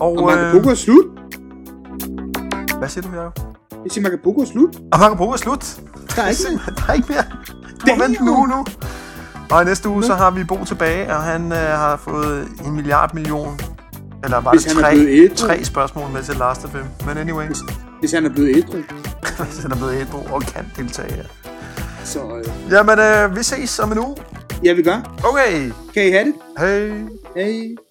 Og, 0.00 0.12
Og 0.18 0.24
Macaboco 0.26 0.68
er 0.70 0.74
slut. 0.74 1.06
hvad 2.78 2.88
siger 2.88 3.02
du, 3.06 3.10
Jacob? 3.16 3.34
Jeg 3.84 3.90
siger, 3.92 4.02
Macaboco 4.02 4.40
er 4.40 4.44
slut. 4.44 4.76
Og 4.92 4.98
Macaboco 4.98 5.30
er 5.30 5.36
slut. 5.36 5.64
Der 6.16 6.22
er 6.22 6.28
ikke. 6.28 6.42
Der 6.78 6.84
er 6.88 6.92
ikke 6.92 7.08
mere. 7.12 7.24
Du 7.80 7.84
må 7.88 8.04
vente 8.04 8.24
nu 8.24 8.46
nu. 8.46 8.60
Og 9.50 9.62
i 9.62 9.64
næste 9.64 9.88
uge, 9.88 10.04
så 10.04 10.14
har 10.14 10.30
vi 10.30 10.44
Bo 10.44 10.64
tilbage, 10.64 11.14
og 11.14 11.22
han 11.22 11.42
øh, 11.52 11.58
har 11.58 11.96
fået 11.96 12.48
en 12.66 12.72
milliard 12.72 13.14
million. 13.14 13.58
Eller 14.24 14.40
var 14.40 14.50
Hvis 14.50 14.64
det 14.64 14.72
tre, 14.72 15.28
tre 15.36 15.64
spørgsmål 15.64 16.10
med 16.10 16.22
til 16.22 16.36
Last 16.36 16.64
of 16.64 16.70
Them. 16.70 16.86
Men 17.06 17.16
anyway, 17.16 17.48
Hvis 18.00 18.12
han 18.12 18.24
er 18.26 18.30
blevet 18.30 18.56
ædru. 18.56 18.78
hvis 19.50 19.62
han 19.62 19.72
er 19.72 19.76
blevet 19.76 20.00
ædru 20.00 20.34
og 20.34 20.42
kan 20.42 20.64
deltage. 20.76 21.14
Ja. 21.16 21.22
Så 22.04 22.20
øh, 22.36 22.72
Jamen, 22.72 22.98
øh, 22.98 23.36
vi 23.36 23.42
ses 23.42 23.78
om 23.78 23.92
en 23.92 23.98
uge. 23.98 24.16
ja, 24.64 24.72
vi 24.72 24.82
gør. 24.82 25.18
Okay. 25.24 25.70
Kan 25.94 26.06
I 26.06 26.10
have 26.10 26.24
det? 26.24 26.34
Hej. 26.58 26.88
Hej. 27.36 27.87